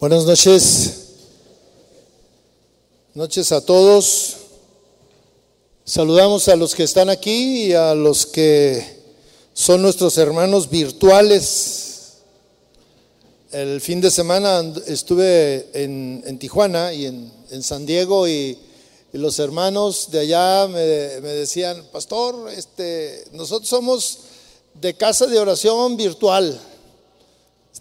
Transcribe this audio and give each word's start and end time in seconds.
Buenas 0.00 0.26
noches. 0.26 1.08
Noches 3.14 3.50
a 3.50 3.60
todos. 3.60 4.36
Saludamos 5.84 6.46
a 6.46 6.54
los 6.54 6.76
que 6.76 6.84
están 6.84 7.10
aquí 7.10 7.64
y 7.64 7.72
a 7.72 7.96
los 7.96 8.24
que 8.24 8.86
son 9.52 9.82
nuestros 9.82 10.16
hermanos 10.16 10.70
virtuales. 10.70 12.18
El 13.50 13.80
fin 13.80 14.00
de 14.00 14.12
semana 14.12 14.72
estuve 14.86 15.68
en, 15.72 16.38
Tijuana 16.38 16.92
y 16.92 17.06
en, 17.06 17.62
San 17.64 17.84
Diego 17.84 18.28
y, 18.28 18.56
los 19.14 19.40
hermanos 19.40 20.12
de 20.12 20.20
allá 20.20 20.68
me, 20.68 20.78
decían, 20.78 21.84
pastor, 21.90 22.48
este, 22.56 23.24
nosotros 23.32 23.68
somos 23.68 24.18
de 24.80 24.94
casa 24.94 25.26
de 25.26 25.40
oración 25.40 25.96
virtual. 25.96 26.56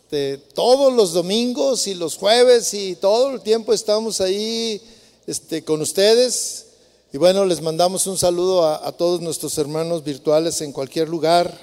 Este, 0.07 0.37
todos 0.53 0.93
los 0.93 1.11
domingos 1.11 1.85
y 1.85 1.93
los 1.93 2.15
jueves 2.15 2.73
y 2.73 2.95
todo 2.95 3.31
el 3.31 3.41
tiempo 3.41 3.73
estamos 3.73 4.21
ahí 4.21 4.81
este, 5.25 5.65
con 5.65 5.81
ustedes. 5.81 6.67
Y 7.11 7.17
bueno, 7.17 7.43
les 7.43 7.59
mandamos 7.59 8.07
un 8.07 8.17
saludo 8.17 8.65
a, 8.65 8.89
todos 8.93 9.19
nuestros 9.19 9.57
hermanos 9.57 10.05
virtuales 10.05 10.61
en 10.61 10.71
cualquier 10.71 11.09
lugar, 11.09 11.53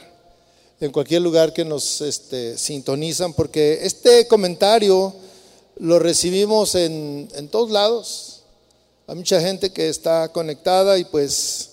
en 0.78 0.92
cualquier 0.92 1.22
lugar 1.22 1.54
que 1.54 1.64
nos 1.64 2.02
este, 2.02 2.58
sintonizan, 2.58 3.32
porque 3.32 3.78
este 3.80 4.28
comentario 4.28 5.14
lo 5.78 5.98
recibimos 5.98 6.74
en, 6.74 7.48
todos 7.50 7.70
lados. 7.70 8.42
Hay 9.06 9.16
mucha 9.16 9.40
gente 9.40 9.72
que 9.72 9.88
está 9.88 10.28
conectada 10.28 10.98
y 10.98 11.06
pues 11.06 11.70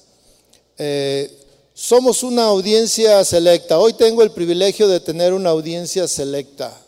eh, 0.78 1.38
somos 1.82 2.22
una 2.22 2.44
audiencia 2.44 3.26
selecta. 3.26 3.80
Hoy 3.80 3.94
tengo 3.94 4.22
el 4.22 4.30
privilegio 4.30 4.88
de 4.88 5.00
tener 5.00 5.34
una 5.34 5.50
audiencia 5.50 6.08
selecta. 6.08 6.80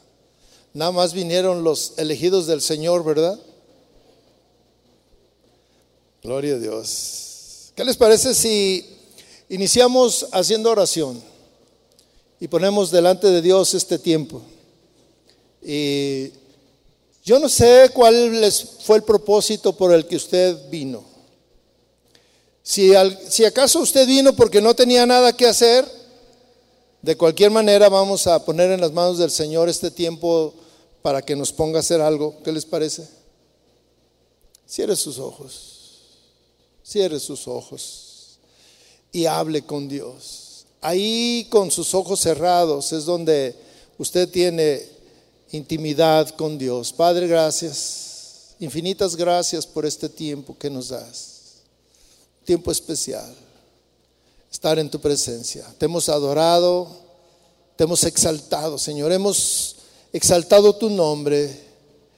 Nada 0.71 0.91
más 0.91 1.13
vinieron 1.13 1.63
los 1.63 1.93
elegidos 1.97 2.45
del 2.45 2.61
Señor, 2.61 3.03
¿verdad? 3.03 3.39
Gloria 6.21 6.53
a 6.53 6.59
Dios. 6.59 7.71
¿Qué 7.75 7.83
les 7.83 7.97
parece 7.97 8.35
si 8.35 8.85
iniciamos 9.49 10.27
haciendo 10.31 10.69
oración 10.69 11.19
y 12.39 12.47
ponemos 12.47 12.91
delante 12.91 13.25
de 13.25 13.41
Dios 13.41 13.73
este 13.73 13.97
tiempo? 13.97 14.43
Y 15.63 16.29
yo 17.25 17.39
no 17.39 17.49
sé 17.49 17.89
cuál 17.95 18.39
les 18.39 18.63
fue 18.83 18.97
el 18.97 19.03
propósito 19.03 19.75
por 19.75 19.91
el 19.91 20.05
que 20.05 20.17
usted 20.17 20.69
vino. 20.69 21.12
Si, 22.63 22.95
acaso 23.45 23.81
usted 23.81 24.07
vino 24.07 24.33
porque 24.33 24.61
no 24.61 24.73
tenía 24.73 25.05
nada 25.05 25.35
que 25.35 25.45
hacer, 25.45 25.85
de 27.01 27.17
cualquier 27.17 27.51
manera 27.51 27.89
vamos 27.89 28.25
a 28.25 28.43
poner 28.45 28.71
en 28.71 28.79
las 28.79 28.93
manos 28.93 29.17
del 29.17 29.29
Señor 29.29 29.67
este 29.67 29.91
tiempo 29.91 30.53
para 31.01 31.21
que 31.21 31.35
nos 31.35 31.51
ponga 31.51 31.79
a 31.79 31.81
hacer 31.81 31.99
algo. 31.99 32.41
¿Qué 32.41 32.53
les 32.53 32.65
parece? 32.65 33.05
Cierre 34.65 34.95
sus 34.95 35.19
ojos. 35.19 35.71
Cierre 36.85 37.19
sus 37.19 37.49
ojos 37.49 38.39
y 39.11 39.25
hable 39.25 39.63
con 39.63 39.89
Dios. 39.89 40.65
Ahí 40.79 41.47
con 41.49 41.69
sus 41.69 41.93
ojos 41.93 42.21
cerrados 42.21 42.93
es 42.93 43.03
donde 43.03 43.55
usted 43.97 44.29
tiene 44.29 44.85
intimidad 45.51 46.29
con 46.29 46.57
Dios. 46.57 46.93
Padre, 46.93 47.27
gracias. 47.27 48.55
Infinitas 48.59 49.17
gracias 49.17 49.67
por 49.67 49.85
este 49.85 50.07
tiempo 50.07 50.57
que 50.57 50.69
nos 50.69 50.87
das 50.87 51.33
tiempo 52.43 52.71
especial, 52.71 53.33
estar 54.51 54.77
en 54.79 54.89
tu 54.89 54.99
presencia. 54.99 55.65
Te 55.77 55.85
hemos 55.85 56.09
adorado, 56.09 56.87
te 57.75 57.83
hemos 57.83 58.03
exaltado, 58.03 58.77
Señor. 58.77 59.11
Hemos 59.11 59.77
exaltado 60.11 60.75
tu 60.75 60.89
nombre, 60.89 61.49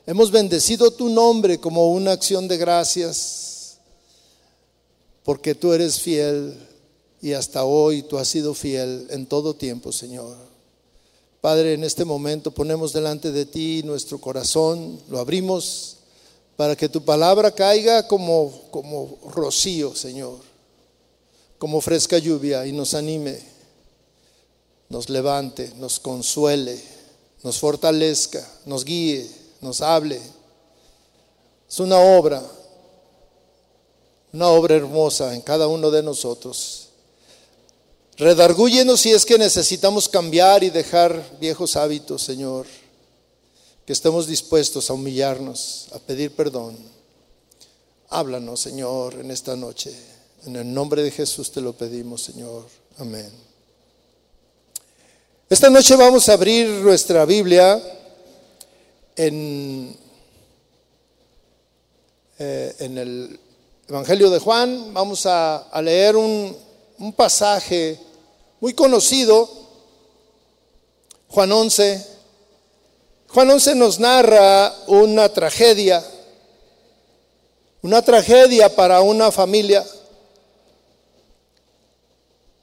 hemos 0.05 0.31
bendecido 0.31 0.91
tu 0.91 1.09
nombre 1.09 1.59
como 1.59 1.91
una 1.91 2.11
acción 2.11 2.47
de 2.47 2.57
gracias, 2.57 3.77
porque 5.23 5.55
tú 5.55 5.73
eres 5.73 5.99
fiel 5.99 6.55
y 7.21 7.33
hasta 7.33 7.63
hoy 7.63 8.03
tú 8.03 8.17
has 8.17 8.27
sido 8.27 8.53
fiel 8.53 9.07
en 9.09 9.25
todo 9.25 9.55
tiempo, 9.55 9.91
Señor. 9.91 10.37
Padre, 11.41 11.73
en 11.73 11.83
este 11.83 12.05
momento 12.05 12.51
ponemos 12.51 12.91
delante 12.91 13.31
de 13.31 13.45
ti 13.45 13.81
nuestro 13.83 14.19
corazón, 14.19 14.99
lo 15.09 15.19
abrimos 15.19 15.94
para 16.55 16.75
que 16.75 16.87
tu 16.87 17.03
palabra 17.03 17.51
caiga 17.51 18.07
como, 18.07 18.51
como 18.71 19.17
rocío, 19.31 19.95
Señor, 19.95 20.39
como 21.57 21.81
fresca 21.81 22.17
lluvia 22.17 22.65
y 22.65 22.71
nos 22.71 22.93
anime, 22.93 23.39
nos 24.89 25.09
levante, 25.09 25.71
nos 25.77 25.99
consuele, 25.99 26.81
nos 27.43 27.59
fortalezca, 27.59 28.47
nos 28.65 28.85
guíe, 28.85 29.29
nos 29.59 29.81
hable. 29.81 30.21
Es 31.69 31.79
una 31.79 31.99
obra, 31.99 32.41
una 34.31 34.47
obra 34.47 34.75
hermosa 34.75 35.33
en 35.33 35.41
cada 35.41 35.67
uno 35.67 35.91
de 35.91 36.03
nosotros. 36.03 36.89
Redargúyenos 38.17 39.01
si 39.01 39.11
es 39.11 39.25
que 39.25 39.37
necesitamos 39.37 40.07
cambiar 40.07 40.63
y 40.63 40.69
dejar 40.69 41.37
viejos 41.41 41.75
hábitos, 41.75 42.21
Señor 42.21 42.65
que 43.85 43.93
estemos 43.93 44.25
dispuestos 44.25 44.89
a 44.89 44.93
humillarnos, 44.93 45.89
a 45.93 45.99
pedir 45.99 46.31
perdón. 46.31 46.75
Háblanos, 48.09 48.59
Señor, 48.59 49.13
en 49.15 49.29
esta 49.29 49.55
noche. 49.55 49.95
En 50.45 50.55
el 50.55 50.73
nombre 50.73 51.03
de 51.03 51.11
Jesús 51.11 51.51
te 51.51 51.61
lo 51.61 51.73
pedimos, 51.73 52.23
Señor. 52.23 52.65
Amén. 52.97 53.31
Esta 55.47 55.69
noche 55.69 55.95
vamos 55.95 56.27
a 56.27 56.33
abrir 56.33 56.67
nuestra 56.67 57.25
Biblia 57.25 57.79
en, 59.15 59.95
eh, 62.39 62.75
en 62.79 62.97
el 62.97 63.39
Evangelio 63.87 64.31
de 64.31 64.39
Juan. 64.39 64.93
Vamos 64.95 65.27
a, 65.27 65.57
a 65.57 65.81
leer 65.83 66.15
un, 66.15 66.57
un 66.97 67.13
pasaje 67.13 67.99
muy 68.59 68.73
conocido, 68.73 69.47
Juan 71.27 71.51
11 71.51 72.14
Juan 73.35 73.51
11 73.51 73.75
nos 73.75 73.99
narra 73.99 74.73
una 74.87 75.27
tragedia, 75.27 76.01
una 77.81 78.01
tragedia 78.01 78.73
para 78.73 79.01
una 79.01 79.29
familia, 79.29 79.85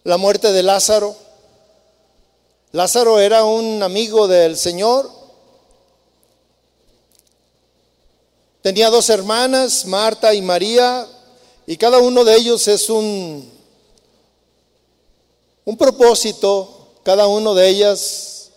la 0.03 0.17
muerte 0.17 0.51
de 0.51 0.63
Lázaro. 0.63 1.15
Lázaro 2.71 3.21
era 3.21 3.45
un 3.45 3.83
amigo 3.83 4.27
del 4.27 4.57
Señor, 4.57 5.11
tenía 8.63 8.89
dos 8.89 9.11
hermanas, 9.11 9.85
Marta 9.85 10.33
y 10.33 10.41
María, 10.41 11.07
y 11.67 11.77
cada 11.77 11.99
uno 11.99 12.25
de 12.25 12.35
ellos 12.35 12.67
es 12.67 12.89
un, 12.89 13.53
un 15.67 15.77
propósito, 15.77 16.95
cada 17.03 17.27
uno 17.27 17.53
de 17.53 17.69
ellas 17.69 18.53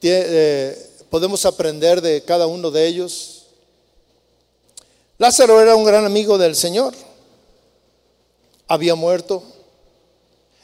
tiene... 0.00 0.24
Eh, 0.26 0.89
podemos 1.10 1.44
aprender 1.44 2.00
de 2.00 2.22
cada 2.22 2.46
uno 2.46 2.70
de 2.70 2.86
ellos. 2.86 3.42
Lázaro 5.18 5.60
era 5.60 5.76
un 5.76 5.84
gran 5.84 6.04
amigo 6.04 6.38
del 6.38 6.56
Señor. 6.56 6.94
Había 8.68 8.94
muerto. 8.94 9.42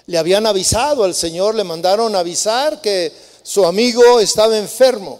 Le 0.07 0.19
habían 0.19 0.47
avisado 0.47 1.03
al 1.03 1.15
Señor, 1.15 1.57
le 1.57 1.65
mandaron 1.65 2.15
avisar 2.15 2.81
que 2.81 3.13
su 3.43 3.67
amigo 3.67 4.21
estaba 4.21 4.57
enfermo. 4.57 5.19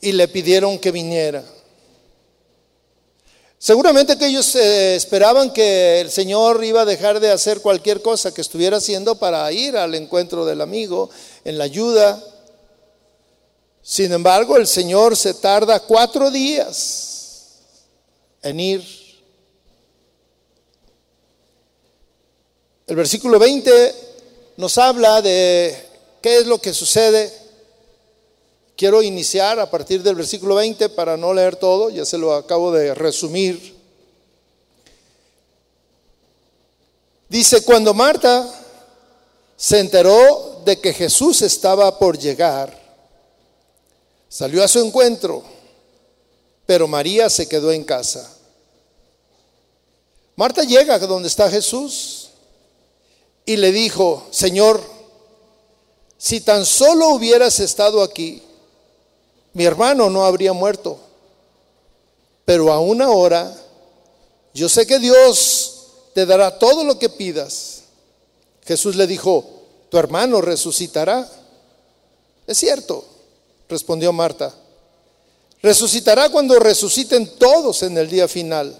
Y 0.00 0.12
le 0.12 0.26
pidieron 0.26 0.78
que 0.78 0.90
viniera. 0.90 1.44
Seguramente 3.58 4.16
que 4.16 4.26
ellos 4.26 4.54
eh, 4.56 4.96
esperaban 4.96 5.52
que 5.52 6.00
el 6.00 6.10
Señor 6.10 6.64
iba 6.64 6.80
a 6.80 6.86
dejar 6.86 7.20
de 7.20 7.30
hacer 7.30 7.60
cualquier 7.60 8.00
cosa 8.00 8.32
que 8.32 8.40
estuviera 8.40 8.78
haciendo 8.78 9.16
para 9.16 9.52
ir 9.52 9.76
al 9.76 9.94
encuentro 9.94 10.46
del 10.46 10.62
amigo 10.62 11.10
en 11.44 11.58
la 11.58 11.64
ayuda. 11.64 12.24
Sin 13.82 14.12
embargo, 14.12 14.56
el 14.56 14.66
Señor 14.66 15.16
se 15.16 15.34
tarda 15.34 15.80
cuatro 15.80 16.30
días 16.30 17.10
en 18.42 18.60
ir. 18.60 19.00
El 22.86 22.96
versículo 22.96 23.38
20 23.38 23.94
nos 24.56 24.76
habla 24.76 25.22
de 25.22 25.76
qué 26.20 26.38
es 26.38 26.46
lo 26.46 26.60
que 26.60 26.74
sucede. 26.74 27.32
Quiero 28.76 29.02
iniciar 29.02 29.60
a 29.60 29.70
partir 29.70 30.02
del 30.02 30.14
versículo 30.16 30.56
20 30.56 30.88
para 30.90 31.16
no 31.16 31.32
leer 31.32 31.56
todo, 31.56 31.90
ya 31.90 32.04
se 32.04 32.18
lo 32.18 32.34
acabo 32.34 32.72
de 32.72 32.94
resumir. 32.94 33.76
Dice, 37.28 37.62
cuando 37.62 37.94
Marta 37.94 38.44
se 39.56 39.78
enteró 39.78 40.62
de 40.64 40.80
que 40.80 40.92
Jesús 40.92 41.42
estaba 41.42 41.96
por 41.98 42.18
llegar, 42.18 42.79
Salió 44.30 44.62
a 44.62 44.68
su 44.68 44.78
encuentro, 44.78 45.42
pero 46.64 46.86
María 46.86 47.28
se 47.28 47.48
quedó 47.48 47.72
en 47.72 47.82
casa. 47.82 48.32
Marta 50.36 50.62
llega 50.62 51.00
donde 51.00 51.26
está 51.26 51.50
Jesús 51.50 52.30
y 53.44 53.56
le 53.56 53.72
dijo, 53.72 54.24
Señor, 54.30 54.80
si 56.16 56.40
tan 56.40 56.64
solo 56.64 57.08
hubieras 57.08 57.58
estado 57.58 58.04
aquí, 58.04 58.40
mi 59.52 59.64
hermano 59.64 60.08
no 60.08 60.24
habría 60.24 60.52
muerto. 60.52 60.96
Pero 62.44 62.72
aún 62.72 63.02
ahora, 63.02 63.52
yo 64.54 64.68
sé 64.68 64.86
que 64.86 65.00
Dios 65.00 65.88
te 66.14 66.24
dará 66.24 66.56
todo 66.56 66.84
lo 66.84 67.00
que 67.00 67.08
pidas. 67.08 67.82
Jesús 68.64 68.94
le 68.94 69.08
dijo, 69.08 69.44
tu 69.88 69.98
hermano 69.98 70.40
resucitará. 70.40 71.28
Es 72.46 72.58
cierto, 72.58 73.04
respondió 73.70 74.12
Marta. 74.12 74.54
Resucitará 75.62 76.28
cuando 76.28 76.58
resuciten 76.58 77.26
todos 77.38 77.82
en 77.82 77.96
el 77.96 78.08
día 78.10 78.28
final. 78.28 78.76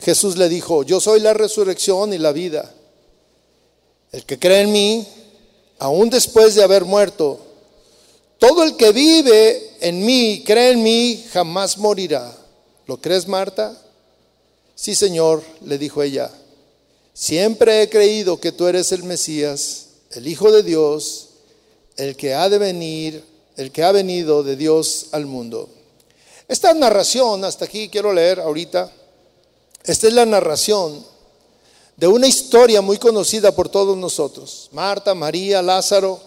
Jesús 0.00 0.36
le 0.36 0.48
dijo, 0.48 0.82
yo 0.82 1.00
soy 1.00 1.20
la 1.20 1.34
resurrección 1.34 2.12
y 2.12 2.18
la 2.18 2.32
vida. 2.32 2.72
El 4.12 4.24
que 4.24 4.38
cree 4.38 4.62
en 4.62 4.72
mí, 4.72 5.06
aún 5.78 6.10
después 6.10 6.54
de 6.54 6.62
haber 6.62 6.84
muerto, 6.84 7.40
todo 8.38 8.62
el 8.62 8.76
que 8.76 8.92
vive 8.92 9.76
en 9.80 10.04
mí, 10.04 10.42
cree 10.44 10.70
en 10.70 10.82
mí, 10.82 11.24
jamás 11.32 11.78
morirá. 11.78 12.36
¿Lo 12.86 13.00
crees, 13.00 13.28
Marta? 13.28 13.80
Sí, 14.74 14.94
Señor, 14.94 15.42
le 15.64 15.78
dijo 15.78 16.02
ella. 16.02 16.30
Siempre 17.12 17.82
he 17.82 17.90
creído 17.90 18.40
que 18.40 18.50
tú 18.50 18.66
eres 18.66 18.92
el 18.92 19.02
Mesías, 19.02 19.86
el 20.12 20.26
Hijo 20.26 20.50
de 20.50 20.62
Dios, 20.62 21.28
el 21.96 22.16
que 22.16 22.34
ha 22.34 22.48
de 22.48 22.58
venir, 22.58 23.22
el 23.60 23.72
que 23.72 23.82
ha 23.82 23.92
venido 23.92 24.42
de 24.42 24.56
Dios 24.56 25.08
al 25.12 25.26
mundo. 25.26 25.68
Esta 26.48 26.72
narración, 26.72 27.44
hasta 27.44 27.66
aquí 27.66 27.90
quiero 27.90 28.12
leer 28.12 28.40
ahorita, 28.40 28.90
esta 29.84 30.06
es 30.06 30.12
la 30.14 30.24
narración 30.24 31.04
de 31.94 32.06
una 32.06 32.26
historia 32.26 32.80
muy 32.80 32.96
conocida 32.96 33.52
por 33.52 33.68
todos 33.68 33.98
nosotros. 33.98 34.70
Marta, 34.72 35.14
María, 35.14 35.60
Lázaro, 35.60 36.18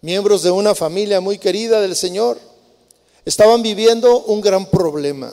miembros 0.00 0.44
de 0.44 0.52
una 0.52 0.76
familia 0.76 1.20
muy 1.20 1.38
querida 1.38 1.80
del 1.80 1.96
Señor, 1.96 2.38
estaban 3.24 3.60
viviendo 3.60 4.20
un 4.20 4.40
gran 4.40 4.66
problema. 4.66 5.32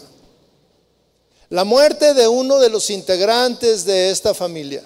La 1.50 1.66
muerte 1.66 2.16
de 2.16 2.28
uno 2.28 2.58
de 2.58 2.70
los 2.70 2.90
integrantes 2.90 3.86
de 3.86 4.10
esta 4.10 4.34
familia. 4.34 4.84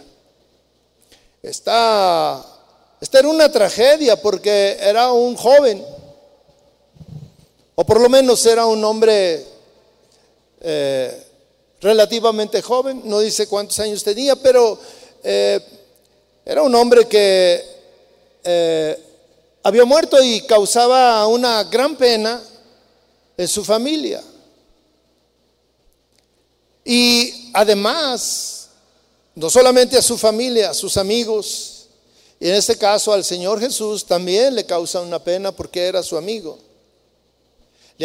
Esta, 1.41 2.45
esta 2.99 3.19
era 3.19 3.27
una 3.27 3.51
tragedia 3.51 4.21
porque 4.21 4.77
era 4.79 5.11
un 5.11 5.35
joven, 5.35 5.85
o 7.75 7.83
por 7.85 7.99
lo 7.99 8.09
menos 8.09 8.45
era 8.45 8.65
un 8.65 8.83
hombre 8.83 9.45
eh, 10.61 11.23
relativamente 11.81 12.61
joven, 12.61 13.01
no 13.05 13.19
dice 13.19 13.47
cuántos 13.47 13.79
años 13.79 14.03
tenía, 14.03 14.35
pero 14.35 14.79
eh, 15.23 15.59
era 16.45 16.61
un 16.61 16.73
hombre 16.75 17.07
que 17.07 17.63
eh, 18.43 18.99
había 19.63 19.85
muerto 19.85 20.21
y 20.21 20.41
causaba 20.41 21.25
una 21.27 21.63
gran 21.65 21.95
pena 21.95 22.41
en 23.35 23.47
su 23.47 23.63
familia. 23.63 24.21
Y 26.85 27.49
además, 27.53 28.69
no 29.35 29.49
solamente 29.49 29.97
a 29.97 30.01
su 30.01 30.17
familia, 30.17 30.69
a 30.69 30.73
sus 30.73 30.97
amigos, 30.97 31.87
y 32.39 32.49
en 32.49 32.55
este 32.55 32.77
caso 32.77 33.13
al 33.13 33.23
Señor 33.23 33.59
Jesús 33.59 34.05
también 34.05 34.53
le 34.53 34.65
causa 34.65 34.99
una 35.01 35.19
pena 35.19 35.51
porque 35.53 35.85
era 35.85 36.03
su 36.03 36.17
amigo. 36.17 36.59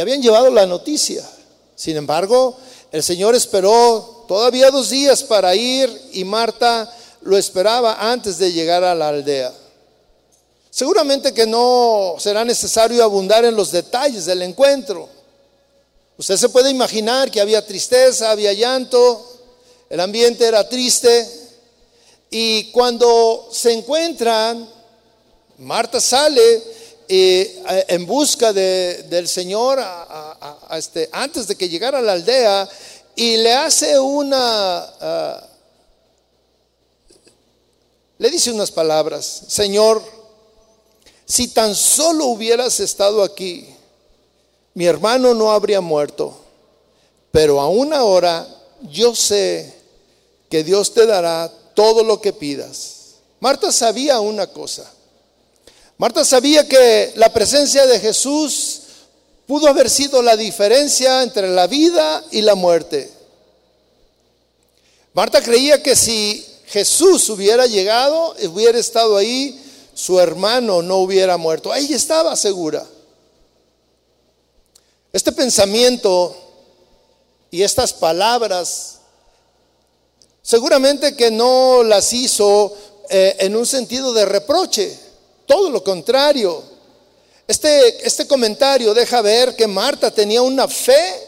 Habían 0.01 0.23
llevado 0.23 0.51
la 0.51 0.67
noticia. 0.67 1.29
Sin 1.75 1.97
embargo, 1.97 2.57
el 2.91 3.03
Señor 3.03 3.35
esperó 3.35 4.25
todavía 4.27 4.71
dos 4.71 4.91
días 4.91 5.23
para 5.23 5.55
ir 5.55 5.91
y 6.13 6.25
Marta 6.25 6.93
lo 7.23 7.37
esperaba 7.37 8.11
antes 8.11 8.39
de 8.39 8.53
llegar 8.53 8.85
a 8.85 8.95
la 8.95 9.09
aldea. 9.09 9.53
Seguramente 10.71 11.33
que 11.35 11.47
no 11.47 12.17
será 12.19 12.45
necesario 12.45 13.03
abundar 13.03 13.45
en 13.45 13.57
los 13.57 13.73
detalles 13.73 14.27
del 14.27 14.43
encuentro. 14.43 15.09
Usted 16.17 16.37
se 16.37 16.49
puede 16.49 16.71
imaginar 16.71 17.31
que 17.31 17.41
había 17.41 17.67
tristeza, 17.67 18.31
había 18.31 18.53
llanto, 18.53 19.25
el 19.89 20.01
ambiente 20.01 20.45
era 20.45 20.69
triste. 20.69 21.29
Y 22.31 22.71
cuando 22.71 23.49
se 23.51 23.73
encuentran, 23.73 24.69
Marta 25.59 26.01
sale 26.01 26.63
eh, 27.09 27.87
en 27.89 28.07
busca 28.07 28.53
del 28.53 29.29
Señor 29.29 29.81
este, 30.73 31.09
antes 31.13 31.47
de 31.47 31.57
que 31.57 31.69
llegara 31.69 31.99
a 31.99 32.03
la 32.03 32.13
aldea 32.13 32.69
y 33.17 33.37
le 33.39 33.53
hace 33.53 33.99
una, 33.99 34.79
ah, 35.01 35.49
le 38.19 38.31
dice 38.31 38.53
unas 38.53 38.71
palabras, 38.71 39.45
Señor, 39.49 40.03
si 41.25 41.49
tan 41.49 41.75
solo 41.75 42.27
hubieras 42.27 42.81
estado 42.81 43.23
aquí, 43.23 43.69
mi 44.75 44.87
hermano 44.87 45.35
no 45.35 45.51
habría 45.51 45.81
muerto. 45.81 46.37
Pero 47.31 47.61
aún 47.61 47.93
ahora 47.93 48.47
yo 48.91 49.15
sé 49.15 49.75
que 50.49 50.65
Dios 50.65 50.95
te 50.95 51.07
dará 51.07 51.53
todo 51.75 52.03
lo 52.03 52.21
que 52.21 52.33
pidas. 52.33 53.17
Marta 53.41 53.71
sabía 53.73 54.21
una 54.21 54.47
cosa. 54.47 54.91
Marta 55.99 56.25
sabía 56.25 56.69
que 56.69 57.13
la 57.17 57.33
presencia 57.33 57.85
de 57.87 57.99
Jesús 57.99 58.83
pudo 59.49 59.67
haber 59.67 59.91
sido 59.91 60.23
la 60.23 60.37
diferencia 60.37 61.25
entre 61.25 61.49
la 61.49 61.67
vida 61.67 62.25
y 62.31 62.43
la 62.43 62.55
muerte. 62.55 63.11
Marta 65.13 65.43
creía 65.43 65.83
que 65.83 65.97
si 65.97 66.47
Jesús 66.67 67.29
hubiera 67.31 67.67
llegado, 67.67 68.37
hubiera 68.45 68.79
estado 68.79 69.17
ahí, 69.17 69.61
su 69.93 70.21
hermano 70.21 70.83
no 70.83 70.99
hubiera 70.99 71.37
muerto. 71.37 71.75
Ella 71.75 71.97
estaba 71.97 72.37
segura. 72.37 72.87
Este 75.13 75.33
pensamiento 75.33 76.37
y 77.51 77.63
estas 77.63 77.93
palabras 77.93 78.99
seguramente 80.43 81.17
que 81.17 81.33
no 81.33 81.83
las 81.83 82.13
hizo 82.13 82.73
eh, 83.11 83.37
en 83.41 83.57
un 83.57 83.67
sentido 83.67 84.13
de 84.13 84.27
reproche, 84.27 85.08
todo 85.49 85.71
lo 85.71 85.83
contrario. 85.83 86.63
Este, 87.49 88.07
este 88.07 88.29
comentario 88.29 88.93
deja 88.93 89.23
ver 89.23 89.57
que 89.57 89.67
Marta 89.67 90.11
tenía 90.11 90.43
una 90.43 90.69
fe, 90.69 91.27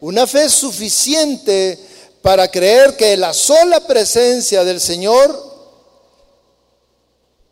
una 0.00 0.26
fe 0.26 0.48
suficiente 0.48 1.78
para 2.22 2.50
creer 2.50 2.96
que 2.96 3.16
la 3.16 3.34
sola 3.34 3.78
presencia 3.86 4.64
del 4.64 4.80
Señor 4.80 5.46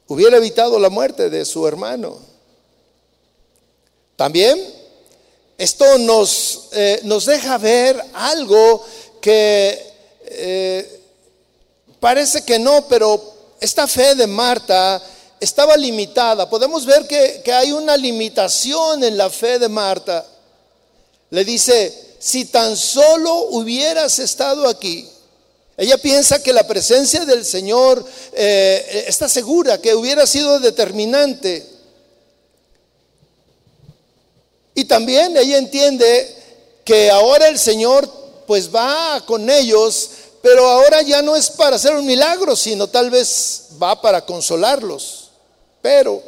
hubiera 0.09 0.39
evitado 0.39 0.79
la 0.79 0.89
muerte 0.89 1.29
de 1.29 1.45
su 1.45 1.69
hermano. 1.69 2.19
También 4.17 4.59
esto 5.59 5.99
nos, 5.99 6.69
eh, 6.73 7.01
nos 7.05 7.27
deja 7.27 7.58
ver 7.58 8.03
algo 8.15 8.82
que 9.20 9.93
eh, 10.25 11.01
parece 12.01 12.46
que 12.46 12.58
no, 12.58 12.89
pero 12.89 13.35
esta 13.61 13.87
fe 13.87 14.15
de 14.15 14.27
Marta 14.27 15.03
estaba 15.40 15.76
limitada. 15.76 16.48
Podemos 16.48 16.86
ver 16.86 17.06
que, 17.06 17.43
que 17.44 17.52
hay 17.52 17.72
una 17.72 17.96
limitación 17.96 19.05
en 19.05 19.16
la 19.16 19.31
fe 19.31 19.58
de 19.58 19.69
Marta. 19.69 20.24
Le 21.31 21.44
dice, 21.44 22.16
si 22.19 22.46
tan 22.46 22.76
solo 22.76 23.48
hubieras 23.50 24.19
estado 24.19 24.69
aquí, 24.69 25.08
ella 25.76 25.98
piensa 25.98 26.43
que 26.43 26.52
la 26.52 26.66
presencia 26.66 27.26
del 27.26 27.44
Señor 27.44 28.05
eh, 28.32 29.05
está 29.06 29.28
segura, 29.28 29.81
que 29.81 29.94
hubiera 29.94 30.26
sido 30.26 30.58
determinante. 30.58 31.66
Y 34.74 34.86
también 34.86 35.36
ella 35.36 35.58
entiende 35.58 36.34
que 36.84 37.10
ahora 37.10 37.48
el 37.48 37.58
Señor 37.58 38.10
pues 38.46 38.74
va 38.74 39.22
con 39.26 39.50
ellos, 39.50 40.10
pero 40.40 40.66
ahora 40.66 41.02
ya 41.02 41.20
no 41.20 41.36
es 41.36 41.50
para 41.50 41.76
hacer 41.76 41.94
un 41.94 42.06
milagro, 42.06 42.56
sino 42.56 42.86
tal 42.86 43.10
vez 43.10 43.64
va 43.82 44.00
para 44.00 44.24
consolarlos. 44.24 45.26
Pero 45.86 46.20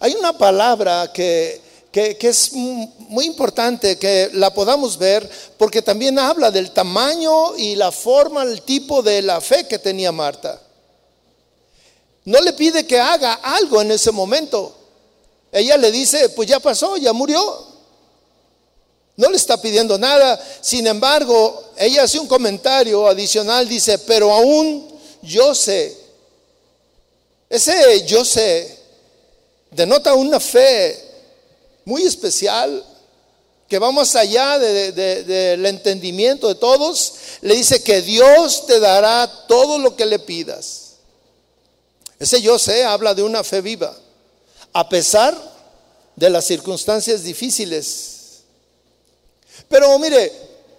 hay 0.00 0.14
una 0.14 0.32
palabra 0.38 1.12
que 1.12 1.60
que, 1.92 2.16
es 2.22 2.52
muy 2.54 3.26
importante 3.26 3.98
que 3.98 4.30
la 4.32 4.52
podamos 4.54 4.96
ver 4.96 5.28
porque 5.58 5.82
también 5.82 6.18
habla 6.18 6.50
del 6.50 6.70
tamaño 6.70 7.54
y 7.58 7.76
la 7.76 7.92
forma, 7.92 8.44
el 8.44 8.62
tipo 8.62 9.02
de 9.02 9.20
la 9.20 9.42
fe 9.42 9.68
que 9.68 9.78
tenía 9.78 10.10
Marta. 10.10 10.58
No 12.24 12.40
le 12.40 12.54
pide 12.54 12.86
que 12.86 12.98
haga 12.98 13.34
algo 13.34 13.82
en 13.82 13.90
ese 13.90 14.10
momento. 14.10 14.74
Ella 15.52 15.76
le 15.76 15.92
dice, 15.92 16.30
pues 16.30 16.48
ya 16.48 16.60
pasó, 16.60 16.96
ya 16.96 17.12
murió. 17.12 17.66
No 19.16 19.28
le 19.28 19.36
está 19.36 19.60
pidiendo 19.60 19.98
nada. 19.98 20.42
Sin 20.62 20.86
embargo, 20.86 21.62
ella 21.76 22.04
hace 22.04 22.18
un 22.18 22.26
comentario 22.26 23.06
adicional, 23.06 23.68
dice, 23.68 23.98
pero 23.98 24.32
aún 24.32 24.98
yo 25.20 25.54
sé. 25.54 26.01
Ese 27.52 28.06
yo 28.06 28.24
sé 28.24 28.78
denota 29.70 30.14
una 30.14 30.40
fe 30.40 30.98
muy 31.84 32.02
especial 32.02 32.82
que 33.68 33.78
va 33.78 33.92
más 33.92 34.16
allá 34.16 34.58
del 34.58 35.66
entendimiento 35.66 36.48
de 36.48 36.54
todos, 36.54 37.12
le 37.42 37.54
dice 37.54 37.82
que 37.82 38.00
Dios 38.00 38.64
te 38.64 38.80
dará 38.80 39.30
todo 39.48 39.78
lo 39.78 39.94
que 39.94 40.06
le 40.06 40.18
pidas. 40.18 40.92
Ese 42.18 42.40
yo 42.40 42.58
sé 42.58 42.84
habla 42.84 43.14
de 43.14 43.22
una 43.22 43.44
fe 43.44 43.60
viva, 43.60 43.94
a 44.72 44.88
pesar 44.88 45.36
de 46.16 46.30
las 46.30 46.46
circunstancias 46.46 47.22
difíciles. 47.22 48.44
Pero 49.68 49.98
mire, 49.98 50.32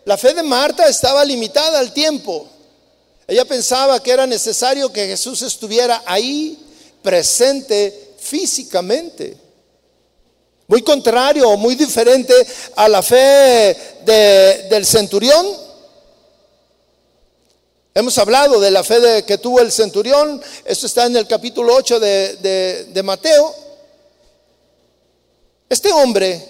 la 0.05 0.17
fe 0.17 0.33
de 0.33 0.41
Marta 0.41 0.87
estaba 0.87 1.23
limitada 1.23 1.77
al 1.77 1.93
tiempo. 1.93 2.47
Ella 3.27 3.45
pensaba 3.45 4.01
que 4.01 4.09
era 4.09 4.25
necesario 4.25 4.91
que 4.91 5.05
Jesús 5.05 5.43
estuviera 5.43 6.01
ahí 6.07 6.62
presente 7.03 8.15
físicamente. 8.17 9.37
Muy 10.67 10.81
contrario, 10.81 11.55
muy 11.57 11.75
diferente 11.75 12.33
a 12.75 12.87
la 12.87 13.03
fe 13.03 13.77
del 14.69 14.85
centurión. 14.85 15.45
Hemos 17.93 18.17
hablado 18.17 18.59
de 18.59 18.71
la 18.71 18.83
fe 18.83 19.23
que 19.23 19.37
tuvo 19.37 19.59
el 19.59 19.71
centurión, 19.71 20.41
esto 20.65 20.87
está 20.87 21.05
en 21.05 21.15
el 21.15 21.27
capítulo 21.27 21.75
8 21.75 21.99
de, 21.99 22.85
de 22.91 23.03
Mateo. 23.03 23.53
Este 25.69 25.91
hombre 25.91 26.43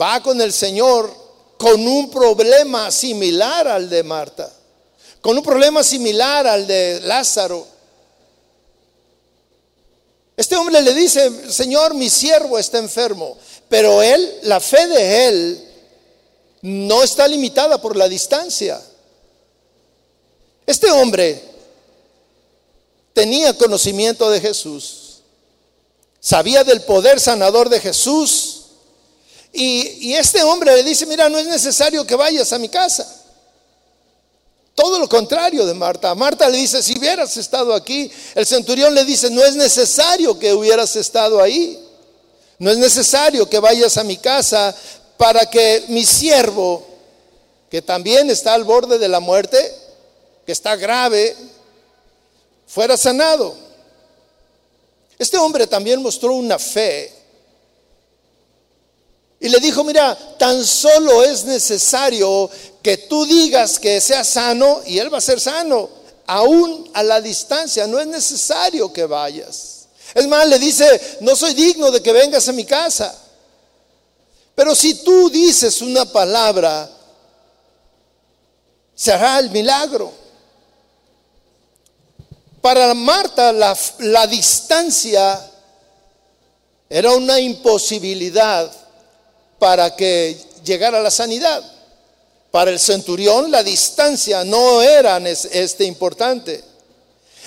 va 0.00 0.22
con 0.22 0.40
el 0.40 0.52
Señor 0.52 1.22
con 1.56 1.86
un 1.86 2.10
problema 2.10 2.90
similar 2.90 3.68
al 3.68 3.88
de 3.88 4.02
Marta, 4.02 4.52
con 5.20 5.36
un 5.36 5.44
problema 5.44 5.82
similar 5.84 6.46
al 6.46 6.66
de 6.66 7.00
Lázaro. 7.04 7.71
Este 10.42 10.56
hombre 10.56 10.82
le 10.82 10.92
dice, 10.92 11.52
Señor, 11.52 11.94
mi 11.94 12.10
siervo 12.10 12.58
está 12.58 12.78
enfermo, 12.78 13.38
pero 13.68 14.02
él, 14.02 14.40
la 14.42 14.58
fe 14.58 14.88
de 14.88 15.26
él, 15.28 15.68
no 16.62 17.04
está 17.04 17.28
limitada 17.28 17.80
por 17.80 17.96
la 17.96 18.08
distancia. 18.08 18.82
Este 20.66 20.90
hombre 20.90 21.40
tenía 23.12 23.56
conocimiento 23.56 24.28
de 24.32 24.40
Jesús, 24.40 25.20
sabía 26.18 26.64
del 26.64 26.82
poder 26.82 27.20
sanador 27.20 27.68
de 27.68 27.78
Jesús, 27.78 28.62
y, 29.52 30.12
este 30.14 30.42
hombre 30.42 30.74
le 30.74 30.82
dice, 30.82 31.06
mira, 31.06 31.28
no 31.28 31.38
es 31.38 31.46
necesario 31.46 32.04
que 32.04 32.16
vayas 32.16 32.52
a 32.52 32.58
mi 32.58 32.68
casa. 32.68 33.21
Todo 34.74 34.98
lo 34.98 35.08
contrario 35.08 35.66
de 35.66 35.74
Marta. 35.74 36.14
Marta 36.14 36.48
le 36.48 36.58
dice, 36.58 36.82
si 36.82 36.98
hubieras 36.98 37.36
estado 37.36 37.74
aquí, 37.74 38.10
el 38.34 38.46
centurión 38.46 38.94
le 38.94 39.04
dice, 39.04 39.30
no 39.30 39.44
es 39.44 39.54
necesario 39.54 40.38
que 40.38 40.54
hubieras 40.54 40.96
estado 40.96 41.42
ahí. 41.42 41.78
No 42.58 42.70
es 42.70 42.78
necesario 42.78 43.48
que 43.48 43.58
vayas 43.58 43.96
a 43.98 44.04
mi 44.04 44.16
casa 44.16 44.74
para 45.16 45.46
que 45.46 45.84
mi 45.88 46.04
siervo, 46.04 46.86
que 47.70 47.82
también 47.82 48.30
está 48.30 48.54
al 48.54 48.64
borde 48.64 48.98
de 48.98 49.08
la 49.08 49.20
muerte, 49.20 49.58
que 50.46 50.52
está 50.52 50.76
grave, 50.76 51.36
fuera 52.66 52.96
sanado. 52.96 53.54
Este 55.18 55.36
hombre 55.36 55.66
también 55.66 56.02
mostró 56.02 56.34
una 56.34 56.58
fe 56.58 57.12
y 59.42 59.48
le 59.48 59.58
dijo, 59.58 59.82
mira, 59.82 60.16
tan 60.38 60.64
solo 60.64 61.24
es 61.24 61.44
necesario 61.44 62.48
que 62.80 62.96
tú 62.96 63.26
digas 63.26 63.80
que 63.80 64.00
sea 64.00 64.22
sano 64.22 64.82
y 64.86 64.98
él 64.98 65.12
va 65.12 65.18
a 65.18 65.20
ser 65.20 65.40
sano, 65.40 65.90
aún 66.28 66.88
a 66.94 67.02
la 67.02 67.20
distancia, 67.20 67.88
no 67.88 67.98
es 67.98 68.06
necesario 68.06 68.92
que 68.92 69.04
vayas. 69.04 69.88
Es 70.14 70.28
más, 70.28 70.46
le 70.46 70.60
dice, 70.60 71.18
no 71.22 71.34
soy 71.34 71.54
digno 71.54 71.90
de 71.90 72.00
que 72.00 72.12
vengas 72.12 72.48
a 72.48 72.52
mi 72.52 72.64
casa. 72.64 73.12
Pero 74.54 74.76
si 74.76 75.02
tú 75.02 75.28
dices 75.28 75.82
una 75.82 76.04
palabra, 76.04 76.88
se 78.94 79.12
hará 79.12 79.40
el 79.40 79.50
milagro. 79.50 80.12
Para 82.60 82.94
Marta 82.94 83.52
la, 83.52 83.76
la 83.98 84.28
distancia 84.28 85.50
era 86.88 87.10
una 87.10 87.40
imposibilidad 87.40 88.81
para 89.62 89.94
que 89.94 90.36
llegara 90.64 91.00
la 91.00 91.12
sanidad. 91.12 91.62
Para 92.50 92.72
el 92.72 92.80
centurión 92.80 93.48
la 93.48 93.62
distancia 93.62 94.42
no 94.42 94.82
era 94.82 95.18
este 95.28 95.84
importante. 95.84 96.64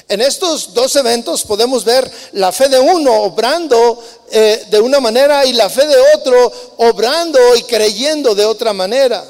En 0.07 0.22
estos 0.22 0.74
dos 0.74 0.95
eventos 0.95 1.43
podemos 1.43 1.84
ver 1.84 2.10
la 2.31 2.53
fe 2.53 2.69
de 2.69 2.79
uno 2.79 3.24
obrando 3.24 4.01
eh, 4.31 4.65
de 4.72 4.79
una 4.79 5.01
manera 5.01 5.45
y 5.45 5.51
la 5.51 5.69
fe 5.69 5.86
de 5.86 5.98
otro 6.15 6.53
obrando 6.77 7.38
y 7.57 7.63
creyendo 7.63 8.34
de 8.34 8.45
otra 8.45 8.72
manera. 8.72 9.22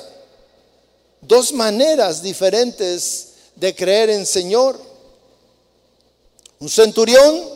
Dos 1.22 1.54
maneras 1.54 2.22
diferentes 2.22 3.30
de 3.56 3.74
creer 3.74 4.12
en 4.12 4.27
Señor. 4.27 4.80
Un 6.60 6.70
centurión 6.70 7.50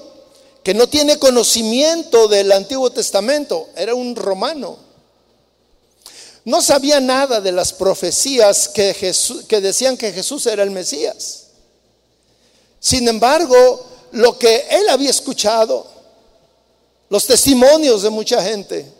que 0.63 0.74
no 0.74 0.89
tiene 0.89 1.19
conocimiento 1.19 2.27
del 2.27 2.51
Antiguo 2.51 2.89
Testamento, 2.89 3.69
era 3.75 3.93
un 3.93 4.15
romano 4.15 4.88
no 6.49 6.63
sabía 6.63 6.99
nada 6.99 7.39
de 7.39 7.51
las 7.51 7.71
profecías 7.71 8.67
que, 8.67 8.95
que 9.47 9.61
decían 9.61 9.95
que 9.95 10.11
Jesús 10.11 10.47
era 10.47 10.63
el 10.63 10.71
Mesías. 10.71 11.43
Sin 12.79 13.07
embargo, 13.07 13.85
lo 14.13 14.39
que 14.39 14.65
él 14.71 14.89
había 14.89 15.11
escuchado, 15.11 15.85
los 17.09 17.27
testimonios 17.27 18.01
de 18.01 18.09
mucha 18.09 18.41
gente, 18.41 18.91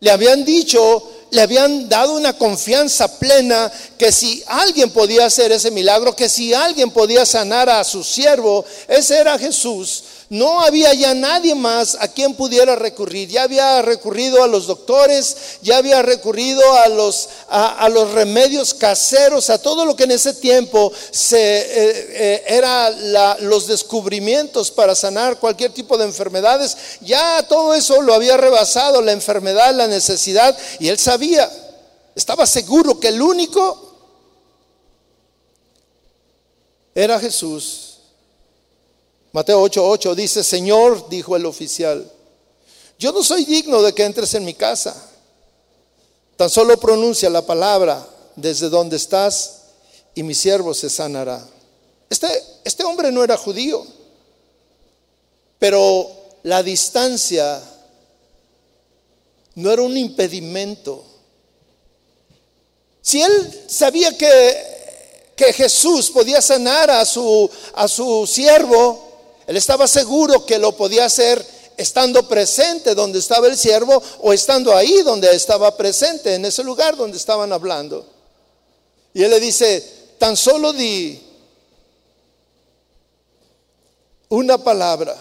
le 0.00 0.10
habían 0.10 0.42
dicho, 0.42 1.10
le 1.30 1.42
habían 1.42 1.90
dado 1.90 2.14
una 2.14 2.32
confianza 2.32 3.18
plena 3.18 3.70
que 3.98 4.10
si 4.10 4.42
alguien 4.46 4.90
podía 4.92 5.26
hacer 5.26 5.52
ese 5.52 5.70
milagro, 5.70 6.16
que 6.16 6.30
si 6.30 6.54
alguien 6.54 6.90
podía 6.90 7.26
sanar 7.26 7.68
a 7.68 7.84
su 7.84 8.02
siervo, 8.02 8.64
ese 8.88 9.18
era 9.18 9.38
Jesús, 9.38 10.04
no 10.30 10.60
había 10.60 10.94
ya 10.94 11.12
nadie 11.12 11.56
más 11.56 11.96
a 11.98 12.06
quien 12.06 12.34
pudiera 12.34 12.76
recurrir. 12.76 13.28
Ya 13.28 13.42
había 13.42 13.82
recurrido 13.82 14.44
a 14.44 14.46
los 14.46 14.68
doctores, 14.68 15.58
ya 15.60 15.78
había 15.78 16.02
recurrido 16.02 16.62
a 16.72 16.88
los, 16.88 17.28
a, 17.48 17.88
los 17.88 18.12
remedios 18.12 18.72
caseros, 18.72 19.50
a 19.50 19.60
todo 19.60 19.84
lo 19.84 19.96
que 19.96 20.04
en 20.04 20.12
ese 20.12 20.34
tiempo 20.34 20.92
se, 21.10 21.36
eh, 21.36 21.64
eh, 22.10 22.44
era 22.46 22.90
los 23.40 23.66
descubrimientos 23.66 24.70
para 24.70 24.94
sanar 24.94 25.40
cualquier 25.40 25.72
tipo 25.72 25.98
de 25.98 26.04
enfermedades. 26.04 26.76
Ya 27.00 27.44
todo 27.48 27.74
eso 27.74 28.00
lo 28.00 28.14
había 28.14 28.36
rebasado, 28.36 29.02
la 29.02 29.10
enfermedad, 29.10 29.74
la 29.74 29.88
necesidad, 29.88 30.56
y 30.78 30.90
él 30.90 30.98
sabía, 30.98 31.50
estaba 32.14 32.46
seguro 32.46 33.00
que 33.00 33.08
el 33.08 33.20
único 33.20 33.96
era 36.94 37.18
Jesús 37.18 37.89
Mateo 39.32 39.62
8:8 39.62 40.14
dice, 40.14 40.42
Señor, 40.42 41.08
dijo 41.08 41.36
el 41.36 41.46
oficial, 41.46 42.10
yo 42.98 43.12
no 43.12 43.22
soy 43.22 43.44
digno 43.44 43.80
de 43.82 43.94
que 43.94 44.04
entres 44.04 44.34
en 44.34 44.44
mi 44.44 44.54
casa. 44.54 44.94
Tan 46.36 46.50
solo 46.50 46.78
pronuncia 46.78 47.30
la 47.30 47.46
palabra 47.46 48.06
desde 48.36 48.68
donde 48.68 48.96
estás 48.96 49.60
y 50.14 50.22
mi 50.22 50.34
siervo 50.34 50.74
se 50.74 50.90
sanará. 50.90 51.46
Este, 52.08 52.28
este 52.64 52.84
hombre 52.84 53.12
no 53.12 53.22
era 53.22 53.36
judío, 53.36 53.86
pero 55.58 56.10
la 56.42 56.62
distancia 56.62 57.62
no 59.54 59.70
era 59.70 59.82
un 59.82 59.96
impedimento. 59.96 61.04
Si 63.00 63.22
él 63.22 63.64
sabía 63.68 64.16
que, 64.16 65.32
que 65.36 65.52
Jesús 65.52 66.10
podía 66.10 66.42
sanar 66.42 66.90
a 66.90 67.04
su, 67.04 67.48
a 67.74 67.86
su 67.88 68.26
siervo, 68.26 69.09
él 69.50 69.56
estaba 69.56 69.88
seguro 69.88 70.46
que 70.46 70.60
lo 70.60 70.76
podía 70.76 71.06
hacer 71.06 71.44
estando 71.76 72.28
presente 72.28 72.94
donde 72.94 73.18
estaba 73.18 73.48
el 73.48 73.58
siervo 73.58 74.00
o 74.20 74.32
estando 74.32 74.72
ahí 74.72 75.02
donde 75.02 75.28
estaba 75.34 75.76
presente, 75.76 76.36
en 76.36 76.44
ese 76.44 76.62
lugar 76.62 76.96
donde 76.96 77.16
estaban 77.16 77.52
hablando. 77.52 78.06
Y 79.12 79.24
él 79.24 79.30
le 79.32 79.40
dice, 79.40 80.14
tan 80.20 80.36
solo 80.36 80.72
di 80.72 81.20
una 84.28 84.56
palabra, 84.56 85.16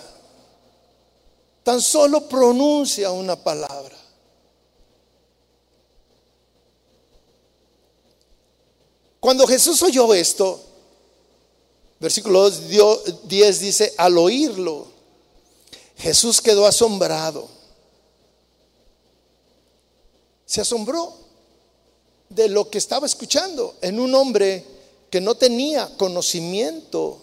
tan 1.64 1.82
solo 1.82 2.30
pronuncia 2.30 3.10
una 3.10 3.36
palabra. 3.36 3.98
Cuando 9.20 9.48
Jesús 9.48 9.82
oyó 9.82 10.14
esto, 10.14 10.69
Versículo 12.00 12.50
10 12.50 13.60
dice, 13.60 13.94
al 13.98 14.18
oírlo, 14.18 14.88
Jesús 15.98 16.42
quedó 16.42 16.66
asombrado. 16.66 17.48
Se 20.46 20.62
asombró 20.62 21.14
de 22.30 22.48
lo 22.48 22.70
que 22.70 22.78
estaba 22.78 23.06
escuchando 23.06 23.76
en 23.82 24.00
un 24.00 24.16
hombre 24.16 24.66
que 25.10 25.20
no 25.20 25.36
tenía 25.36 25.90
conocimiento 25.98 27.22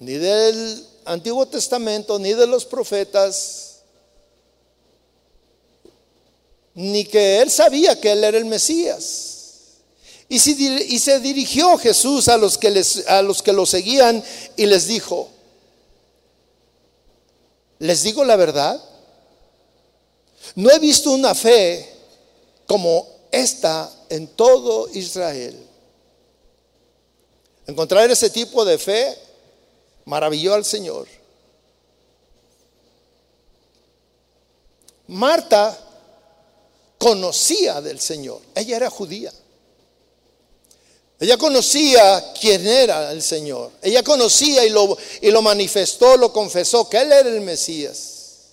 ni 0.00 0.14
del 0.14 0.84
Antiguo 1.04 1.46
Testamento, 1.46 2.18
ni 2.18 2.34
de 2.34 2.46
los 2.48 2.64
profetas, 2.64 3.82
ni 6.74 7.04
que 7.04 7.40
él 7.40 7.50
sabía 7.50 8.00
que 8.00 8.10
él 8.10 8.24
era 8.24 8.36
el 8.36 8.46
Mesías. 8.46 9.31
Y, 10.32 10.38
se 10.38 11.20
dirigió 11.20 11.76
Jesús 11.76 12.26
a 12.28 12.38
los, 12.38 12.56
que 12.56 12.70
les, 12.70 13.06
a 13.06 13.20
los 13.20 13.42
que 13.42 13.52
lo 13.52 13.66
seguían 13.66 14.24
y 14.56 14.64
les 14.64 14.86
dijo, 14.86 15.28
les 17.78 18.02
digo 18.02 18.24
la 18.24 18.36
verdad, 18.36 18.82
No 20.54 20.70
he 20.70 20.78
visto 20.78 21.10
una 21.12 21.34
fe 21.34 21.86
como 22.66 23.06
esta 23.30 23.92
en 24.08 24.26
todo 24.28 24.88
Israel. 24.94 25.54
Encontrar 27.66 28.10
ese 28.10 28.30
tipo 28.30 28.64
de 28.64 28.78
fe 28.78 29.14
maravilló 30.06 30.54
al 30.54 30.64
Señor. 30.64 31.08
Marta 35.08 35.78
conocía 36.96 37.82
del 37.82 38.00
Señor. 38.00 38.40
Ella 38.54 38.76
era 38.76 38.88
judía. 38.88 39.30
Ella 41.22 41.38
conocía 41.38 42.32
quién 42.32 42.66
era 42.66 43.12
el 43.12 43.22
Señor. 43.22 43.70
Ella 43.80 44.02
conocía 44.02 44.66
y 44.66 44.70
lo, 44.70 44.98
y 45.20 45.30
lo 45.30 45.40
manifestó, 45.40 46.16
lo 46.16 46.32
confesó, 46.32 46.88
que 46.88 46.96
Él 46.96 47.12
era 47.12 47.28
el 47.28 47.40
Mesías. 47.42 48.48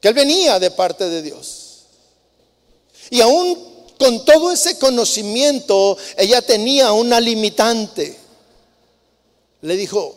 Que 0.00 0.08
Él 0.08 0.14
venía 0.14 0.58
de 0.58 0.72
parte 0.72 1.08
de 1.08 1.22
Dios. 1.22 1.84
Y 3.10 3.20
aún 3.20 3.86
con 3.96 4.24
todo 4.24 4.50
ese 4.50 4.76
conocimiento, 4.76 5.96
ella 6.16 6.42
tenía 6.42 6.90
una 6.90 7.20
limitante. 7.20 8.18
Le 9.60 9.76
dijo, 9.76 10.16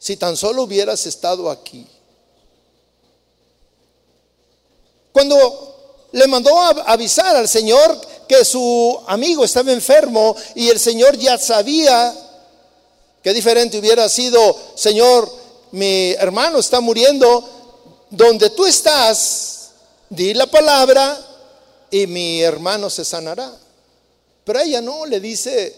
si 0.00 0.16
tan 0.16 0.36
solo 0.36 0.64
hubieras 0.64 1.06
estado 1.06 1.48
aquí. 1.48 1.86
Cuando 5.12 6.08
le 6.10 6.26
mandó 6.26 6.58
a 6.58 6.70
avisar 6.92 7.36
al 7.36 7.46
Señor 7.46 8.09
que 8.30 8.44
su 8.44 8.96
amigo 9.08 9.44
estaba 9.44 9.72
enfermo 9.72 10.36
y 10.54 10.68
el 10.68 10.78
Señor 10.78 11.16
ya 11.16 11.36
sabía 11.36 12.14
que 13.24 13.34
diferente 13.34 13.76
hubiera 13.76 14.08
sido, 14.08 14.56
Señor, 14.76 15.28
mi 15.72 16.12
hermano 16.12 16.60
está 16.60 16.80
muriendo, 16.80 18.06
donde 18.08 18.50
tú 18.50 18.66
estás, 18.66 19.70
di 20.08 20.32
la 20.32 20.46
palabra 20.46 21.18
y 21.90 22.06
mi 22.06 22.40
hermano 22.40 22.88
se 22.88 23.04
sanará. 23.04 23.52
Pero 24.44 24.60
ella 24.60 24.80
no, 24.80 25.06
le 25.06 25.18
dice, 25.18 25.74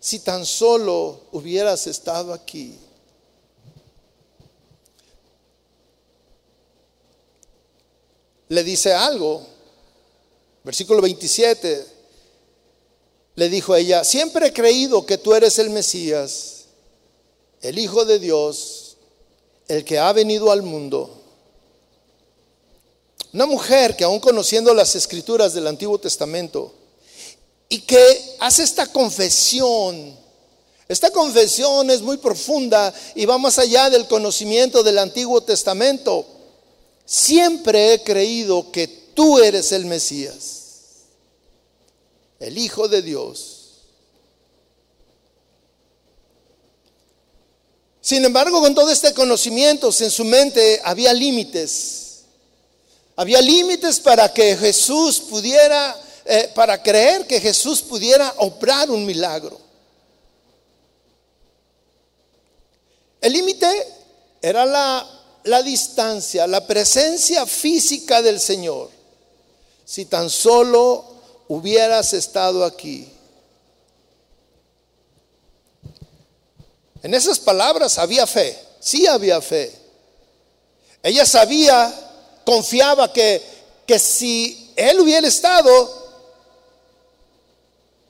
si 0.00 0.20
tan 0.20 0.46
solo 0.46 1.20
hubieras 1.32 1.86
estado 1.86 2.32
aquí. 2.32 2.78
Le 8.48 8.64
dice 8.64 8.94
algo 8.94 9.57
Versículo 10.68 11.00
27, 11.00 11.86
le 13.36 13.48
dijo 13.48 13.72
a 13.72 13.78
ella, 13.78 14.04
siempre 14.04 14.48
he 14.48 14.52
creído 14.52 15.06
que 15.06 15.16
tú 15.16 15.32
eres 15.32 15.58
el 15.58 15.70
Mesías, 15.70 16.66
el 17.62 17.78
Hijo 17.78 18.04
de 18.04 18.18
Dios, 18.18 18.98
el 19.66 19.82
que 19.82 19.98
ha 19.98 20.12
venido 20.12 20.52
al 20.52 20.60
mundo. 20.60 21.22
Una 23.32 23.46
mujer 23.46 23.96
que 23.96 24.04
aún 24.04 24.20
conociendo 24.20 24.74
las 24.74 24.94
escrituras 24.94 25.54
del 25.54 25.68
Antiguo 25.68 25.98
Testamento 25.98 26.74
y 27.70 27.80
que 27.80 28.36
hace 28.38 28.62
esta 28.62 28.88
confesión, 28.88 30.18
esta 30.86 31.10
confesión 31.10 31.88
es 31.90 32.02
muy 32.02 32.18
profunda 32.18 32.92
y 33.14 33.24
va 33.24 33.38
más 33.38 33.58
allá 33.58 33.88
del 33.88 34.06
conocimiento 34.06 34.82
del 34.82 34.98
Antiguo 34.98 35.40
Testamento. 35.40 36.26
Siempre 37.06 37.94
he 37.94 38.02
creído 38.02 38.70
que 38.70 38.86
tú 39.14 39.38
eres 39.38 39.72
el 39.72 39.86
Mesías 39.86 40.57
el 42.38 42.58
Hijo 42.58 42.88
de 42.88 43.02
Dios. 43.02 43.58
Sin 48.00 48.24
embargo, 48.24 48.60
con 48.60 48.74
todo 48.74 48.90
este 48.90 49.12
conocimiento 49.12 49.90
en 50.00 50.10
su 50.10 50.24
mente 50.24 50.80
había 50.82 51.12
límites. 51.12 52.22
Había 53.16 53.42
límites 53.42 54.00
para 54.00 54.32
que 54.32 54.56
Jesús 54.56 55.20
pudiera, 55.20 55.94
eh, 56.24 56.50
para 56.54 56.82
creer 56.82 57.26
que 57.26 57.40
Jesús 57.40 57.82
pudiera 57.82 58.32
obrar 58.38 58.90
un 58.90 59.04
milagro. 59.04 59.60
El 63.20 63.32
límite 63.32 63.68
era 64.40 64.64
la, 64.64 65.06
la 65.44 65.62
distancia, 65.62 66.46
la 66.46 66.66
presencia 66.66 67.44
física 67.44 68.22
del 68.22 68.40
Señor. 68.40 68.88
Si 69.84 70.04
tan 70.04 70.30
solo 70.30 71.17
hubieras 71.48 72.12
estado 72.12 72.64
aquí. 72.64 73.10
En 77.02 77.14
esas 77.14 77.38
palabras 77.38 77.98
había 77.98 78.26
fe, 78.26 78.58
sí 78.80 79.06
había 79.06 79.40
fe. 79.40 79.74
Ella 81.02 81.24
sabía, 81.24 81.92
confiaba 82.44 83.12
que, 83.12 83.42
que 83.86 83.98
si 83.98 84.72
él 84.76 85.00
hubiera 85.00 85.26
estado, 85.26 86.08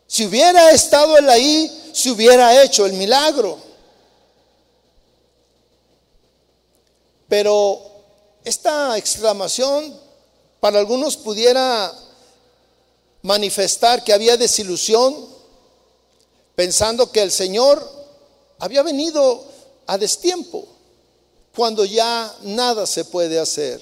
si 0.07 0.27
hubiera 0.27 0.71
estado 0.73 1.17
él 1.17 1.29
ahí, 1.29 1.91
se 1.93 2.11
hubiera 2.11 2.63
hecho 2.63 2.87
el 2.87 2.95
milagro. 2.95 3.59
Pero 7.29 7.83
esta 8.43 8.97
exclamación 8.97 10.01
para 10.61 10.79
algunos 10.79 11.17
pudiera 11.17 11.95
manifestar 13.23 14.05
que 14.05 14.13
había 14.13 14.37
desilusión, 14.37 15.27
pensando 16.55 17.11
que 17.11 17.23
el 17.23 17.31
Señor 17.31 17.87
había 18.59 18.83
venido 18.83 19.45
a 19.87 19.99
destiempo, 19.99 20.67
cuando 21.55 21.85
ya 21.85 22.35
nada 22.43 22.87
se 22.87 23.05
puede 23.05 23.39
hacer. 23.39 23.81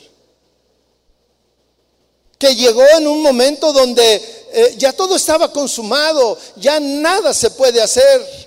Que 2.38 2.54
llegó 2.54 2.84
en 2.96 3.06
un 3.06 3.22
momento 3.22 3.72
donde 3.72 4.14
eh, 4.52 4.74
ya 4.76 4.92
todo 4.92 5.16
estaba 5.16 5.50
consumado, 5.50 6.38
ya 6.56 6.78
nada 6.80 7.32
se 7.32 7.50
puede 7.50 7.80
hacer. 7.82 8.46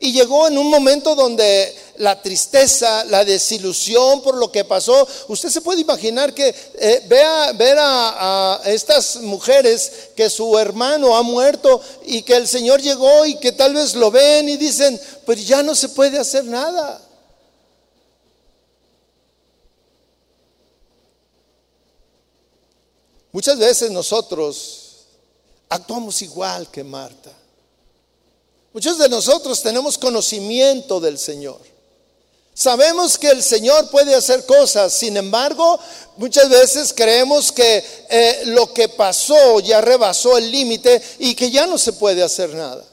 Y 0.00 0.12
llegó 0.12 0.46
en 0.46 0.58
un 0.58 0.70
momento 0.70 1.14
donde 1.16 1.74
la 1.98 2.20
tristeza, 2.20 3.04
la 3.04 3.24
desilusión 3.24 4.22
por 4.22 4.36
lo 4.36 4.50
que 4.50 4.64
pasó, 4.64 5.06
usted 5.28 5.50
se 5.50 5.60
puede 5.60 5.80
imaginar 5.80 6.34
que 6.34 6.54
eh, 6.74 7.04
vea 7.06 7.52
ver 7.52 7.76
a, 7.80 8.60
estas 8.64 9.16
mujeres 9.16 10.10
que 10.16 10.30
su 10.30 10.58
hermano 10.58 11.16
ha 11.16 11.22
muerto 11.22 11.80
y 12.06 12.22
que 12.22 12.36
el 12.36 12.48
Señor 12.48 12.80
llegó 12.80 13.26
y 13.26 13.38
que 13.38 13.52
tal 13.52 13.74
vez 13.74 13.94
lo 13.94 14.10
ven 14.10 14.48
y 14.48 14.56
dicen, 14.56 15.00
pues 15.26 15.46
ya 15.46 15.62
no 15.62 15.74
se 15.74 15.88
puede 15.90 16.18
hacer 16.18 16.44
nada. 16.44 17.02
Muchas 23.32 23.58
veces 23.58 23.90
nosotros 23.90 25.06
actuamos 25.68 26.22
igual 26.22 26.70
que 26.70 26.82
Marta. 26.82 27.30
Muchos 28.72 28.98
de 28.98 29.08
nosotros 29.08 29.62
tenemos 29.62 29.98
conocimiento 29.98 31.00
del 31.00 31.18
Señor. 31.18 31.77
Sabemos 32.58 33.16
que 33.16 33.28
el 33.28 33.40
Señor 33.40 33.88
puede 33.88 34.16
hacer 34.16 34.44
cosas, 34.44 34.92
sin 34.92 35.16
embargo, 35.16 35.78
muchas 36.16 36.48
veces 36.48 36.92
creemos 36.92 37.52
que 37.52 37.84
eh, 38.10 38.42
lo 38.46 38.74
que 38.74 38.88
pasó 38.88 39.60
ya 39.60 39.80
rebasó 39.80 40.36
el 40.36 40.50
límite 40.50 41.00
y 41.20 41.36
que 41.36 41.52
ya 41.52 41.68
no 41.68 41.78
se 41.78 41.92
puede 41.92 42.20
hacer 42.20 42.52
nada. 42.52 42.84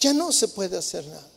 Ya 0.00 0.14
no 0.14 0.32
se 0.32 0.48
puede 0.48 0.78
hacer 0.78 1.04
nada. 1.04 1.28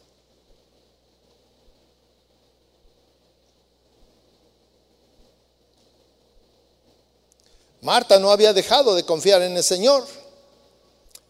Marta 7.81 8.19
no 8.19 8.31
había 8.31 8.53
dejado 8.53 8.95
de 8.95 9.03
confiar 9.03 9.41
en 9.41 9.57
el 9.57 9.63
Señor, 9.65 10.07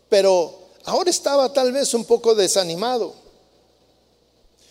pero 0.10 0.60
ahora 0.86 1.10
estaba 1.10 1.52
tal 1.52 1.72
vez 1.72 1.96
un 1.96 2.06
poco 2.06 2.36
desanimado. 2.36 3.27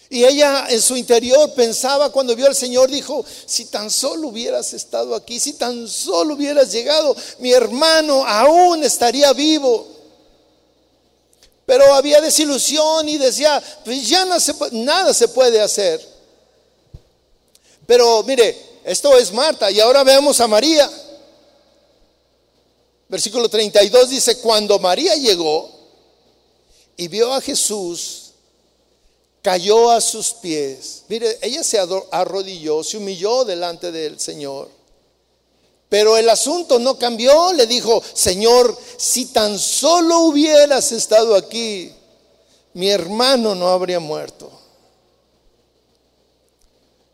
Y 0.08 0.24
ella 0.24 0.66
en 0.68 0.80
su 0.80 0.96
interior 0.96 1.52
pensaba 1.54 2.10
cuando 2.10 2.36
vio 2.36 2.46
al 2.46 2.54
Señor, 2.54 2.90
dijo, 2.90 3.24
si 3.46 3.66
tan 3.66 3.90
solo 3.90 4.28
hubieras 4.28 4.72
estado 4.72 5.14
aquí, 5.14 5.40
si 5.40 5.54
tan 5.54 5.88
solo 5.88 6.34
hubieras 6.34 6.70
llegado, 6.70 7.16
mi 7.38 7.52
hermano 7.52 8.24
aún 8.26 8.84
estaría 8.84 9.32
vivo. 9.32 9.86
Pero 11.66 11.92
había 11.94 12.20
desilusión 12.20 13.08
y 13.08 13.18
decía, 13.18 13.62
pues 13.84 14.08
ya 14.08 14.24
nada 14.72 15.12
se 15.12 15.28
puede 15.28 15.60
hacer. 15.60 16.00
Pero 17.86 18.22
mire, 18.22 18.80
esto 18.84 19.16
es 19.18 19.32
Marta 19.32 19.70
y 19.70 19.80
ahora 19.80 20.04
vemos 20.04 20.40
a 20.40 20.46
María. 20.46 20.88
Versículo 23.08 23.48
32 23.48 24.10
dice, 24.10 24.38
cuando 24.38 24.78
María 24.78 25.14
llegó, 25.16 25.76
y 26.96 27.08
vio 27.08 27.32
a 27.32 27.40
Jesús, 27.40 28.25
cayó 29.46 29.92
a 29.92 30.00
sus 30.00 30.32
pies. 30.32 31.04
Mire, 31.06 31.38
ella 31.40 31.62
se 31.62 31.78
arrodilló, 32.10 32.82
se 32.82 32.96
humilló 32.96 33.44
delante 33.44 33.92
del 33.92 34.18
Señor. 34.18 34.68
Pero 35.88 36.16
el 36.16 36.28
asunto 36.28 36.80
no 36.80 36.98
cambió, 36.98 37.52
le 37.52 37.68
dijo, 37.68 38.02
Señor, 38.12 38.76
si 38.96 39.26
tan 39.26 39.56
solo 39.56 40.18
hubieras 40.22 40.90
estado 40.90 41.36
aquí, 41.36 41.92
mi 42.74 42.88
hermano 42.90 43.54
no 43.54 43.68
habría 43.68 44.00
muerto. 44.00 44.50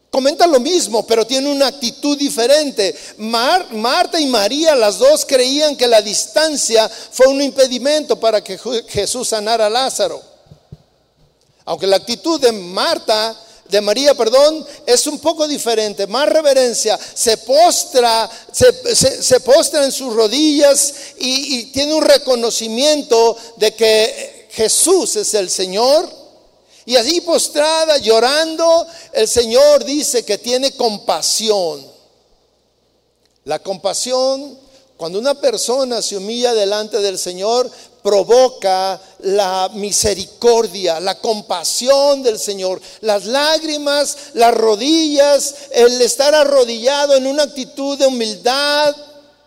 comenta 0.09 0.47
lo 0.47 0.59
mismo, 0.59 1.07
pero 1.07 1.27
tiene 1.27 1.53
una 1.53 1.67
actitud 1.67 2.17
diferente. 2.17 2.97
Marta 3.19 4.19
y 4.19 4.25
María, 4.25 4.75
las 4.75 4.97
dos 4.97 5.27
creían 5.27 5.77
que 5.77 5.87
la 5.87 6.01
distancia 6.01 6.89
fue 6.89 7.27
un 7.27 7.43
impedimento 7.43 8.19
para 8.19 8.43
que 8.43 8.59
Jesús 8.89 9.29
sanara 9.29 9.67
a 9.67 9.71
Lázaro. 9.71 10.32
Aunque 11.65 11.87
la 11.87 11.97
actitud 11.97 12.41
de 12.41 12.53
Marta, 12.53 13.39
de 13.69 13.81
María, 13.81 14.15
perdón, 14.15 14.67
es 14.87 15.07
un 15.07 15.19
poco 15.19 15.49
diferente, 15.49 16.07
más 16.07 16.29
reverencia, 16.29 16.99
se 17.15 17.39
postra, 17.39 18.29
se, 18.53 19.41
postra 19.41 19.85
en 19.85 19.93
sus 19.93 20.15
rodillas 20.15 20.95
y, 21.19 21.59
y 21.59 21.65
tiene 21.67 21.95
un 21.95 22.03
reconocimiento 22.03 23.37
de 23.57 23.75
que 23.75 24.49
Jesús 24.51 25.17
es 25.17 25.33
el 25.35 25.49
Señor 25.49 26.23
y 26.85 26.97
así 26.97 27.21
postrada, 27.21 27.99
llorando, 27.99 28.87
el 29.13 29.29
Señor 29.29 29.85
dice 29.85 30.25
que 30.25 30.39
tiene 30.39 30.73
compasión. 30.73 31.87
La 33.45 33.61
compasión, 33.61 34.59
cuando 34.97 35.19
una 35.19 35.35
persona 35.35 36.03
se 36.03 36.17
humilla 36.17 36.55
delante 36.55 36.99
del 37.01 37.19
Señor, 37.19 37.71
provoca 38.03 39.01
la 39.21 39.71
misericordia, 39.75 40.99
la 41.01 41.19
compasión 41.19 42.23
del 42.23 42.39
Señor. 42.39 42.81
Las 43.01 43.25
lágrimas, 43.27 44.17
las 44.35 44.55
rodillas, 44.55 45.55
el 45.71 46.01
estar 46.03 46.35
arrodillado 46.35 47.15
en 47.15 47.27
una 47.27 47.45
actitud 47.45 47.99
de 47.99 48.07
humildad, 48.07 48.95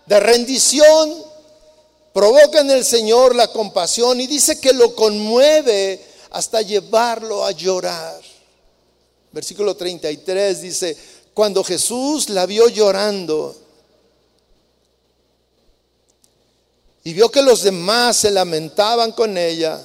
de 0.06 0.20
rendición, 0.20 1.24
provoca 2.14 2.62
en 2.62 2.72
el 2.72 2.86
Señor 2.86 3.36
la 3.36 3.50
compasión 3.50 4.22
y 4.22 4.28
dice 4.28 4.60
que 4.60 4.72
lo 4.72 4.96
conmueve 4.96 6.02
hasta 6.32 6.62
llevarlo 6.62 7.46
a 7.46 7.52
llorar. 7.52 8.22
Versículo 9.32 9.76
33 9.76 10.62
dice, 10.62 10.98
cuando 11.34 11.62
Jesús 11.62 12.30
la 12.30 12.46
vio 12.46 12.70
llorando 12.70 13.65
y 17.06 17.14
vio 17.14 17.30
que 17.30 17.44
los 17.44 17.62
demás 17.62 18.18
se 18.18 18.32
lamentaban 18.32 19.12
con 19.12 19.38
ella, 19.38 19.80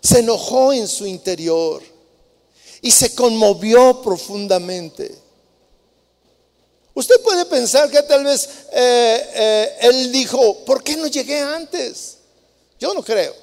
se 0.00 0.20
enojó 0.20 0.72
en 0.72 0.86
su 0.86 1.04
interior 1.04 1.82
y 2.80 2.92
se 2.92 3.12
conmovió 3.12 4.00
profundamente. 4.00 5.18
Usted 6.94 7.20
puede 7.22 7.44
pensar 7.46 7.90
que 7.90 8.00
tal 8.02 8.22
vez 8.22 8.48
eh, 8.72 9.30
eh, 9.34 9.76
él 9.80 10.12
dijo, 10.12 10.64
¿por 10.64 10.84
qué 10.84 10.96
no 10.96 11.08
llegué 11.08 11.40
antes? 11.40 12.18
Yo 12.78 12.94
no 12.94 13.02
creo. 13.02 13.34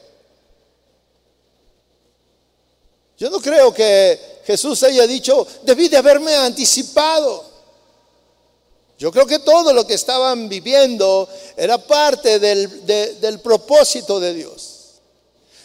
Yo 3.18 3.30
no 3.30 3.42
creo 3.42 3.74
que 3.74 4.40
Jesús 4.46 4.84
haya 4.84 5.06
dicho, 5.06 5.46
debí 5.64 5.90
de 5.90 5.98
haberme 5.98 6.34
anticipado. 6.34 7.51
Yo 9.02 9.12
creo 9.12 9.26
que 9.26 9.40
todo 9.40 9.74
lo 9.74 9.88
que 9.88 9.96
estaban 9.96 10.48
viviendo 10.48 11.28
era 11.58 11.80
parte 11.80 12.38
del, 12.38 13.40
propósito 13.40 14.20
de 14.20 14.32
Dios. 14.36 15.00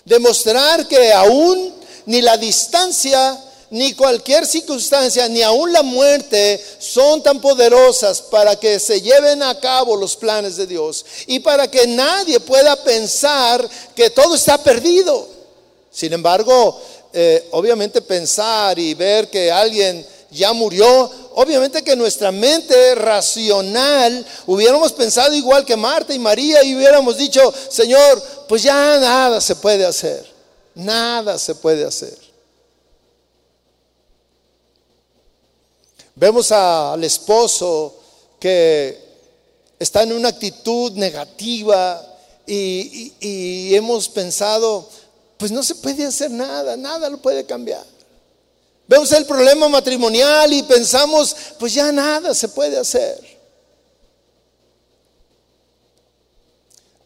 Demostrar 0.07 0.89
que 0.89 1.13
aún 1.13 1.75
ni 2.07 2.23
la 2.23 2.39
distancia, 2.39 3.39
ni 3.69 3.93
cualquier 3.93 4.47
circunstancia, 4.47 5.29
ni 5.29 5.43
aún 5.43 5.71
la 5.71 5.83
muerte 5.83 6.59
son 6.79 7.23
tan 7.23 7.39
poderosas 7.43 8.23
para 8.23 8.57
que 8.57 8.81
se 8.81 9.03
lleven 9.03 9.43
a 9.43 9.61
cabo 9.61 9.99
los 9.99 10.17
planes 10.17 10.57
de 10.57 10.67
Dios 10.67 11.05
y 11.27 11.41
para 11.41 11.71
que 11.71 11.87
nadie 11.87 12.41
pueda 12.41 12.75
pensar 12.85 13.69
que 13.95 14.09
todo 14.09 14.35
está 14.35 14.57
perdido. 14.57 15.29
Sin 15.91 16.15
embargo, 16.15 16.81
eh, 17.13 17.49
obviamente 17.51 18.01
pensar 18.01 18.79
y 18.79 18.95
ver 18.95 19.29
que 19.29 19.53
alguien 19.53 20.07
ya 20.31 20.53
murió, 20.53 21.11
obviamente 21.35 21.83
que 21.83 21.97
nuestra 21.97 22.33
mente 22.33 22.95
racional 22.95 24.27
hubiéramos 24.47 24.93
pensado 24.93 25.35
igual 25.35 25.65
que 25.65 25.77
Marta 25.77 26.13
y 26.13 26.19
María 26.19 26.63
y 26.65 26.75
hubiéramos 26.75 27.17
dicho, 27.17 27.53
Señor, 27.71 28.23
pues 28.49 28.63
ya 28.63 28.99
nada 28.99 29.41
se 29.41 29.57
puede 29.57 29.85
hacer, 29.87 30.27
nada 30.75 31.39
se 31.39 31.55
puede 31.55 31.85
hacer. 31.85 32.19
Vemos 36.15 36.51
al 36.51 37.05
esposo 37.05 37.95
que 38.41 38.99
está 39.79 40.03
en 40.03 40.13
una 40.13 40.29
actitud 40.29 40.93
negativa 40.93 42.03
y 42.47 43.75
hemos 43.75 44.09
pensado, 44.09 44.89
pues 45.37 45.53
no 45.53 45.63
se 45.63 45.75
puede 45.75 46.07
hacer 46.07 46.31
nada, 46.31 46.77
nada 46.77 47.11
lo 47.11 47.19
puede 47.19 47.45
cambiar. 47.45 47.96
Vemos 48.89 49.11
el 49.13 49.27
problema 49.27 49.69
matrimonial 49.69 50.53
y 50.53 50.63
pensamos, 50.63 51.35
pues 51.59 51.75
ya 51.75 51.91
nada 51.91 52.35
se 52.35 52.49
puede 52.49 52.79
hacer. 52.79 53.37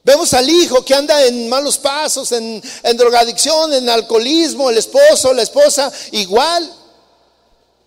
Vemos 0.03 0.33
al 0.35 0.49
hijo 0.49 0.85
que 0.85 0.95
anda 0.95 1.25
en 1.25 1.49
malos 1.49 1.79
pasos, 1.79 2.33
en, 2.33 2.63
drogadicción, 2.97 3.73
en 3.73 3.89
alcoholismo, 3.89 4.71
el 4.71 4.79
esposo, 4.79 5.33
la 5.33 5.43
esposa, 5.43 5.93
igual. 6.13 6.71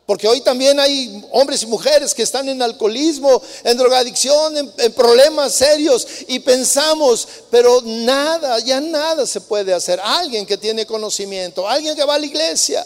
Porque 0.05 0.27
hoy 0.27 0.41
también 0.41 0.79
hay 0.79 1.25
hombres 1.31 1.63
y 1.63 1.67
mujeres 1.67 2.13
que 2.13 2.23
están 2.23 2.49
en 2.49 2.61
alcoholismo, 2.61 3.41
en 3.63 3.77
drogadicción, 3.77 4.73
en, 4.77 4.93
problemas 4.93 5.53
serios 5.53 6.05
y 6.27 6.39
pensamos, 6.39 7.27
pero 7.49 7.81
nada, 7.83 8.59
ya 8.59 8.79
nada 8.79 9.25
se 9.25 9.41
puede 9.41 9.73
hacer. 9.73 9.99
Alguien 10.03 10.45
que 10.45 10.57
tiene 10.57 10.85
conocimiento, 10.85 11.67
alguien 11.67 11.95
que 11.95 12.03
va 12.03 12.15
a 12.15 12.19
la 12.19 12.25
iglesia, 12.25 12.85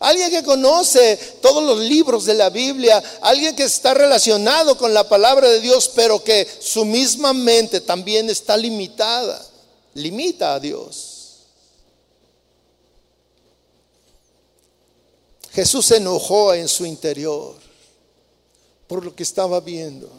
alguien 0.00 0.30
que 0.30 0.42
conoce 0.42 1.16
todos 1.40 1.62
los 1.62 1.78
libros 1.78 2.24
de 2.24 2.34
la 2.34 2.50
Biblia, 2.50 3.02
alguien 3.20 3.54
que 3.56 3.64
está 3.64 3.94
relacionado 3.94 4.76
con 4.76 4.94
la 4.94 5.08
palabra 5.08 5.48
de 5.48 5.60
Dios, 5.60 5.90
pero 5.94 6.22
que 6.22 6.46
su 6.60 6.84
misma 6.84 7.32
mente 7.32 7.80
también 7.80 8.30
está 8.30 8.56
limitada, 8.56 9.44
limita 9.94 10.54
a 10.54 10.60
Dios. 10.60 11.18
Jesús 15.52 15.86
se 15.86 15.96
enojó 15.96 16.54
en 16.54 16.68
su 16.68 16.86
interior 16.86 17.56
por 18.86 19.04
lo 19.04 19.14
que 19.14 19.22
estaba 19.22 19.60
viendo. 19.60 20.10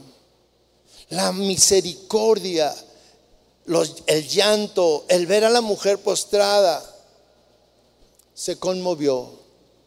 La 1.09 1.31
misericordia, 1.31 2.75
el 4.05 4.27
llanto, 4.27 5.05
el 5.07 5.25
ver 5.25 5.45
a 5.45 5.49
la 5.49 5.61
mujer 5.61 5.99
postrada, 5.99 6.83
se 8.33 8.57
conmovió, 8.57 9.31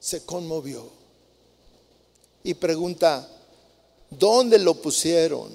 se 0.03 0.25
conmovió. 0.25 0.91
Y 2.43 2.55
pregunta, 2.55 3.29
¿dónde 4.11 4.59
lo 4.59 4.75
pusieron? 4.75 5.55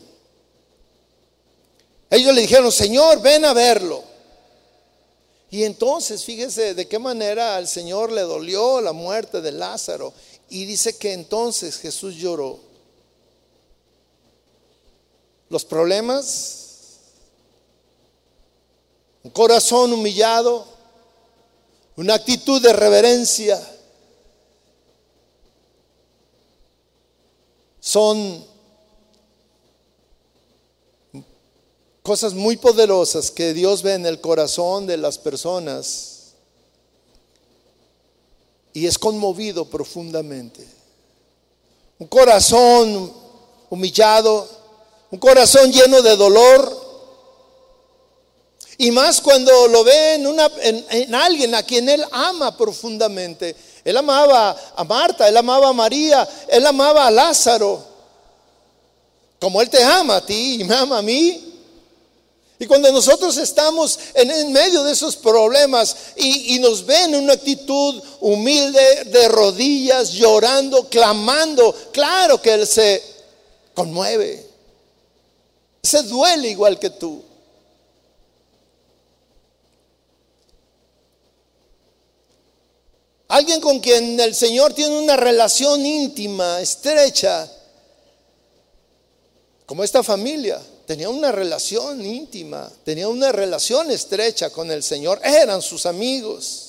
Ellos 2.10 2.34
le 2.34 2.42
dijeron, 2.42 2.72
Señor, 2.72 3.22
ven 3.22 3.44
a 3.44 3.52
verlo. 3.52 4.02
Y 5.52 5.66
entonces, 5.66 6.24
fíjese 6.24 6.74
de 6.74 6.88
qué 6.88 6.98
manera 6.98 7.58
al 7.58 7.68
Señor 7.68 8.10
le 8.10 8.22
dolió 8.22 8.80
la 8.80 8.94
muerte 8.94 9.42
de 9.42 9.52
Lázaro. 9.52 10.14
Y 10.50 10.64
dice 10.64 10.98
que 10.98 11.12
entonces 11.12 11.78
Jesús 11.78 12.16
lloró. 12.16 12.58
Los 15.50 15.66
problemas, 15.66 16.68
un 19.24 19.32
corazón 19.32 19.92
humillado, 19.92 20.66
una 21.98 22.14
actitud 22.14 22.62
de 22.62 22.72
reverencia, 22.72 23.62
son 27.88 28.46
cosas 32.04 32.34
muy 32.34 32.58
poderosas 32.58 33.32
que 33.32 33.54
Dios 33.54 33.82
ve 33.82 33.94
en 33.94 34.06
el 34.06 34.20
corazón 34.20 34.86
de 34.86 34.98
las 34.98 35.18
personas 35.18 36.34
y 38.74 38.88
es 38.88 38.98
conmovido 38.98 39.64
profundamente. 39.70 40.68
Un 42.00 42.08
corazón 42.08 43.14
humillado, 43.70 44.50
un 45.10 45.20
corazón 45.20 45.72
lleno 45.72 46.02
de 46.02 46.18
dolor. 46.18 46.88
Y 48.80 48.92
más 48.92 49.22
cuando 49.22 49.70
lo 49.70 49.86
ve 49.86 50.16
en, 50.16 50.28
una, 50.28 50.52
en, 50.62 51.16
alguien 51.16 51.56
a 51.56 51.64
quien 51.64 51.88
él 51.88 52.04
ama 52.12 52.58
profundamente. 52.58 53.56
Él 53.88 53.96
amaba 53.96 54.54
a 54.76 54.84
Marta, 54.84 55.30
él 55.30 55.38
amaba 55.38 55.70
a 55.70 55.74
María, 55.74 56.28
él 56.50 56.66
amaba 56.66 57.08
a 57.08 57.10
Lázaro. 57.12 57.82
Como 59.40 59.62
él 59.62 59.70
te 59.70 59.82
ama 59.82 60.18
a 60.18 60.26
ti 60.26 60.58
y 60.60 60.64
me 60.66 60.76
ama 60.76 60.98
a 60.98 61.02
mí. 61.02 61.56
Y 62.60 62.66
cuando 62.66 62.92
nosotros 62.92 63.38
estamos 63.38 63.98
en, 64.14 64.52
medio 64.52 64.84
de 64.84 64.92
esos 64.92 65.16
problemas 65.16 65.96
y, 66.18 66.60
nos 66.60 66.86
ven 66.86 67.14
en 67.14 67.24
una 67.24 67.32
actitud 67.32 68.04
humilde, 68.20 69.06
de 69.06 69.30
rodillas, 69.30 70.12
llorando, 70.12 70.90
clamando, 70.90 71.74
claro 71.94 72.42
que 72.42 72.56
Él 72.56 72.68
se 72.68 73.02
conmueve, 73.74 74.46
se 75.82 76.04
duele 76.04 76.50
igual 76.50 76.78
que 76.78 76.90
tú. 76.90 77.24
Alguien 83.28 83.62
con 83.62 83.80
quien 83.80 84.20
el 84.20 84.34
Señor 84.34 84.74
tiene 84.74 84.98
una 84.98 85.18
relación 85.18 85.86
íntima, 85.86 86.62
estrecha, 86.62 87.50
como 89.66 89.84
esta 89.84 90.02
familia. 90.04 90.62
Tenía 90.86 91.10
una 91.10 91.34
relación 91.34 92.04
íntima, 92.04 92.72
tenía 92.86 93.10
una 93.10 93.34
relación 93.34 93.92
estrecha 93.92 94.50
con 94.50 94.72
el 94.72 94.82
Señor, 94.82 95.20
eran 95.22 95.62
sus 95.62 95.86
amigos. 95.86 96.68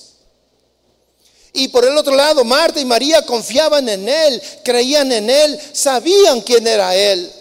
Y 1.53 1.69
por 1.69 1.85
el 1.85 1.97
otro 1.97 2.15
lado, 2.15 2.45
Marta 2.45 2.81
y 2.81 2.85
María 2.85 3.23
confiaban 3.23 3.89
en 3.89 4.09
Él, 4.09 4.43
creían 4.65 5.13
en 5.13 5.31
Él, 5.31 5.61
sabían 5.73 6.41
quién 6.41 6.67
era 6.67 6.95
Él. 6.95 7.33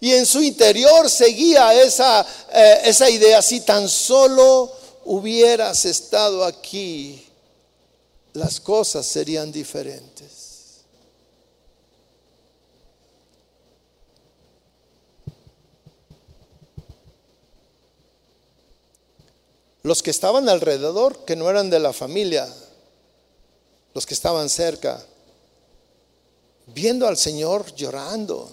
Y 0.00 0.12
en 0.12 0.24
su 0.24 0.40
interior 0.40 1.10
seguía 1.10 1.74
esa, 1.82 2.24
eh, 2.52 3.10
idea, 3.10 3.42
si 3.42 3.60
tan 3.60 3.88
solo 3.88 4.72
hubieras 5.04 5.84
estado 5.84 6.44
aquí, 6.44 7.25
las 8.36 8.60
cosas 8.60 9.06
serían 9.06 9.50
diferentes. 9.50 10.82
Los 19.82 20.02
que 20.02 20.10
estaban 20.10 20.48
alrededor, 20.50 21.24
que 21.24 21.34
no 21.34 21.48
eran 21.48 21.70
de 21.70 21.78
la 21.78 21.94
familia, 21.94 22.46
los 23.94 24.04
que 24.04 24.12
estaban 24.12 24.50
cerca, 24.50 25.02
viendo 26.66 27.06
al 27.06 27.16
Señor 27.16 27.74
llorando, 27.74 28.50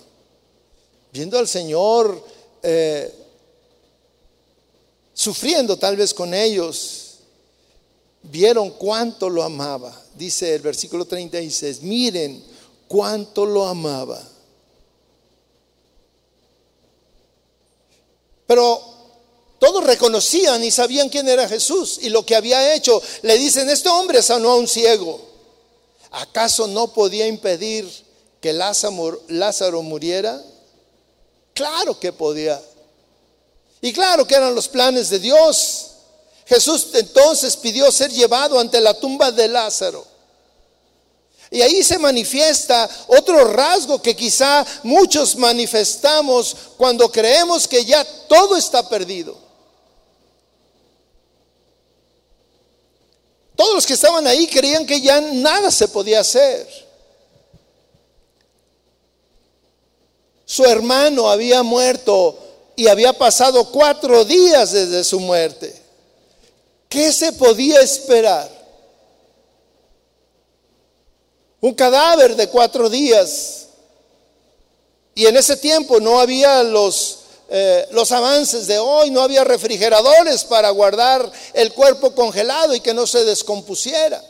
viendo 1.12 1.38
al 1.38 1.48
Señor 1.48 2.24
eh, 2.62 3.14
sufriendo 5.14 5.76
tal 5.78 5.98
vez 5.98 6.14
con 6.14 6.34
ellos, 6.34 7.03
vieron 8.24 8.72
cuánto 8.72 9.30
lo 9.30 9.44
amaba. 9.44 9.94
Dice 10.16 10.56
el 10.56 10.62
versículo 10.62 11.06
36, 11.06 11.82
miren 11.82 12.44
cuánto 12.88 13.46
lo 13.46 13.66
amaba. 13.66 14.22
Pero 18.46 18.82
todos 19.60 19.84
reconocían 19.86 20.64
y 20.64 20.72
sabían 20.72 21.10
quién 21.10 21.28
era 21.28 21.48
Jesús 21.48 22.00
y 22.02 22.10
lo 22.10 22.26
que 22.26 22.36
había 22.36 22.76
hecho. 22.76 23.02
Le 23.22 23.38
dicen, 23.38 23.70
este 23.70 23.90
hombre 23.90 24.22
sanó 24.22 24.52
a 24.52 24.58
un 24.58 24.68
ciego. 24.68 25.22
¿Acaso 26.12 26.68
no 26.68 26.94
podía 26.94 27.26
impedir 27.28 27.90
que 28.40 28.54
Lázaro, 28.54 29.82
muriera? 29.82 30.44
Claro 31.54 32.00
que 32.00 32.12
podía. 32.12 32.62
Y 33.82 33.94
claro 33.94 34.28
que 34.28 34.36
eran 34.36 34.54
los 34.54 34.68
planes 34.68 35.10
de 35.10 35.20
Dios. 35.20 35.93
Jesús 36.46 36.90
entonces 36.94 37.56
pidió 37.58 37.92
ser 37.92 38.12
llevado 38.12 38.60
ante 38.60 38.82
la 38.82 38.94
tumba 38.94 39.32
de 39.32 39.48
Lázaro. 39.48 40.06
Y 41.54 41.62
ahí 41.62 41.84
se 41.84 42.00
manifiesta 42.00 42.90
otro 43.08 43.46
rasgo 43.46 44.02
que 44.02 44.16
quizá 44.16 44.66
muchos 44.82 45.36
manifestamos 45.36 46.56
cuando 46.78 47.12
creemos 47.12 47.68
que 47.68 47.86
ya 47.86 48.04
todo 48.28 48.58
está 48.58 48.90
perdido. 48.90 49.38
Todos 53.56 53.76
los 53.76 53.86
que 53.86 53.94
estaban 53.94 54.26
ahí 54.26 54.48
creían 54.48 54.88
que 54.88 55.00
ya 55.00 55.22
nada 55.22 55.70
se 55.70 55.88
podía 55.88 56.22
hacer. 56.22 56.68
Su 60.44 60.66
hermano 60.66 61.30
había 61.30 61.62
muerto 61.62 62.38
y 62.76 62.88
había 62.88 63.14
pasado 63.14 63.72
cuatro 63.72 64.26
días 64.26 64.72
desde 64.72 65.04
su 65.04 65.20
muerte. 65.20 65.83
¿Qué 66.94 67.12
se 67.12 67.34
podía 67.34 67.82
esperar? 67.82 68.48
Un 71.60 71.74
cadáver 71.74 72.36
de 72.36 72.48
cuatro 72.50 72.88
días. 72.88 73.66
Y 75.16 75.26
en 75.26 75.36
ese 75.36 75.58
tiempo 75.58 76.00
no 76.00 76.20
había 76.20 76.62
los 76.62 77.22
eh, 77.50 77.88
los 77.90 78.12
avances 78.12 78.68
de 78.68 78.78
hoy, 78.78 79.10
no 79.10 79.22
había 79.24 79.44
refrigeradores 79.44 80.44
para 80.44 80.70
guardar 80.70 81.32
el 81.54 81.74
cuerpo 81.74 82.14
congelado 82.14 82.76
y 82.76 82.80
que 82.80 82.94
no 82.94 83.08
se 83.08 83.26
descompusiera. 83.26 84.24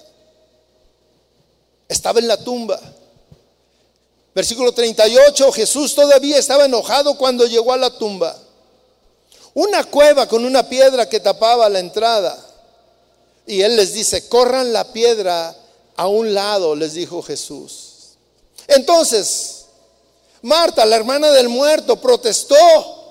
Estaba 1.90 2.20
en 2.20 2.30
la 2.30 2.38
tumba. 2.38 2.80
Versículo 4.34 4.72
38, 4.72 5.52
Jesús 5.52 5.94
todavía 5.94 6.38
estaba 6.38 6.64
enojado 6.64 7.18
cuando 7.18 7.46
llegó 7.46 7.74
a 7.74 7.78
la 7.78 7.90
tumba. 7.90 8.38
Una 9.54 9.84
cueva 9.84 10.30
con 10.30 10.46
una 10.46 10.70
piedra 10.70 11.10
que 11.10 11.20
tapaba 11.20 11.68
la 11.68 11.80
entrada. 11.80 12.52
Y 13.46 13.62
él 13.62 13.76
les 13.76 13.94
dice, 13.94 14.28
corran 14.30 14.72
la 14.72 14.92
piedra 14.94 15.56
a 15.96 16.08
un 16.08 16.34
lado, 16.34 16.76
les 16.76 16.94
dijo 16.94 17.22
Jesús. 17.22 18.16
Entonces, 18.68 19.66
Marta, 20.42 20.86
la 20.86 20.96
hermana 20.96 21.32
del 21.32 21.50
muerto, 21.50 21.98
protestó 21.98 23.04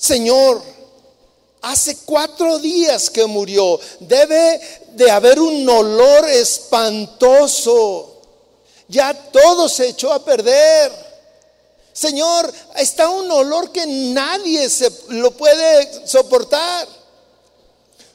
Señor, 0.00 0.62
hace 1.60 1.94
cuatro 2.06 2.58
días 2.58 3.10
que 3.10 3.26
murió, 3.26 3.78
debe 3.98 4.58
de 4.94 5.10
haber 5.10 5.38
un 5.38 5.68
olor 5.68 6.26
espantoso. 6.26 8.22
Ya 8.88 9.12
todo 9.30 9.68
se 9.68 9.88
echó 9.88 10.10
a 10.10 10.24
perder. 10.24 10.90
Señor, 11.92 12.50
está 12.76 13.10
un 13.10 13.30
olor 13.30 13.70
que 13.72 13.86
nadie 13.86 14.70
se 14.70 14.90
lo 15.08 15.32
puede 15.32 16.08
soportar. 16.08 16.88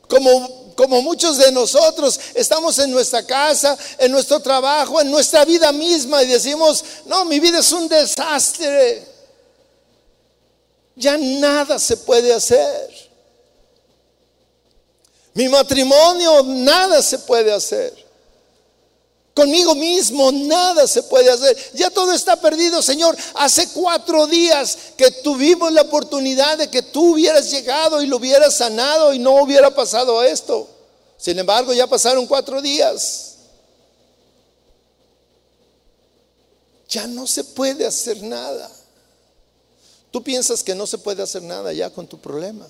Como, 0.09 0.64
como 0.75 1.01
muchos 1.01 1.37
de 1.37 1.51
nosotros 1.51 2.19
estamos 2.33 2.77
en 2.79 2.91
nuestra 2.91 3.25
casa, 3.25 3.77
en 3.97 4.11
nuestro 4.11 4.39
trabajo, 4.39 5.01
en 5.01 5.09
nuestra 5.09 5.45
vida 5.45 5.71
misma 5.71 6.21
y 6.23 6.27
decimos, 6.27 6.83
no, 7.05 7.25
mi 7.25 7.39
vida 7.39 7.59
es 7.59 7.71
un 7.71 7.87
desastre 7.87 9.15
ya 10.95 11.17
nada 11.17 11.77
se 11.77 11.97
puede 11.97 12.33
hacer. 12.33 12.89
Mi 15.33 15.49
matrimonio, 15.49 16.43
nada 16.43 17.01
se 17.01 17.19
puede 17.19 17.51
hacer. 17.51 18.04
Conmigo 19.35 19.75
mismo 19.75 20.31
nada 20.31 20.87
se 20.87 21.03
puede 21.03 21.29
hacer. 21.29 21.57
Ya 21.73 21.89
todo 21.89 22.13
está 22.13 22.39
perdido, 22.39 22.81
Señor. 22.81 23.17
Hace 23.33 23.67
cuatro 23.73 24.27
días 24.27 24.77
que 24.95 25.11
tuvimos 25.11 25.73
la 25.73 25.81
oportunidad 25.81 26.57
de 26.57 26.69
que 26.69 26.81
tú 26.81 27.11
hubieras 27.15 27.51
llegado 27.51 28.01
y 28.01 28.07
lo 28.07 28.15
hubieras 28.15 28.55
sanado 28.55 29.13
y 29.13 29.19
no 29.19 29.35
hubiera 29.43 29.75
pasado 29.75 30.23
esto. 30.23 30.69
Sin 31.17 31.37
embargo, 31.37 31.73
ya 31.73 31.85
pasaron 31.85 32.25
cuatro 32.27 32.61
días. 32.61 33.35
Ya 36.87 37.05
no 37.05 37.27
se 37.27 37.43
puede 37.43 37.85
hacer 37.85 38.23
nada. 38.23 38.71
Tú 40.11 40.23
piensas 40.23 40.63
que 40.63 40.75
no 40.75 40.87
se 40.87 40.97
puede 40.97 41.21
hacer 41.21 41.41
nada 41.41 41.73
ya 41.73 41.89
con 41.89 42.07
tu 42.07 42.17
problema. 42.17 42.65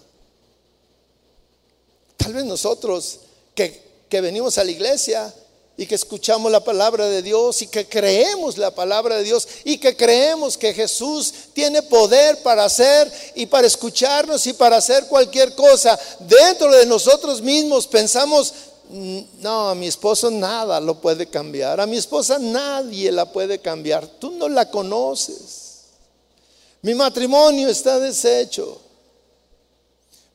Tal 2.17 2.33
vez 2.33 2.43
nosotros 2.43 3.19
que, 3.53 3.83
que 4.09 4.19
venimos 4.19 4.57
a 4.57 4.63
la 4.63 4.71
iglesia 4.71 5.31
y 5.77 5.85
que 5.85 5.95
escuchamos 5.95 6.51
la 6.51 6.63
palabra 6.63 7.07
de 7.07 7.21
Dios 7.21 7.61
y 7.61 7.67
que 7.67 7.87
creemos 7.87 8.57
la 8.57 8.71
palabra 8.71 9.17
de 9.17 9.23
Dios 9.23 9.47
y 9.65 9.77
que 9.77 9.95
creemos 9.95 10.57
que 10.57 10.73
Jesús 10.73 11.33
tiene 11.53 11.81
poder 11.81 12.41
para 12.43 12.63
hacer 12.63 13.11
y 13.35 13.45
para 13.45 13.67
escucharnos 13.67 14.47
y 14.47 14.53
para 14.53 14.77
hacer 14.77 15.07
cualquier 15.07 15.53
cosa. 15.53 15.99
Dentro 16.19 16.73
de 16.73 16.85
nosotros 16.85 17.41
mismos 17.41 17.87
pensamos, 17.87 18.53
mm, 18.89 19.19
no, 19.39 19.69
a 19.69 19.75
mi 19.75 19.87
esposo 19.87 20.31
nada 20.31 20.79
lo 20.79 21.01
puede 21.01 21.27
cambiar, 21.27 21.81
a 21.81 21.85
mi 21.85 21.97
esposa 21.97 22.39
nadie 22.39 23.11
la 23.11 23.31
puede 23.31 23.59
cambiar, 23.59 24.07
tú 24.07 24.31
no 24.31 24.47
la 24.47 24.69
conoces. 24.69 25.63
Mi 26.81 26.93
matrimonio 26.93 27.67
está 27.67 27.99
deshecho. 27.99 28.79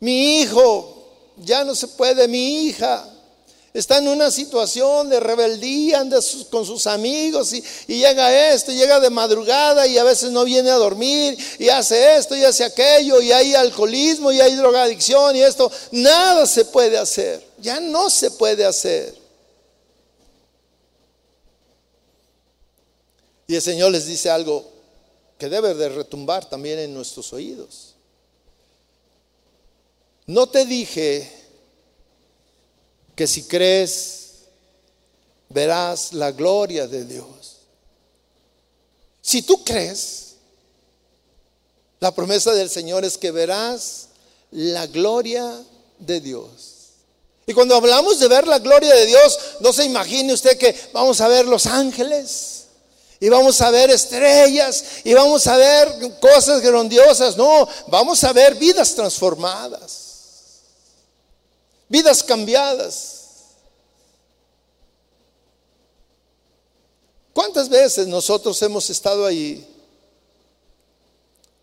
Mi 0.01 0.41
hijo 0.41 0.97
ya 1.39 1.65
no 1.65 1.75
se 1.75 1.89
puede, 1.89 2.29
mi 2.29 2.67
hija 2.67 3.10
está 3.73 3.99
en 3.99 4.09
una 4.09 4.31
situación 4.31 5.09
de 5.09 5.21
rebeldía 5.21 6.01
anda 6.01 6.19
con 6.51 6.67
sus 6.67 6.87
amigos 6.87 7.53
y, 7.53 7.63
llega 7.87 8.53
esto, 8.53 8.73
llega 8.73 8.99
de 8.99 9.11
madrugada 9.11 9.87
y 9.87 9.97
a 9.97 10.05
veces 10.05 10.31
no 10.31 10.45
viene 10.45 10.71
a 10.71 10.77
dormir 10.77 11.39
y 11.59 11.69
hace 11.69 12.17
esto 12.17 12.37
y 12.37 12.45
hace 12.45 12.65
aquello 12.65 13.21
y 13.21 13.31
hay 13.31 13.55
alcoholismo 13.55 14.33
y 14.33 14.41
hay 14.41 14.57
drogadicción 14.57 15.37
y 15.37 15.43
esto. 15.43 15.71
Nada 15.93 16.47
se 16.47 16.65
puede 16.65 16.99
hacer, 16.99 17.47
ya 17.59 17.79
no 17.81 18.11
se 18.11 18.31
puede 18.33 18.65
hacer. 18.65 19.19
Y 23.47 23.57
el 23.57 23.63
Señor 23.63 23.91
les 23.91 24.07
dice 24.07 24.31
algo 24.31 24.71
que 25.39 25.49
debe 25.49 25.75
de 25.75 25.89
retumbar 25.89 26.49
también 26.49 26.79
en 26.79 26.95
nuestros 26.95 27.33
oídos. 27.33 27.95
No 30.27 30.49
te 30.49 30.65
dije 30.65 31.40
que 33.21 33.27
si 33.27 33.43
crees 33.43 34.47
verás 35.51 36.15
la 36.15 36.33
gloria 36.33 36.87
de 36.87 37.05
Dios. 37.05 37.27
Si 39.21 39.43
tú 39.43 39.63
crees, 39.63 40.37
la 41.99 42.15
promesa 42.15 42.55
del 42.55 42.71
Señor 42.71 43.05
es 43.05 43.19
que 43.19 43.31
verás 43.31 44.07
la 44.53 44.87
gloria 44.87 45.55
de 45.99 46.23
Dios. 46.23 46.77
Y 47.47 47.53
cuando 47.53 47.75
hablamos 47.75 48.19
de 48.21 48.27
ver 48.27 48.47
la 48.49 48.59
gloria 48.59 48.95
de 48.95 49.05
Dios, 49.05 49.39
no 49.61 49.71
se 49.71 49.85
imagine 49.85 50.33
usted 50.33 50.57
que 50.57 50.75
vamos 50.95 51.21
a 51.21 51.29
ver 51.29 51.45
los 51.45 51.67
ángeles 51.67 52.69
y 53.21 53.29
vamos 53.29 53.61
a 53.61 53.71
ver 53.71 53.91
estrellas 53.91 54.83
y 55.05 55.13
vamos 55.13 55.47
a 55.47 55.59
ver 55.59 56.19
cosas 56.21 56.63
grandiosas. 56.63 57.37
No, 57.37 57.69
vamos 57.89 58.25
a 58.25 58.33
ver 58.33 58.55
vidas 58.55 58.95
transformadas, 58.95 60.10
vidas 61.91 62.23
cambiadas. 62.23 63.17
¿Cuántas 67.35 67.69
veces 67.69 68.07
nosotros 68.07 68.61
hemos 68.63 68.89
estado 68.89 69.27
ahí 69.27 69.67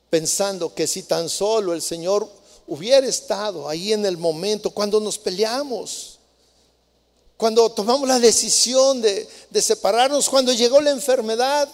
pensando 0.09 0.73
que 0.73 0.85
si 0.85 1.03
tan 1.03 1.29
solo 1.29 1.73
el 1.73 1.81
Señor 1.81 2.29
hubiera 2.67 3.07
estado 3.07 3.67
ahí 3.67 3.93
en 3.93 4.05
el 4.05 4.17
momento, 4.17 4.69
cuando 4.69 4.99
nos 4.99 5.17
peleamos, 5.17 6.19
cuando 7.37 7.69
tomamos 7.69 8.07
la 8.07 8.19
decisión 8.19 9.01
de, 9.01 9.27
separarnos, 9.61 10.29
cuando 10.29 10.51
llegó 10.51 10.81
la 10.81 10.91
enfermedad, 10.91 11.69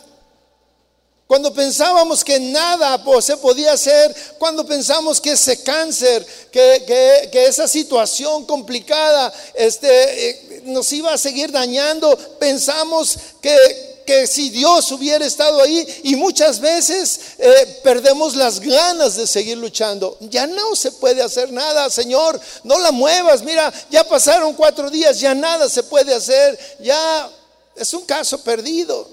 cuando 1.27 1.53
pensábamos 1.53 2.23
que 2.23 2.39
nada 2.39 3.01
se 3.21 3.37
podía 3.37 3.73
hacer, 3.73 4.13
cuando 4.37 4.65
pensamos 4.65 5.21
que 5.21 5.31
ese 5.31 5.63
cáncer, 5.63 6.25
que, 6.51 7.29
esa 7.33 7.67
situación 7.67 8.45
complicada 8.45 9.33
este, 9.53 10.29
eh, 10.29 10.61
nos 10.65 10.91
iba 10.91 11.13
a 11.13 11.17
seguir 11.17 11.51
dañando, 11.51 12.15
pensamos 12.39 13.17
que, 13.41 14.03
que 14.05 14.27
si 14.27 14.49
Dios 14.49 14.91
hubiera 14.91 15.25
estado 15.25 15.61
ahí 15.61 15.87
y 16.03 16.15
muchas 16.17 16.59
veces 16.59 17.19
eh, 17.37 17.79
perdemos 17.83 18.35
las 18.35 18.59
ganas 18.59 19.15
de 19.15 19.25
seguir 19.25 19.57
luchando. 19.57 20.17
Ya 20.19 20.45
no 20.45 20.75
se 20.75 20.91
puede 20.91 21.23
hacer 21.23 21.51
nada, 21.51 21.89
Señor, 21.89 22.39
no 22.63 22.77
la 22.79 22.91
muevas, 22.91 23.43
mira, 23.43 23.73
ya 23.89 24.03
pasaron 24.03 24.53
cuatro 24.53 24.89
días, 24.89 25.19
ya 25.21 25.33
nada 25.33 25.69
se 25.69 25.83
puede 25.83 26.13
hacer, 26.13 26.59
ya 26.81 27.31
es 27.75 27.93
un 27.93 28.05
caso 28.05 28.43
perdido. 28.43 29.12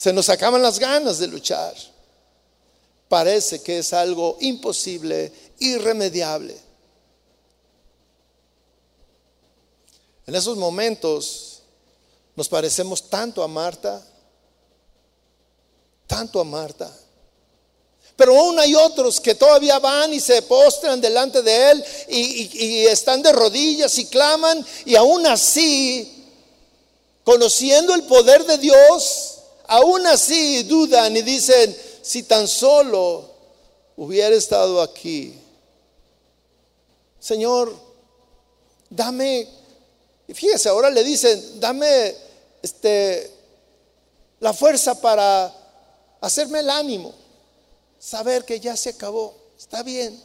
Se 0.00 0.14
nos 0.14 0.30
acaban 0.30 0.62
las 0.62 0.78
ganas 0.78 1.18
de 1.18 1.26
luchar. 1.26 1.74
Parece 3.06 3.60
que 3.62 3.80
es 3.80 3.92
algo 3.92 4.38
imposible, 4.40 5.30
irremediable. 5.58 6.58
En 10.26 10.34
esos 10.34 10.56
momentos 10.56 11.60
nos 12.34 12.48
parecemos 12.48 13.10
tanto 13.10 13.42
a 13.42 13.46
Marta, 13.46 14.02
tanto 16.06 16.40
a 16.40 16.44
Marta. 16.44 16.90
Pero 18.16 18.38
aún 18.38 18.58
hay 18.58 18.74
otros 18.74 19.20
que 19.20 19.34
todavía 19.34 19.78
van 19.80 20.14
y 20.14 20.20
se 20.20 20.40
postran 20.40 20.98
delante 20.98 21.42
de 21.42 21.72
Él 21.72 21.84
y, 22.08 22.86
están 22.86 23.20
de 23.20 23.32
rodillas 23.32 23.98
y 23.98 24.06
claman 24.06 24.64
y 24.86 24.96
aún 24.96 25.26
así, 25.26 26.24
conociendo 27.22 27.94
el 27.94 28.04
poder 28.04 28.46
de 28.46 28.56
Dios, 28.56 29.29
aún 29.70 30.04
así 30.08 30.64
dudan 30.64 31.16
y 31.16 31.22
dicen, 31.22 31.76
si 32.02 32.24
tan 32.24 32.48
solo 32.48 33.30
hubiera 33.96 34.34
estado 34.34 34.82
aquí, 34.82 35.32
Señor, 37.20 37.72
dame, 38.88 39.46
fíjese, 40.34 40.68
ahora 40.68 40.90
le 40.90 41.04
dicen, 41.04 41.60
dame 41.60 42.16
este, 42.60 43.30
la 44.40 44.52
fuerza 44.52 45.00
para 45.00 45.54
hacerme 46.20 46.60
el 46.60 46.70
ánimo, 46.70 47.14
saber 47.96 48.44
que 48.44 48.58
ya 48.58 48.76
se 48.76 48.90
acabó, 48.90 49.36
está 49.56 49.84
bien. 49.84 50.20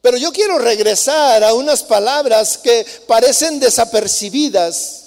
Pero 0.00 0.16
yo 0.16 0.32
quiero 0.32 0.58
regresar 0.58 1.44
a 1.44 1.52
unas 1.52 1.82
palabras 1.82 2.56
que 2.56 2.86
parecen 3.06 3.60
desapercibidas, 3.60 5.05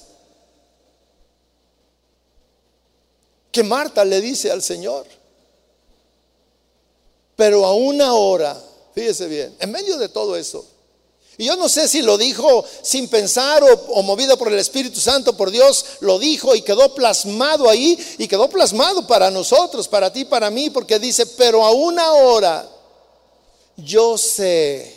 que 3.52 3.64
Marta 3.64 4.06
le 4.06 4.22
dice 4.22 4.52
al 4.52 4.62
Señor. 4.62 5.06
Pero 7.36 7.66
a 7.66 7.74
una 7.74 8.14
hora, 8.14 8.62
fíjese 8.94 9.28
bien, 9.28 9.56
en 9.60 9.72
medio 9.72 9.98
de 9.98 10.10
todo 10.10 10.36
eso, 10.36 10.66
y 11.40 11.46
yo 11.46 11.56
no 11.56 11.70
sé 11.70 11.88
si 11.88 12.02
lo 12.02 12.18
dijo 12.18 12.66
sin 12.82 13.08
pensar 13.08 13.64
o, 13.64 14.04
movido 14.04 14.38
por 14.38 14.50
el 14.52 14.60
Espíritu 14.60 15.00
Santo, 15.00 15.38
por 15.38 15.50
Dios, 15.50 15.86
lo 16.02 16.20
dijo 16.20 16.54
y 16.54 16.62
quedó 16.62 16.94
plasmado 16.94 17.70
ahí 17.70 17.98
y 18.18 18.28
quedó 18.28 18.50
plasmado 18.50 19.08
para 19.08 19.32
nosotros, 19.32 19.88
para 19.88 20.12
ti, 20.12 20.26
para 20.26 20.50
mí, 20.50 20.70
porque 20.70 21.00
dice, 21.00 21.26
pero 21.26 21.64
a 21.64 21.72
una 21.72 22.12
hora 22.12 22.70
yo 23.78 24.18
sé, 24.18 24.94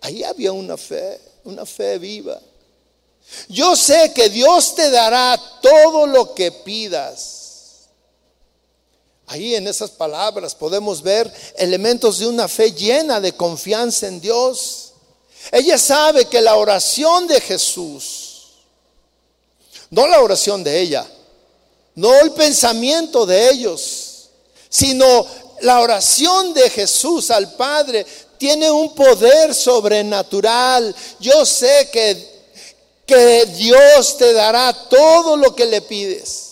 ahí 0.00 0.24
había 0.24 0.50
una 0.50 0.76
fe, 0.76 1.20
una 1.44 1.64
fe 1.64 1.96
viva. 1.98 2.40
Yo 3.48 3.76
sé 3.76 4.12
que 4.12 4.28
Dios 4.30 4.74
te 4.74 4.90
dará 4.90 5.40
todo 5.62 6.08
lo 6.08 6.34
que 6.34 6.50
pidas. 6.50 7.47
Ahí 9.28 9.54
en 9.54 9.68
esas 9.68 9.90
palabras 9.90 10.54
podemos 10.54 11.02
ver 11.02 11.32
elementos 11.56 12.18
de 12.18 12.26
una 12.26 12.48
fe 12.48 12.72
llena 12.72 13.20
de 13.20 13.32
confianza 13.32 14.08
en 14.08 14.20
Dios 14.20 14.88
ella 15.50 15.78
sabe 15.78 16.26
que 16.26 16.40
la 16.40 16.56
oración 16.56 17.26
de 17.26 17.40
Jesús, 17.40 18.42
no 19.90 20.06
la 20.06 20.20
oración 20.20 20.62
de 20.62 20.80
ella, 20.80 21.06
no 21.94 22.14
el 22.20 22.32
pensamiento 22.32 23.24
de 23.24 23.50
ellos, 23.50 24.28
sino 24.68 25.26
la 25.60 25.80
oración 25.80 26.52
de 26.52 26.68
Jesús 26.70 27.30
al 27.30 27.54
Padre 27.54 28.06
tiene 28.36 28.70
un 28.70 28.94
poder 28.94 29.54
sobrenatural. 29.54 30.94
Yo 31.18 31.44
sé 31.46 31.88
que, 31.90 32.44
que 33.06 33.46
Dios 33.46 34.18
te 34.18 34.32
dará 34.32 34.72
todo 34.88 35.36
lo 35.36 35.54
que 35.54 35.66
le 35.66 35.80
pides. 35.80 36.47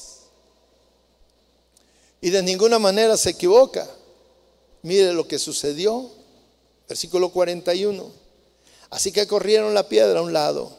Y 2.21 2.31
de 2.31 2.43
ninguna 2.43 2.79
manera 2.79 3.17
se 3.17 3.31
equivoca. 3.31 3.89
Mire 4.83 5.13
lo 5.13 5.27
que 5.27 5.39
sucedió. 5.39 6.11
Versículo 6.89 7.31
41. 7.31 8.11
Así 8.91 9.13
que 9.13 9.27
corrieron 9.27 9.75
la 9.75 9.89
piedra 9.89 10.21
a 10.21 10.23
un 10.23 10.33
lado. 10.33 10.77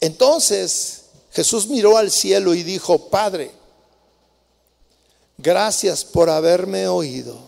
Entonces 0.00 1.04
Jesús 1.32 1.68
miró 1.68 1.96
al 1.96 2.10
cielo 2.10 2.54
y 2.54 2.62
dijo, 2.62 3.08
Padre, 3.08 3.52
gracias 5.38 6.04
por 6.04 6.28
haberme 6.28 6.88
oído. 6.88 7.38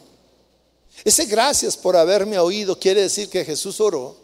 Ese 1.04 1.26
gracias 1.26 1.76
por 1.76 1.96
haberme 1.96 2.38
oído 2.38 2.78
quiere 2.78 3.02
decir 3.02 3.28
que 3.28 3.44
Jesús 3.44 3.80
oró 3.80 4.16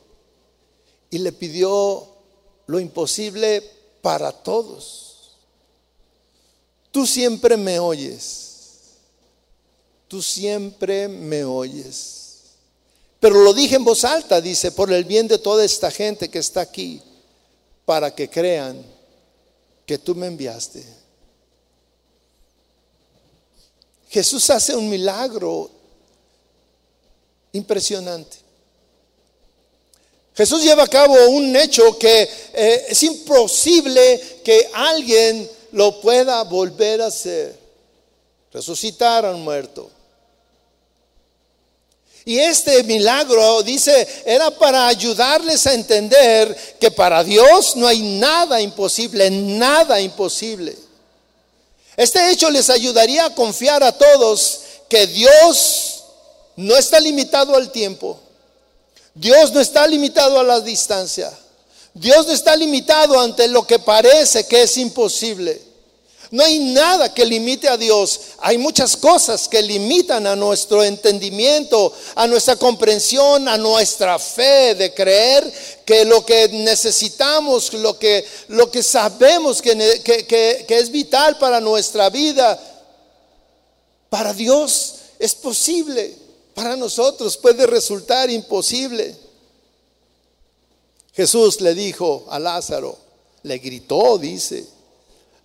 y 1.11 1.19
le 1.19 1.33
pidió 1.33 2.09
lo 2.67 2.79
imposible 2.79 3.69
para 4.01 4.33
todos. 4.33 5.37
Tú 6.91 7.07
siempre 7.07 7.57
me 7.57 7.79
oyes. 7.79 8.50
Tú 10.11 10.21
siempre 10.21 11.07
me 11.07 11.45
oyes. 11.45 12.41
Pero 13.21 13.45
lo 13.45 13.55
dije 13.55 13.77
en 13.77 13.85
voz 13.85 14.03
alta, 14.03 14.41
dice, 14.41 14.73
por 14.73 14.93
el 14.93 15.05
bien 15.05 15.29
de 15.29 15.39
toda 15.39 15.65
esta 15.65 15.89
gente 15.89 16.29
que 16.29 16.41
está 16.41 16.63
aquí, 16.63 17.01
para 17.85 18.13
que 18.13 18.29
crean 18.29 18.85
que 19.87 19.99
tú 19.99 20.17
me 20.17 20.27
enviaste. 20.27 20.85
Jesús 24.09 24.51
hace 24.51 24.75
un 24.75 24.91
milagro 24.91 25.71
impresionante. 27.53 28.39
Jesús 30.35 30.65
lleva 30.65 30.83
a 30.83 30.89
cabo 30.89 31.15
un 31.29 31.55
hecho 31.55 31.97
que 31.97 32.29
eh, 32.53 32.87
es 32.89 33.01
imposible 33.05 34.41
que 34.43 34.69
alguien 34.75 35.49
lo 35.71 36.01
pueda 36.01 36.43
volver 36.43 37.01
a 37.01 37.07
hacer. 37.07 37.57
Resucitar 38.53 39.25
a 39.25 39.31
un 39.31 39.45
muerto. 39.45 40.00
Y 42.25 42.39
este 42.39 42.83
milagro, 42.85 43.63
dice, 43.63 44.07
era 44.27 44.51
para 44.51 44.87
ayudarles 44.87 45.67
a 45.67 45.75
entender 45.75 46.77
que 46.79 46.91
para 46.91 47.25
Dios 47.25 47.77
no 47.77 47.87
hay 47.87 48.01
nada 48.01 48.61
imposible, 48.61 49.31
nada 49.31 50.01
imposible. 50.01 50.77
Este 51.97 52.31
hecho 52.31 52.51
les 52.51 52.71
ayudaría 52.71 53.27
a 53.27 53.35
confiar 53.35 53.83
a 53.83 53.93
todos 53.93 54.61
que 54.89 55.07
Dios 55.07 56.05
no 56.57 56.77
está 56.77 57.01
limitado 57.01 57.57
al 57.57 57.71
tiempo. 57.73 58.21
Dios 59.15 59.53
no 59.53 59.61
está 59.61 59.87
limitado 59.87 60.39
a 60.39 60.45
la 60.45 60.61
distancia. 60.61 61.33
Dios 61.95 62.27
no 62.27 62.33
está 62.33 62.55
limitado 62.55 63.19
ante 63.19 63.49
lo 63.49 63.67
que 63.67 63.79
parece 63.79 64.47
que 64.47 64.63
es 64.63 64.77
imposible. 64.77 65.70
No 66.31 66.45
hay 66.45 66.59
nada 66.59 67.13
que 67.13 67.25
limite 67.25 67.69
a 67.69 67.77
Dios. 67.77 68.21
Hay 68.39 68.57
muchas 68.57 68.97
cosas 68.97 69.49
que 69.49 69.61
limitan 69.63 70.27
a 70.27 70.37
nuestro 70.37 70.85
entendimiento, 70.85 71.93
a 72.15 72.27
nuestra 72.27 72.57
comprensión, 72.57 73.49
a 73.49 73.59
nuestra 73.59 74.19
fe 74.19 74.75
de 74.77 74.95
creer 74.95 75.53
que 75.85 76.05
lo 76.05 76.25
que 76.25 76.49
necesitamos, 76.49 77.73
lo 77.75 77.99
que, 77.99 78.25
lo 78.49 78.71
que 78.71 78.83
sabemos 78.83 79.61
que, 79.61 79.75
que 80.05 80.79
es 80.79 80.91
vital 80.91 81.37
para 81.39 81.61
nuestra 81.61 82.11
vida, 82.11 82.59
para 84.09 84.33
Dios 84.33 84.95
es 85.19 85.35
posible. 85.35 86.17
para 86.55 86.77
nosotros 86.77 87.39
puede 87.39 87.67
resultar 87.67 88.29
imposible. 88.29 89.17
Jesús 91.15 91.61
le 91.61 91.75
dijo 91.75 92.27
a 92.29 92.39
Lázaro, 92.39 92.99
le 93.45 93.59
gritó, 93.59 94.19
dice, 94.19 94.67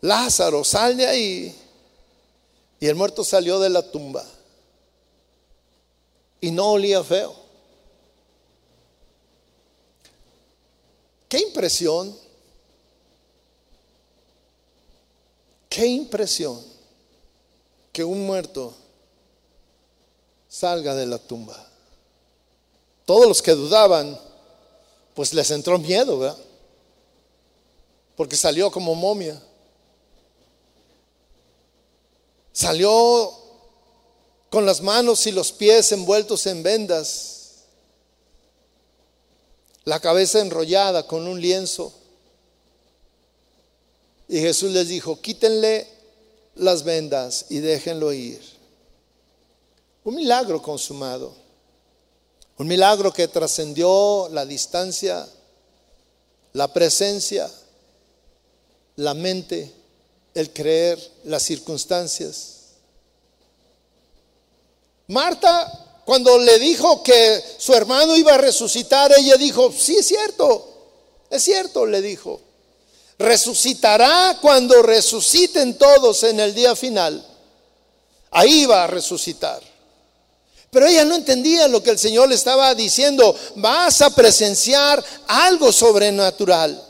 Lázaro, 0.05 0.63
sal 0.63 0.95
de 0.95 1.07
ahí. 1.07 1.55
Y 2.79 2.87
el 2.87 2.95
muerto 2.95 3.23
salió 3.23 3.59
de 3.59 3.69
la 3.69 3.81
tumba 3.81 4.23
y 6.39 6.51
no 6.51 6.73
olía 6.73 7.03
feo. 7.03 7.35
Qué 11.27 11.39
impresión, 11.39 12.15
qué 15.67 15.87
impresión 15.87 16.63
que 17.91 18.03
un 18.03 18.25
muerto 18.27 18.75
salga 20.47 20.93
de 20.93 21.07
la 21.07 21.17
tumba. 21.17 21.67
Todos 23.05 23.27
los 23.27 23.41
que 23.41 23.51
dudaban, 23.53 24.19
pues 25.15 25.33
les 25.33 25.49
entró 25.49 25.79
miedo, 25.79 26.19
¿verdad? 26.19 26.37
Porque 28.15 28.37
salió 28.37 28.69
como 28.69 28.93
momia. 28.93 29.41
Salió 32.55 33.33
con 34.49 34.65
las 34.65 34.79
manos 34.79 35.27
y 35.27 35.33
los 35.33 35.51
pies 35.51 35.91
envueltos 35.91 36.45
en 36.45 36.63
vendas, 36.63 37.65
la 39.83 39.99
cabeza 39.99 40.39
enrollada 40.39 41.05
con 41.05 41.27
un 41.27 41.41
lienzo. 41.41 41.91
Y 44.29 44.39
Jesús 44.39 44.71
les 44.71 44.87
dijo, 44.87 45.19
quítenle 45.19 45.85
las 46.55 46.83
vendas 46.83 47.47
y 47.49 47.59
déjenlo 47.59 48.13
ir. 48.13 48.41
Un 50.05 50.15
milagro 50.15 50.61
consumado. 50.61 51.35
Un 52.57 52.67
milagro 52.67 53.11
que 53.11 53.27
trascendió 53.27 54.29
la 54.31 54.45
distancia, 54.45 55.27
la 56.53 56.71
presencia, 56.71 57.51
la 58.95 59.13
mente, 59.13 59.73
el 60.35 60.51
creer, 60.51 60.99
las 61.23 61.43
circunstancias. 61.43 62.55
Marta, 65.07 66.01
cuando 66.03 66.37
le 66.37 66.59
dijo 66.59 67.01
que 67.01 67.43
su 67.57 67.73
hermano 67.73 68.15
iba 68.15 68.33
a 68.33 68.37
resucitar, 68.37 69.11
ella 69.17 69.37
dijo, 69.37 69.71
sí 69.71 69.95
es 69.95 70.07
cierto, 70.07 70.75
es 71.29 71.41
cierto, 71.41 71.85
le 71.85 72.01
dijo. 72.01 72.41
Resucitará 73.17 74.37
cuando 74.41 74.81
resuciten 74.83 75.77
todos 75.77 76.23
en 76.23 76.39
el 76.41 76.53
día 76.53 76.75
final. 76.75 77.25
Ahí 78.31 78.65
va 78.65 78.83
a 78.83 78.87
resucitar. 78.87 79.61
Pero 80.69 80.87
ella 80.87 81.05
no 81.05 81.15
entendía 81.15 81.69
lo 81.69 81.81
que 81.81 81.91
el 81.91 81.97
Señor 81.97 82.27
le 82.27 82.35
estaba 82.35 82.75
diciendo. 82.75 83.33
Vas 83.55 84.01
a 84.01 84.09
presenciar 84.09 85.01
algo 85.27 85.71
sobrenatural. 85.71 86.84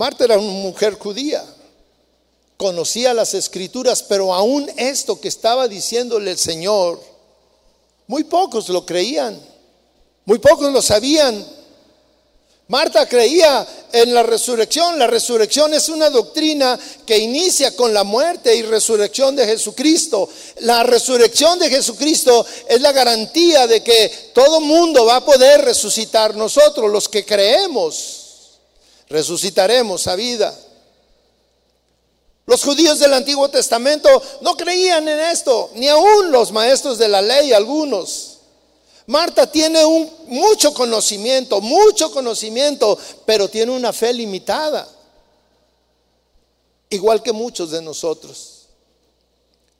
Marta 0.00 0.24
era 0.24 0.38
una 0.38 0.50
mujer 0.50 0.94
judía 0.94 1.44
conocía 2.56 3.12
las 3.12 3.34
escrituras, 3.34 4.02
pero 4.02 4.32
aún 4.32 4.70
esto 4.78 5.20
que 5.20 5.28
estaba 5.28 5.68
diciéndole 5.68 6.30
el 6.30 6.38
Señor, 6.38 6.98
muy 8.06 8.24
pocos 8.24 8.70
lo 8.70 8.86
creían, 8.86 9.38
muy 10.24 10.38
pocos 10.38 10.72
lo 10.72 10.80
sabían. 10.80 11.46
Marta 12.68 13.06
creía 13.06 13.68
en 13.92 14.14
la 14.14 14.22
resurrección. 14.22 14.98
La 14.98 15.06
resurrección 15.06 15.74
es 15.74 15.90
una 15.90 16.08
doctrina 16.08 16.78
que 17.04 17.18
inicia 17.18 17.76
con 17.76 17.92
la 17.92 18.02
muerte 18.02 18.56
y 18.56 18.62
resurrección 18.62 19.36
de 19.36 19.44
Jesucristo. 19.44 20.30
La 20.60 20.82
resurrección 20.82 21.58
de 21.58 21.68
Jesucristo 21.68 22.46
es 22.66 22.80
la 22.80 22.92
garantía 22.92 23.66
de 23.66 23.82
que 23.82 24.30
todo 24.32 24.62
mundo 24.62 25.04
va 25.04 25.16
a 25.16 25.24
poder 25.26 25.60
resucitar. 25.62 26.34
Nosotros, 26.34 26.90
los 26.90 27.06
que 27.06 27.26
creemos, 27.26 28.19
resucitaremos 29.10 30.06
a 30.06 30.14
vida. 30.14 30.58
Los 32.46 32.64
judíos 32.64 32.98
del 32.98 33.12
Antiguo 33.12 33.48
Testamento 33.48 34.08
no 34.40 34.56
creían 34.56 35.06
en 35.08 35.20
esto, 35.20 35.70
ni 35.74 35.88
aún 35.88 36.32
los 36.32 36.50
maestros 36.50 36.98
de 36.98 37.08
la 37.08 37.20
ley, 37.20 37.52
algunos. 37.52 38.38
Marta 39.06 39.50
tiene 39.50 39.84
un, 39.84 40.10
mucho 40.26 40.72
conocimiento, 40.72 41.60
mucho 41.60 42.10
conocimiento, 42.12 42.98
pero 43.26 43.48
tiene 43.48 43.72
una 43.72 43.92
fe 43.92 44.12
limitada, 44.12 44.88
igual 46.88 47.22
que 47.22 47.32
muchos 47.32 47.72
de 47.72 47.82
nosotros. 47.82 48.66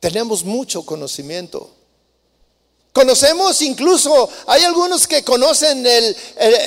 Tenemos 0.00 0.44
mucho 0.44 0.84
conocimiento, 0.84 1.70
Conocemos 2.92 3.62
incluso, 3.62 4.28
hay 4.48 4.64
algunos 4.64 5.06
que 5.06 5.22
conocen 5.22 5.86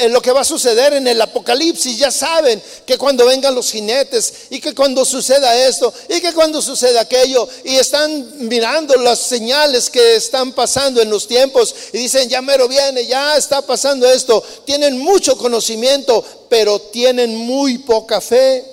lo 0.08 0.22
que 0.22 0.32
va 0.32 0.40
a 0.40 0.46
suceder 0.46 0.94
en 0.94 1.06
el 1.06 1.22
Apocalipsis, 1.22 1.98
ya 1.98 2.12
saben 2.12 2.64
que 2.86 2.98
cuando 2.98 3.26
vengan 3.26 3.54
los 3.54 3.70
jinetes 3.70 4.34
y 4.50 4.62
que 4.62 4.74
cuando 4.74 5.04
suceda 5.04 5.54
esto 5.68 5.94
y 6.08 6.22
que 6.22 6.32
cuando 6.32 6.62
suceda 6.62 7.02
aquello 7.02 7.46
y 7.66 7.76
están 7.76 8.48
mirando 8.48 8.96
las 8.96 9.20
señales 9.20 9.90
que 9.90 10.16
están 10.16 10.54
pasando 10.54 11.02
en 11.02 11.10
los 11.10 11.28
tiempos 11.28 11.76
y 11.92 11.98
dicen, 11.98 12.30
ya 12.30 12.42
mero 12.42 12.70
viene, 12.70 13.06
ya 13.06 13.36
está 13.36 13.62
pasando 13.62 14.10
esto, 14.10 14.42
tienen 14.66 14.98
mucho 14.98 15.38
conocimiento, 15.38 16.24
pero 16.48 16.80
tienen 16.80 17.36
muy 17.36 17.80
poca 17.80 18.22
fe. 18.22 18.73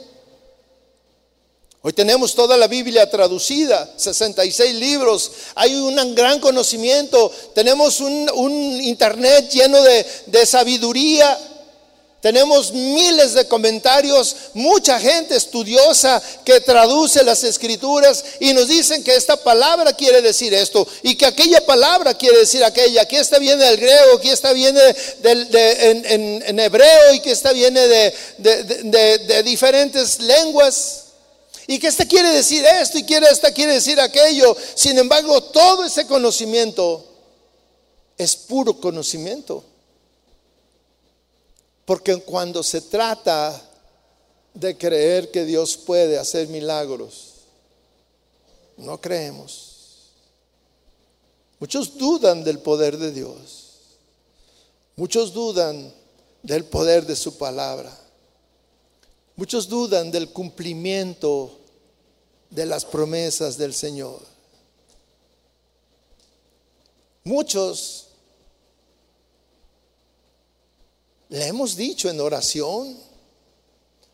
Hoy 1.83 1.95
tenemos 1.95 2.35
toda 2.35 2.59
la 2.59 2.66
Biblia 2.66 3.09
traducida, 3.09 3.91
66 3.97 4.74
libros, 4.74 5.33
hay 5.55 5.74
un 5.74 6.14
gran 6.14 6.39
conocimiento, 6.39 7.33
tenemos 7.55 8.01
un, 8.01 8.78
internet 8.83 9.49
lleno 9.51 9.81
de, 9.83 10.07
de 10.26 10.45
sabiduría, 10.45 11.39
tenemos 12.20 12.72
miles 12.72 13.33
de 13.33 13.49
comentarios, 13.49 14.37
mucha 14.53 15.01
gente 15.01 15.35
estudiosa 15.37 16.22
que 16.45 16.61
traduce 16.61 17.24
las 17.24 17.45
escrituras 17.45 18.26
y 18.41 18.53
nos 18.53 18.68
dicen 18.68 19.03
que 19.03 19.14
esta 19.14 19.39
palabra 19.39 19.95
quiere 19.95 20.20
decir 20.20 20.53
esto 20.53 20.87
y 21.03 21.14
que 21.14 21.24
aquella 21.24 21.64
palabra 21.64 22.12
quiere 22.12 22.41
decir 22.41 22.62
aquella, 22.62 23.09
que 23.09 23.20
esta 23.20 23.39
viene 23.39 23.64
del 23.64 23.78
griego, 23.78 24.20
que 24.20 24.33
esta 24.33 24.53
viene 24.53 24.83
en, 25.22 26.61
hebreo 26.61 27.14
y 27.14 27.20
que 27.20 27.31
esta 27.31 27.55
viene 27.55 27.89
de 28.37 29.43
diferentes 29.43 30.20
lenguas. 30.20 31.05
Y 31.71 31.79
que 31.79 31.87
este 31.87 32.05
quiere 32.09 32.31
decir 32.31 32.64
esto 32.64 32.99
y 32.99 33.05
quiere 33.05 33.29
esta 33.29 33.53
quiere 33.53 33.75
decir 33.75 34.01
aquello. 34.01 34.57
Sin 34.75 34.99
embargo, 34.99 35.41
todo 35.41 35.85
ese 35.85 36.05
conocimiento 36.05 37.07
es 38.18 38.35
puro 38.35 38.81
conocimiento. 38.81 39.62
Porque 41.85 42.16
cuando 42.23 42.64
se 42.64 42.81
trata 42.81 43.62
de 44.53 44.77
creer 44.77 45.31
que 45.31 45.45
Dios 45.45 45.77
puede 45.77 46.18
hacer 46.18 46.49
milagros, 46.49 47.35
no 48.77 49.01
creemos. 49.01 50.11
Muchos 51.61 51.97
dudan 51.97 52.43
del 52.43 52.59
poder 52.59 52.99
de 52.99 53.12
Dios. 53.12 53.66
Muchos 54.97 55.33
dudan 55.33 55.95
del 56.43 56.64
poder 56.64 57.07
de 57.07 57.14
su 57.14 57.39
palabra. 57.39 57.97
Muchos 59.37 59.68
dudan 59.68 60.11
del 60.11 60.31
cumplimiento 60.31 61.60
de 62.51 62.67
las 62.67 62.85
promesas 62.85 63.57
del 63.57 63.73
Señor. 63.73 64.21
Muchos 67.25 68.09
le 71.29 71.47
hemos 71.47 71.77
dicho 71.77 72.11
en 72.11 72.21
oración 72.21 72.99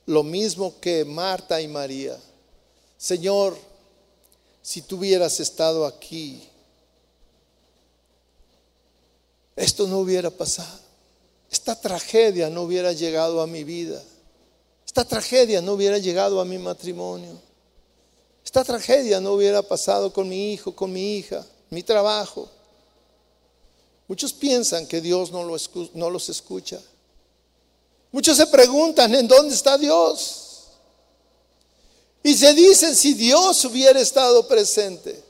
lo 0.05 0.23
mismo 0.23 0.79
que 0.81 1.05
Marta 1.05 1.61
y 1.61 1.67
María. 1.67 2.19
Señor, 2.99 3.57
si 4.63 4.83
tú 4.83 4.99
hubieras 4.99 5.41
estado 5.41 5.87
aquí, 5.87 6.43
esto 9.57 9.87
no 9.87 9.99
hubiera 10.01 10.31
pasado. 10.31 10.81
Esta 11.51 11.81
tragedia 11.81 12.51
no 12.51 12.63
hubiera 12.63 12.93
llegado 12.93 13.41
a 13.41 13.47
mi 13.47 13.65
vida. 13.65 14.03
Esta 14.85 15.05
tragedia 15.05 15.63
no 15.63 15.73
hubiera 15.73 15.99
llegado 15.99 16.41
a 16.41 16.45
mi 16.45 16.59
matrimonio. 16.59 17.46
Esta 18.47 18.63
tragedia 18.63 19.21
no 19.21 19.33
hubiera 19.33 19.61
pasado 19.61 20.13
con 20.13 20.29
mi 20.29 20.53
hijo, 20.53 20.71
con 20.71 20.93
mi 20.93 21.17
hija, 21.17 21.45
mi 21.69 21.83
trabajo. 21.83 22.49
Muchos 24.07 24.33
piensan 24.33 24.87
que 24.87 25.01
Dios 25.01 25.33
no, 25.33 25.45
no 25.95 26.11
los 26.11 26.29
escucha. 26.29 26.81
Muchos 28.13 28.37
se 28.37 28.47
preguntan, 28.47 29.13
¿en 29.17 29.27
dónde 29.27 29.53
está 29.53 29.77
Dios? 29.77 30.69
Y 32.23 32.37
se 32.37 32.55
dicen, 32.55 32.95
si 32.95 33.15
Dios 33.15 33.65
hubiera 33.65 33.99
estado 34.01 34.47
presente, 34.47 35.21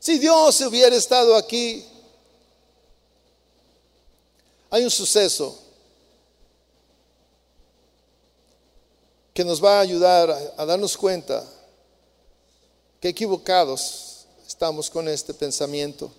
si 0.00 0.18
Dios 0.18 0.58
hubiera 0.62 0.96
estado 0.96 1.36
aquí. 1.36 1.84
Hay 4.70 4.84
un 4.84 4.90
suceso 4.90 5.56
que 9.34 9.44
nos 9.44 9.62
va 9.62 9.78
a 9.78 9.80
ayudar 9.80 10.54
a 10.56 10.64
darnos 10.64 10.96
cuenta 10.96 11.44
Qué 13.00 13.10
equivocados 13.10 14.26
estamos 14.44 14.90
con 14.90 15.06
este 15.06 15.32
pensamiento. 15.32 16.10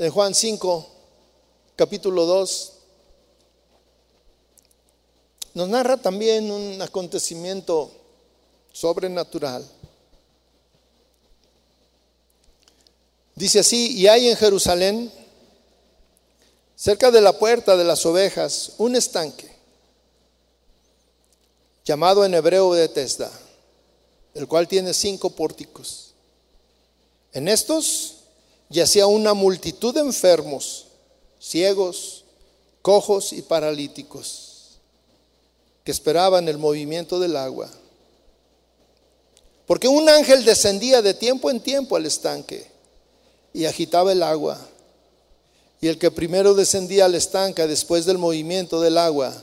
En 0.00 0.10
Juan 0.10 0.34
5, 0.34 0.88
capítulo 1.76 2.26
2, 2.26 2.72
nos 5.54 5.68
narra 5.68 5.96
también 5.96 6.50
un 6.50 6.82
acontecimiento 6.82 7.92
sobrenatural. 8.72 9.64
Dice 13.36 13.60
así, 13.60 13.96
y 13.96 14.08
hay 14.08 14.28
en 14.28 14.36
Jerusalén, 14.36 15.12
cerca 16.74 17.12
de 17.12 17.20
la 17.20 17.38
puerta 17.38 17.76
de 17.76 17.84
las 17.84 18.04
ovejas, 18.06 18.72
un 18.78 18.96
estanque, 18.96 19.54
llamado 21.84 22.24
en 22.24 22.34
hebreo 22.34 22.70
Bethesda, 22.70 23.30
el 24.34 24.48
cual 24.48 24.68
tiene 24.68 24.94
cinco 24.94 25.30
pórticos. 25.30 26.14
En 27.32 27.48
estos 27.48 28.16
yacía 28.68 29.06
una 29.06 29.34
multitud 29.34 29.94
de 29.94 30.00
enfermos, 30.00 30.86
ciegos, 31.38 32.24
cojos 32.80 33.32
y 33.32 33.42
paralíticos 33.42 34.78
que 35.84 35.92
esperaban 35.92 36.48
el 36.48 36.58
movimiento 36.58 37.18
del 37.18 37.36
agua. 37.36 37.70
Porque 39.66 39.88
un 39.88 40.08
ángel 40.08 40.44
descendía 40.44 41.02
de 41.02 41.14
tiempo 41.14 41.50
en 41.50 41.60
tiempo 41.60 41.96
al 41.96 42.06
estanque 42.06 42.66
y 43.52 43.64
agitaba 43.64 44.12
el 44.12 44.22
agua. 44.22 44.58
Y 45.80 45.88
el 45.88 45.98
que 45.98 46.10
primero 46.10 46.54
descendía 46.54 47.06
al 47.06 47.14
estanque 47.14 47.66
después 47.66 48.04
del 48.04 48.18
movimiento 48.18 48.80
del 48.80 48.98
agua 48.98 49.34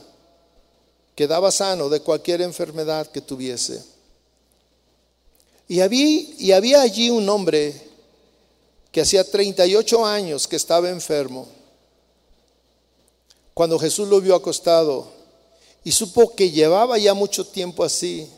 quedaba 1.14 1.50
sano 1.50 1.88
de 1.90 2.00
cualquier 2.00 2.40
enfermedad 2.40 3.06
que 3.08 3.20
tuviese. 3.20 3.84
Y 5.70 5.80
había, 5.82 6.80
allí 6.82 7.10
un 7.10 7.28
hombre 7.28 7.80
que 8.90 9.02
hacía 9.02 9.22
38 9.22 10.04
años 10.04 10.48
que 10.48 10.56
estaba 10.56 10.90
enfermo. 10.90 11.46
Cuando 13.54 13.78
Jesús 13.78 14.08
lo 14.08 14.20
vio 14.20 14.34
acostado, 14.34 15.06
y 15.84 15.92
supo 15.92 16.34
que 16.34 16.50
llevaba 16.50 16.98
ya 16.98 17.14
mucho 17.14 17.46
tiempo 17.46 17.84
así, 17.84 18.28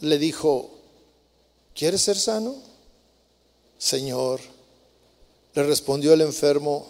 le 0.00 0.18
dijo, 0.18 0.68
¿quieres 1.74 2.02
ser 2.02 2.18
sano? 2.18 2.54
Señor, 3.78 4.42
le 5.54 5.62
respondió 5.62 6.12
el 6.12 6.20
enfermo, 6.20 6.86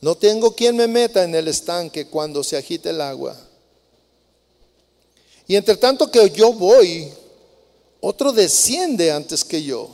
no 0.00 0.14
tengo 0.14 0.54
quien 0.54 0.78
me 0.78 0.88
meta 0.88 1.24
en 1.24 1.34
el 1.34 1.46
estanque 1.46 2.06
cuando 2.06 2.42
se 2.42 2.56
agite 2.56 2.88
el 2.88 3.02
agua. 3.02 3.38
Y 5.46 5.56
entre 5.56 5.76
tanto 5.76 6.10
que 6.10 6.30
yo 6.30 6.54
voy, 6.54 7.12
otro 8.00 8.32
desciende 8.32 9.10
antes 9.10 9.44
que 9.44 9.62
yo. 9.62 9.90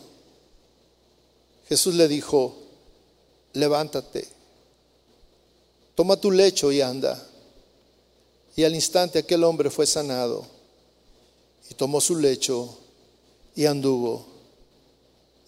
Jesús 1.69 1.95
le 1.95 2.09
dijo, 2.09 2.57
levántate, 3.55 4.29
toma 5.95 6.17
tu 6.21 6.31
lecho 6.31 6.71
y 6.71 6.81
anda. 6.81 7.27
Y 8.57 8.65
al 8.65 8.75
instante 8.75 9.19
aquel 9.19 9.43
hombre 9.43 9.71
fue 9.71 9.87
sanado 9.87 10.47
y 11.71 11.75
tomó 11.75 12.01
su 12.01 12.17
lecho 12.17 12.79
y 13.57 13.67
anduvo. 13.67 14.27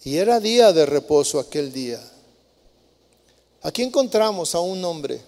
Y 0.03 0.17
era 0.17 0.39
día 0.39 0.73
de 0.73 0.85
reposo 0.85 1.39
aquel 1.39 1.71
día. 1.71 2.01
Aquí 3.61 3.83
encontramos 3.83 4.55
a 4.55 4.59
un 4.59 4.83
hombre 4.83 5.21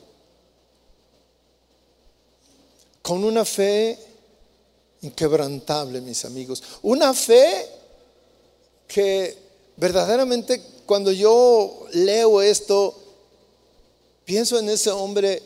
con 3.01 3.23
una 3.23 3.43
fe 3.43 3.97
inquebrantable, 5.01 6.01
mis 6.01 6.25
amigos. 6.25 6.63
Una 6.81 7.13
fe 7.13 7.67
que 8.87 9.37
verdaderamente 9.77 10.61
cuando 10.85 11.11
yo 11.11 11.85
leo 11.93 12.41
esto, 12.41 12.95
pienso 14.25 14.59
en 14.59 14.69
ese 14.69 14.89
hombre 14.89 15.41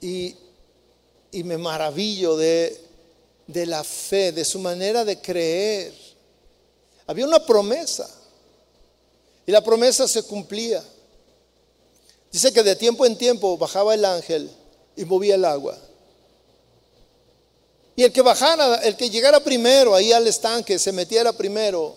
y 0.00 0.34
y 1.30 1.44
me 1.44 1.58
maravillo 1.58 2.36
de, 2.36 2.80
de 3.46 3.66
la 3.66 3.84
fe, 3.84 4.32
de 4.32 4.44
su 4.44 4.58
manera 4.58 5.04
de 5.04 5.20
creer. 5.20 5.94
Había 7.06 7.26
una 7.26 7.44
promesa 7.44 8.08
y 9.46 9.52
la 9.52 9.62
promesa 9.62 10.06
se 10.08 10.22
cumplía. 10.22 10.82
Dice 12.30 12.52
que 12.52 12.62
de 12.62 12.76
tiempo 12.76 13.06
en 13.06 13.16
tiempo 13.16 13.56
bajaba 13.56 13.94
el 13.94 14.04
ángel 14.04 14.50
y 14.96 15.04
movía 15.04 15.34
el 15.34 15.44
agua. 15.44 15.78
Y 17.98 18.04
el 18.04 18.12
que 18.12 18.22
bajara, 18.22 18.76
el 18.76 18.96
que 18.96 19.10
llegara 19.10 19.40
primero 19.40 19.92
ahí 19.92 20.12
al 20.12 20.24
estanque, 20.28 20.78
se 20.78 20.92
metiera 20.92 21.32
primero, 21.32 21.96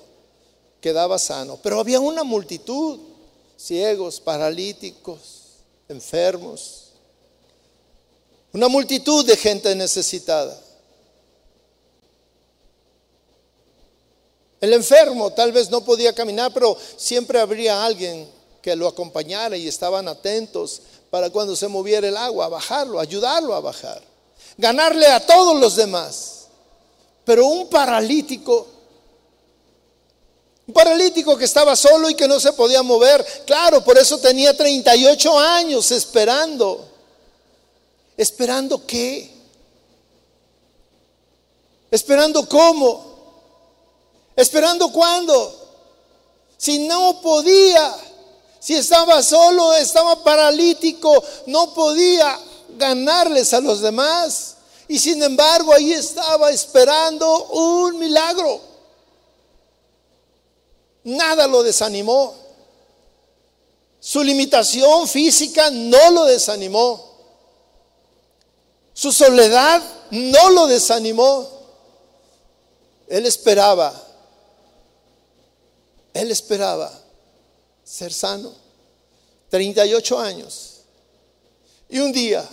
quedaba 0.81 1.19
sano. 1.19 1.59
Pero 1.61 1.79
había 1.79 1.99
una 1.99 2.23
multitud, 2.23 2.99
ciegos, 3.55 4.19
paralíticos, 4.19 5.19
enfermos. 5.87 6.85
Una 8.51 8.67
multitud 8.67 9.23
de 9.23 9.37
gente 9.37 9.75
necesitada. 9.75 10.59
El 14.59 14.73
enfermo 14.73 15.31
tal 15.33 15.51
vez 15.51 15.69
no 15.69 15.85
podía 15.85 16.15
caminar, 16.15 16.51
pero 16.51 16.75
siempre 16.97 17.39
habría 17.39 17.85
alguien 17.85 18.27
que 18.63 18.75
lo 18.75 18.87
acompañara 18.87 19.55
y 19.55 19.67
estaban 19.67 20.07
atentos 20.07 20.81
para 21.11 21.29
cuando 21.29 21.55
se 21.55 21.67
moviera 21.67 22.07
el 22.07 22.17
agua, 22.17 22.49
bajarlo, 22.49 22.99
ayudarlo 22.99 23.53
a 23.53 23.59
bajar, 23.59 24.01
ganarle 24.57 25.07
a 25.07 25.25
todos 25.25 25.59
los 25.59 25.75
demás. 25.75 26.47
Pero 27.25 27.45
un 27.45 27.69
paralítico, 27.69 28.67
un 30.67 30.73
paralítico 30.73 31.37
que 31.37 31.45
estaba 31.45 31.75
solo 31.75 32.09
y 32.09 32.15
que 32.15 32.27
no 32.27 32.39
se 32.39 32.53
podía 32.53 32.83
mover, 32.83 33.25
claro, 33.45 33.83
por 33.83 33.97
eso 33.97 34.17
tenía 34.17 34.55
38 34.55 35.39
años 35.39 35.91
esperando. 35.91 36.87
¿Esperando 38.17 38.85
qué? 38.85 39.31
¿Esperando 41.89 42.47
cómo? 42.47 43.11
¿Esperando 44.35 44.91
cuándo? 44.91 45.57
Si 46.57 46.79
no 46.87 47.19
podía, 47.21 47.95
si 48.59 48.75
estaba 48.75 49.23
solo, 49.23 49.73
estaba 49.73 50.23
paralítico, 50.23 51.23
no 51.47 51.73
podía 51.73 52.39
ganarles 52.81 53.53
a 53.53 53.61
los 53.61 53.79
demás. 53.79 54.57
Y 54.89 54.99
sin 54.99 55.23
embargo 55.23 55.73
ahí 55.73 55.93
estaba 55.93 56.51
esperando 56.51 57.45
un 57.45 57.97
milagro. 57.97 58.59
Nada 61.05 61.47
lo 61.47 61.63
desanimó. 61.63 62.35
Su 64.01 64.23
limitación 64.23 65.07
física 65.07 65.69
no 65.69 66.11
lo 66.11 66.25
desanimó. 66.25 67.09
Su 68.93 69.11
soledad 69.11 69.81
no 70.09 70.49
lo 70.49 70.67
desanimó. 70.67 71.47
Él 73.07 73.25
esperaba, 73.25 73.93
él 76.13 76.31
esperaba 76.31 76.91
ser 77.83 78.11
sano. 78.11 78.53
38 79.49 80.17
años. 80.19 80.77
Y 81.89 81.99
un 81.99 82.13
día, 82.13 82.47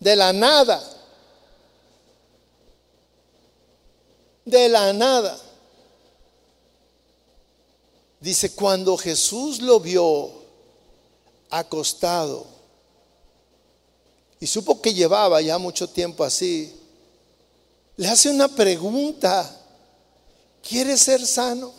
de 0.00 0.16
la 0.16 0.32
nada, 0.32 0.82
de 4.44 4.68
la 4.68 4.92
nada, 4.92 5.38
dice, 8.20 8.54
cuando 8.54 8.96
Jesús 8.96 9.60
lo 9.60 9.80
vio 9.80 10.32
acostado, 11.50 12.46
y 14.40 14.46
supo 14.46 14.80
que 14.80 14.94
llevaba 14.94 15.40
ya 15.40 15.58
mucho 15.58 15.88
tiempo 15.88 16.22
así, 16.22 16.74
le 17.96 18.08
hace 18.08 18.30
una 18.30 18.48
pregunta, 18.48 19.50
¿quiere 20.62 20.96
ser 20.96 21.26
sano? 21.26 21.72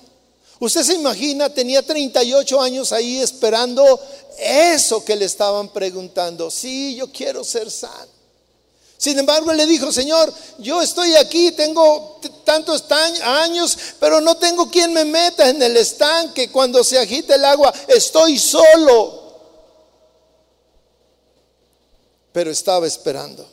Usted 0.60 0.84
se 0.84 0.93
imagina, 0.93 1.49
tenía 1.53 1.82
38 1.82 2.62
años 2.62 2.91
ahí 2.91 3.20
esperando 3.20 3.99
eso 4.38 5.03
que 5.05 5.16
le 5.16 5.26
estaban 5.26 5.70
preguntando. 5.70 6.51
Sí, 6.51 6.95
yo 6.95 7.12
quiero 7.12 7.43
ser 7.43 7.72
sano. 7.72 8.20
Sin 8.97 9.18
embargo, 9.18 9.53
le 9.53 9.66
dijo, 9.66 9.93
Señor, 9.93 10.34
yo 10.57 10.82
estoy 10.82 11.16
aquí, 11.16 11.51
tengo 11.53 12.20
tantos 12.43 12.84
años, 13.24 13.78
pero 13.97 14.20
no 14.20 14.36
tengo 14.36 14.70
quien 14.70 14.91
me 14.91 15.05
meta 15.05 15.47
en 15.47 15.62
el 15.62 15.78
estanque 15.78 16.51
cuando 16.51 16.84
se 16.84 16.99
agite 16.99 17.36
el 17.36 17.45
agua. 17.45 17.74
Estoy 17.88 18.38
solo. 18.38 19.20
pero 22.32 22.51
estaba 22.51 22.88
esperando. 22.88 23.45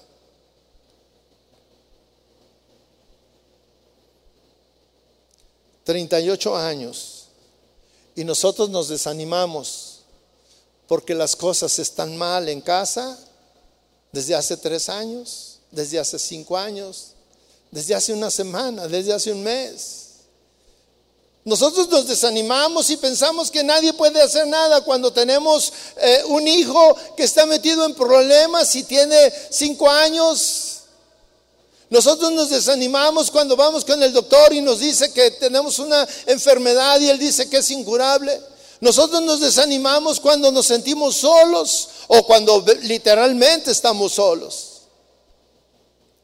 Treinta 5.87 6.19
y 6.19 6.29
ocho 6.29 6.57
años 6.57 7.27
y 8.17 8.25
nosotros 8.25 8.71
nos 8.71 8.89
desanimamos 8.89 10.01
porque 10.89 11.15
las 11.15 11.37
cosas 11.37 11.79
están 11.79 12.17
mal 12.17 12.49
en 12.49 12.61
casa 12.61 13.17
desde 14.11 14.35
hace 14.35 14.57
tres 14.57 14.89
años, 14.89 15.59
desde 15.71 16.01
hace 16.01 16.19
cinco 16.19 16.57
años, 16.57 17.13
desde 17.71 17.95
hace 17.95 18.13
una 18.13 18.33
semana, 18.33 18.89
desde 18.89 19.13
hace 19.13 19.31
un 19.31 19.45
mes. 19.45 20.07
Nosotros 21.45 21.89
nos 21.89 22.09
desanimamos 22.09 22.91
y 22.91 22.97
pensamos 22.97 23.51
que 23.51 23.63
nadie 23.63 23.93
puede 23.93 24.21
hacer 24.21 24.49
nada 24.49 24.81
cuando 24.81 25.13
tenemos 25.13 25.73
eh, 25.97 26.23
un 26.27 26.49
hijo 26.49 26.97
que 27.17 27.23
está 27.23 27.47
metido 27.47 27.85
en 27.85 27.95
problemas 27.95 28.75
y 28.75 28.83
tiene 28.83 29.33
cinco 29.51 29.89
años. 29.89 30.76
Nosotros 31.89 32.33
nos 32.33 32.51
desanimamos 32.51 33.31
cuando 33.31 33.55
vamos 33.55 33.85
con 33.85 34.03
el 34.03 34.13
doctor 34.13 34.53
y 34.53 34.61
nos 34.61 34.81
dice 34.81 35.13
que 35.13 35.31
tenemos 35.33 35.79
una 35.79 36.07
enfermedad 36.27 36.99
y 37.01 37.09
él 37.09 37.19
dice 37.19 37.49
que 37.49 37.59
es 37.59 37.71
incurable. 37.71 38.41
Nosotros 38.81 39.23
nos 39.23 39.41
desanimamos 39.41 40.19
cuando 40.19 40.51
nos 40.51 40.67
sentimos 40.67 41.17
solos 41.17 41.89
o 42.09 42.27
cuando 42.27 42.65
literalmente 42.83 43.71
estamos 43.71 44.15
solos. 44.15 44.73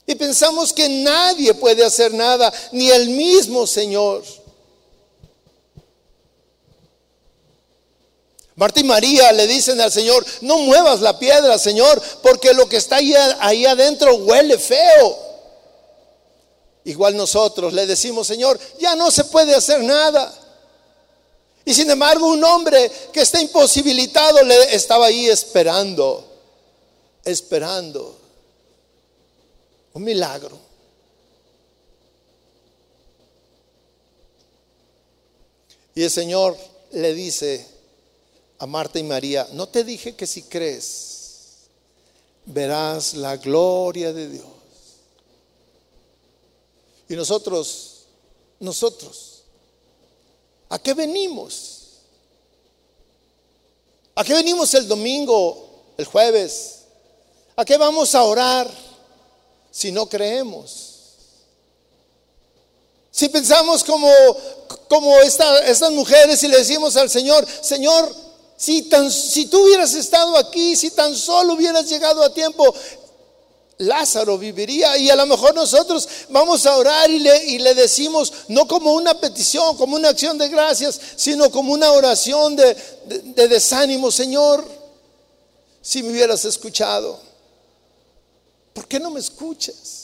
Y 0.04 0.16
pensamos 0.16 0.72
que 0.72 0.88
nadie 0.88 1.54
puede 1.54 1.84
hacer 1.84 2.12
nada, 2.12 2.52
ni 2.72 2.90
el 2.90 3.10
mismo 3.10 3.66
Señor. 3.66 4.24
Marta 8.56 8.80
y 8.80 8.84
María 8.84 9.32
le 9.32 9.46
dicen 9.46 9.80
al 9.80 9.92
Señor, 9.92 10.26
no 10.40 10.58
muevas 10.58 11.00
la 11.00 11.18
piedra, 11.18 11.56
Señor, 11.56 12.02
porque 12.20 12.52
lo 12.52 12.68
que 12.68 12.76
está 12.76 12.96
ahí, 12.96 13.14
ahí 13.38 13.64
adentro 13.64 14.14
huele 14.16 14.58
feo. 14.58 15.21
Igual 16.84 17.16
nosotros 17.16 17.72
le 17.72 17.86
decimos, 17.86 18.26
Señor, 18.26 18.58
ya 18.78 18.96
no 18.96 19.10
se 19.10 19.24
puede 19.24 19.54
hacer 19.54 19.82
nada. 19.82 20.32
Y 21.64 21.74
sin 21.74 21.88
embargo, 21.90 22.26
un 22.26 22.42
hombre 22.42 22.90
que 23.12 23.20
está 23.20 23.40
imposibilitado 23.40 24.42
le 24.42 24.74
estaba 24.74 25.06
ahí 25.06 25.28
esperando, 25.28 26.24
esperando 27.24 28.18
un 29.92 30.02
milagro. 30.02 30.58
Y 35.94 36.02
el 36.02 36.10
Señor 36.10 36.56
le 36.92 37.14
dice 37.14 37.66
a 38.58 38.66
Marta 38.66 38.98
y 38.98 39.02
María, 39.02 39.46
no 39.52 39.68
te 39.68 39.84
dije 39.84 40.16
que 40.16 40.26
si 40.26 40.42
crees, 40.42 41.68
verás 42.46 43.14
la 43.14 43.36
gloria 43.36 44.12
de 44.12 44.28
Dios. 44.28 44.51
Y 47.12 47.14
nosotros, 47.14 48.06
nosotros, 48.58 49.42
¿a 50.70 50.78
qué 50.78 50.94
venimos? 50.94 51.80
¿A 54.14 54.24
qué 54.24 54.32
venimos 54.32 54.72
el 54.72 54.88
domingo, 54.88 55.92
el 55.98 56.06
jueves? 56.06 56.84
¿A 57.54 57.66
qué 57.66 57.76
vamos 57.76 58.14
a 58.14 58.22
orar 58.22 58.66
si 59.70 59.92
no 59.92 60.08
creemos? 60.08 61.00
Si 63.10 63.28
pensamos 63.28 63.84
como, 63.84 64.10
como 64.88 65.14
estas 65.18 65.92
mujeres 65.92 66.42
y 66.42 66.48
le 66.48 66.56
decimos 66.56 66.96
al 66.96 67.10
Señor, 67.10 67.46
Señor, 67.60 68.10
si, 68.56 68.84
tan, 68.84 69.10
si 69.10 69.44
tú 69.48 69.64
hubieras 69.64 69.92
estado 69.92 70.34
aquí, 70.38 70.76
si 70.76 70.90
tan 70.92 71.14
solo 71.14 71.52
hubieras 71.52 71.86
llegado 71.90 72.22
a 72.22 72.32
tiempo, 72.32 72.74
Lázaro 73.78 74.38
viviría 74.38 74.96
y 74.96 75.10
a 75.10 75.16
lo 75.16 75.26
mejor 75.26 75.54
nosotros 75.54 76.08
vamos 76.28 76.66
a 76.66 76.76
orar 76.76 77.10
y 77.10 77.18
le, 77.18 77.44
y 77.44 77.58
le, 77.58 77.74
decimos, 77.74 78.32
no 78.48 78.66
como 78.68 78.92
una 78.92 79.14
petición, 79.14 79.76
como 79.76 79.96
una 79.96 80.10
acción 80.10 80.38
de 80.38 80.48
gracias, 80.48 81.00
sino 81.16 81.50
como 81.50 81.72
una 81.72 81.90
oración 81.90 82.54
de, 82.54 82.74
de 83.06 83.48
desánimo, 83.48 84.10
Señor, 84.10 84.64
si 85.80 86.02
me 86.02 86.10
hubieras 86.10 86.44
escuchado, 86.44 87.18
¿por 88.72 88.86
qué 88.86 89.00
no 89.00 89.10
me 89.10 89.20
escuchas? 89.20 90.02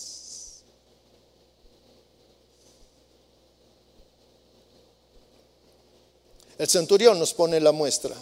El 6.59 6.69
centurión 6.69 7.19
nos 7.21 7.33
pone 7.33 7.61
la 7.61 7.71
muestra. 7.71 8.17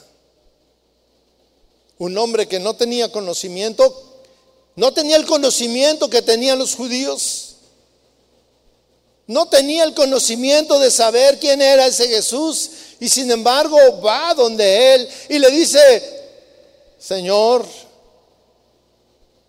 Un 1.99 2.19
hombre 2.19 2.47
que 2.47 2.61
no 2.61 2.77
tenía 2.77 3.11
conocimiento 3.11 4.16
no 4.77 4.93
tenía 4.93 5.17
el 5.17 5.25
conocimiento 5.25 6.09
que 6.11 6.21
tenían 6.21 6.59
los 6.59 6.75
judíos. 6.75 7.57
No 9.27 9.49
tenía 9.49 9.83
el 9.85 9.95
conocimiento 9.95 10.79
de 10.79 10.91
saber 10.91 11.41
quién 11.41 11.63
era 11.63 11.87
ese 11.87 12.07
Jesús. 12.07 12.71
Y 13.01 13.09
sin 13.09 13.31
embargo 13.31 13.79
va 14.03 14.35
donde 14.35 14.95
él 14.95 15.09
y 15.31 15.39
le 15.39 15.51
dice, 15.51 15.81
Señor, 16.99 17.67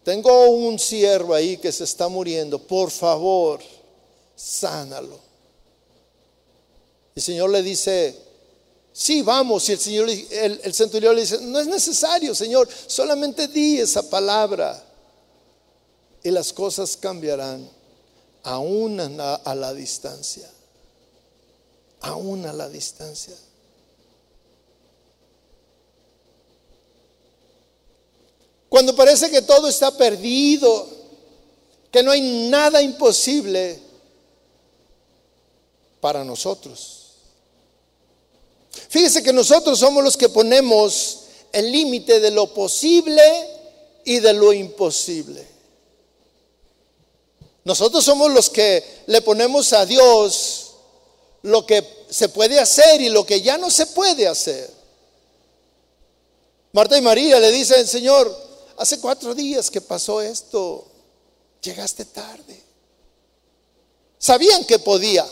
tengo 0.04 0.50
un 0.50 0.80
siervo 0.80 1.34
ahí 1.34 1.58
que 1.58 1.74
se 1.74 1.84
está 1.84 2.08
muriendo. 2.08 2.58
Por 2.58 2.90
favor, 2.90 3.60
sánalo. 4.34 5.20
Y 7.14 7.20
el 7.20 7.22
Señor 7.22 7.50
le 7.50 7.62
dice, 7.62 8.16
sí, 8.94 9.22
vamos. 9.24 9.68
Y 9.68 9.74
el, 9.74 9.80
Señor, 9.80 10.10
el, 10.10 10.62
el 10.64 10.74
centurión 10.74 11.16
le 11.16 11.22
dice, 11.22 11.40
no 11.42 11.60
es 11.60 11.68
necesario, 11.68 12.34
Señor, 12.34 12.70
solamente 12.88 13.50
di 13.50 13.82
esa 13.82 14.10
palabra 14.10 14.87
y 16.28 16.32
las 16.32 16.52
cosas 16.52 16.98
cambiarán 16.98 17.70
aún 18.44 19.00
a 19.00 19.56
la, 19.56 19.74
distancia. 19.74 20.52
Aún 22.02 22.46
a 22.46 22.52
la 22.52 22.68
distancia. 22.68 23.34
Cuando 28.68 28.94
parece 28.94 29.32
que 29.32 29.42
todo 29.42 29.70
está 29.70 29.96
perdido, 29.96 30.86
que 31.90 32.04
no 32.04 32.12
hay 32.12 32.50
nada 32.50 32.82
imposible 32.82 33.80
para 36.02 36.26
nosotros. 36.26 37.14
Fíjese 38.90 39.24
que 39.24 39.32
nosotros 39.32 39.80
somos 39.80 40.04
los 40.04 40.18
que 40.18 40.28
ponemos 40.28 41.20
el 41.54 41.72
límite 41.72 42.20
de 42.20 42.32
lo 42.32 42.54
posible 42.54 43.24
y 44.04 44.20
de 44.20 44.34
lo 44.34 44.52
imposible. 44.52 45.57
Nosotros 47.68 48.06
somos 48.06 48.32
los 48.32 48.50
que 48.50 49.04
le 49.08 49.22
ponemos 49.22 49.74
a 49.74 49.86
Dios 49.86 50.68
lo 51.42 51.66
que 51.66 52.06
se 52.10 52.30
puede 52.30 52.58
hacer 52.58 53.02
y 53.02 53.10
lo 53.10 53.26
que 53.26 53.42
ya 53.42 53.58
no 53.58 53.70
se 53.70 53.88
puede 53.88 54.26
hacer. 54.26 54.72
Marta 56.72 56.98
y 56.98 57.02
María 57.02 57.42
le 57.42 57.52
dicen, 57.52 57.86
Señor, 57.86 58.34
hace 58.78 59.02
cuatro 59.02 59.36
días 59.36 59.70
que 59.70 59.82
pasó 59.82 60.22
esto, 60.22 60.88
llegaste 61.62 62.06
tarde. 62.06 62.64
Sabían 64.18 64.64
que 64.64 64.80
podía, 64.80 65.28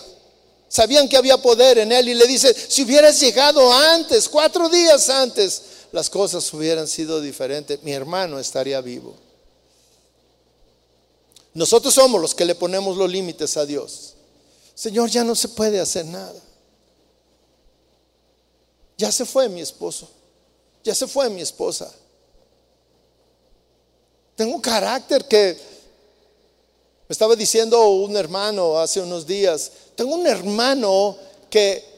sabían 0.67 1.07
que 1.07 1.15
había 1.15 1.37
poder 1.37 1.77
en 1.77 1.93
él 1.93 2.09
y 2.09 2.15
le 2.15 2.27
dice, 2.27 2.53
si 2.53 2.83
hubieras 2.83 3.17
llegado 3.17 3.71
antes, 3.71 4.27
cuatro 4.27 4.67
días 4.67 5.07
antes, 5.07 5.61
las 5.93 6.09
cosas 6.09 6.53
hubieran 6.53 6.89
sido 6.89 7.21
diferentes, 7.21 7.81
mi 7.81 7.93
hermano 7.93 8.39
estaría 8.39 8.81
vivo. 8.81 9.24
Nosotros 11.55 11.93
somos 11.93 12.21
los 12.21 12.35
que 12.35 12.43
le 12.43 12.53
ponemos 12.53 12.97
los 12.97 13.09
límites 13.09 13.55
a 13.55 13.65
Dios. 13.65 14.13
Señor, 14.75 15.09
ya 15.09 15.23
no 15.23 15.35
se 15.35 15.47
puede 15.47 15.79
hacer 15.79 16.05
nada. 16.05 16.39
Ya 18.97 19.09
se 19.09 19.25
fue 19.25 19.47
mi 19.47 19.61
esposo. 19.61 20.09
Ya 20.83 20.93
se 20.93 21.07
fue 21.07 21.29
mi 21.29 21.41
esposa. 21.41 21.89
Tengo 24.35 24.53
un 24.53 24.61
carácter 24.61 25.25
que 25.29 25.57
me 27.07 27.13
estaba 27.13 27.37
diciendo 27.37 27.87
un 27.87 28.17
hermano 28.17 28.77
hace 28.77 28.99
unos 28.99 29.25
días. 29.25 29.71
Tengo 29.95 30.13
un 30.15 30.27
hermano 30.27 31.15
que 31.49 31.94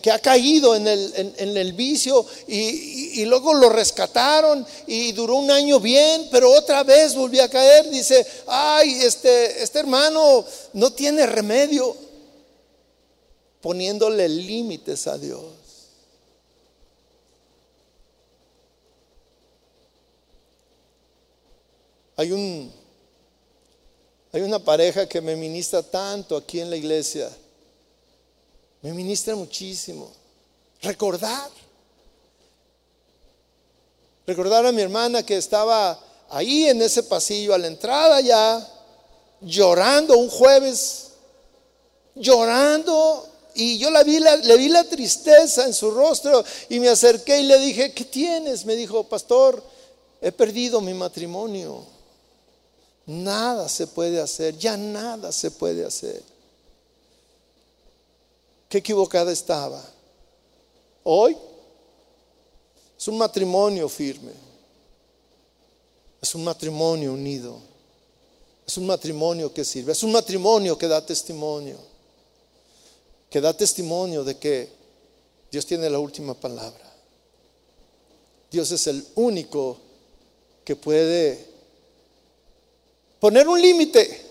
que, 0.00 0.10
ha 0.10 0.18
caído 0.18 0.74
en 0.74 0.86
el, 0.86 1.34
en, 1.36 1.56
el 1.56 1.72
vicio 1.74 2.24
y, 2.46 3.20
y, 3.20 3.24
luego 3.26 3.52
lo 3.52 3.68
rescataron 3.68 4.66
y 4.86 5.12
duró 5.12 5.36
un 5.36 5.50
año 5.50 5.80
bien, 5.80 6.28
pero 6.30 6.50
otra 6.50 6.82
vez 6.82 7.14
volvió 7.14 7.42
a 7.42 7.48
caer. 7.48 7.90
Dice, 7.90 8.26
ay, 8.46 9.02
este, 9.02 9.62
este 9.62 9.80
hermano 9.80 10.44
no 10.72 10.92
tiene 10.92 11.26
remedio, 11.26 11.94
poniéndole 13.60 14.28
límites 14.28 15.06
a 15.06 15.18
Dios. 15.18 15.44
Hay 22.16 22.32
un 22.32 22.72
hay 24.32 24.42
una 24.42 24.58
pareja 24.58 25.06
que 25.06 25.20
me 25.20 25.36
ministra 25.36 25.82
tanto 25.82 26.36
aquí 26.36 26.60
en 26.60 26.70
la 26.70 26.76
iglesia 26.76 27.30
me 28.86 28.92
ministra 28.92 29.34
muchísimo. 29.34 30.12
Recordar. 30.80 31.50
Recordar 34.24 34.64
a 34.64 34.70
mi 34.70 34.80
hermana 34.80 35.26
que 35.26 35.36
estaba 35.36 35.98
ahí 36.28 36.68
en 36.68 36.80
ese 36.80 37.02
pasillo 37.02 37.52
a 37.52 37.58
la 37.58 37.66
entrada 37.66 38.20
ya, 38.20 38.64
llorando 39.40 40.16
un 40.16 40.30
jueves, 40.30 41.08
llorando. 42.14 43.28
Y 43.56 43.76
yo 43.78 43.90
la 43.90 44.04
vi, 44.04 44.20
le 44.20 44.56
vi 44.56 44.68
la 44.68 44.84
tristeza 44.84 45.64
en 45.64 45.74
su 45.74 45.90
rostro 45.90 46.44
y 46.68 46.78
me 46.78 46.88
acerqué 46.88 47.40
y 47.40 47.44
le 47.44 47.58
dije, 47.58 47.92
¿qué 47.92 48.04
tienes? 48.04 48.64
Me 48.64 48.76
dijo, 48.76 49.02
pastor, 49.02 49.64
he 50.20 50.30
perdido 50.30 50.80
mi 50.80 50.94
matrimonio. 50.94 51.82
Nada 53.06 53.68
se 53.68 53.88
puede 53.88 54.20
hacer, 54.20 54.56
ya 54.56 54.76
nada 54.76 55.32
se 55.32 55.50
puede 55.50 55.84
hacer. 55.84 56.35
Qué 58.68 58.78
equivocada 58.78 59.32
estaba. 59.32 59.82
Hoy 61.04 61.36
es 62.98 63.08
un 63.08 63.18
matrimonio 63.18 63.88
firme. 63.88 64.32
Es 66.20 66.34
un 66.34 66.42
matrimonio 66.42 67.12
unido. 67.12 67.60
Es 68.66 68.76
un 68.76 68.86
matrimonio 68.86 69.52
que 69.52 69.64
sirve. 69.64 69.92
Es 69.92 70.02
un 70.02 70.12
matrimonio 70.12 70.76
que 70.76 70.88
da 70.88 71.04
testimonio. 71.04 71.78
Que 73.30 73.40
da 73.40 73.56
testimonio 73.56 74.24
de 74.24 74.36
que 74.36 74.68
Dios 75.50 75.64
tiene 75.64 75.88
la 75.88 76.00
última 76.00 76.34
palabra. 76.34 76.92
Dios 78.50 78.70
es 78.72 78.86
el 78.88 79.06
único 79.14 79.78
que 80.64 80.74
puede 80.74 81.46
poner 83.20 83.46
un 83.46 83.60
límite 83.60 84.25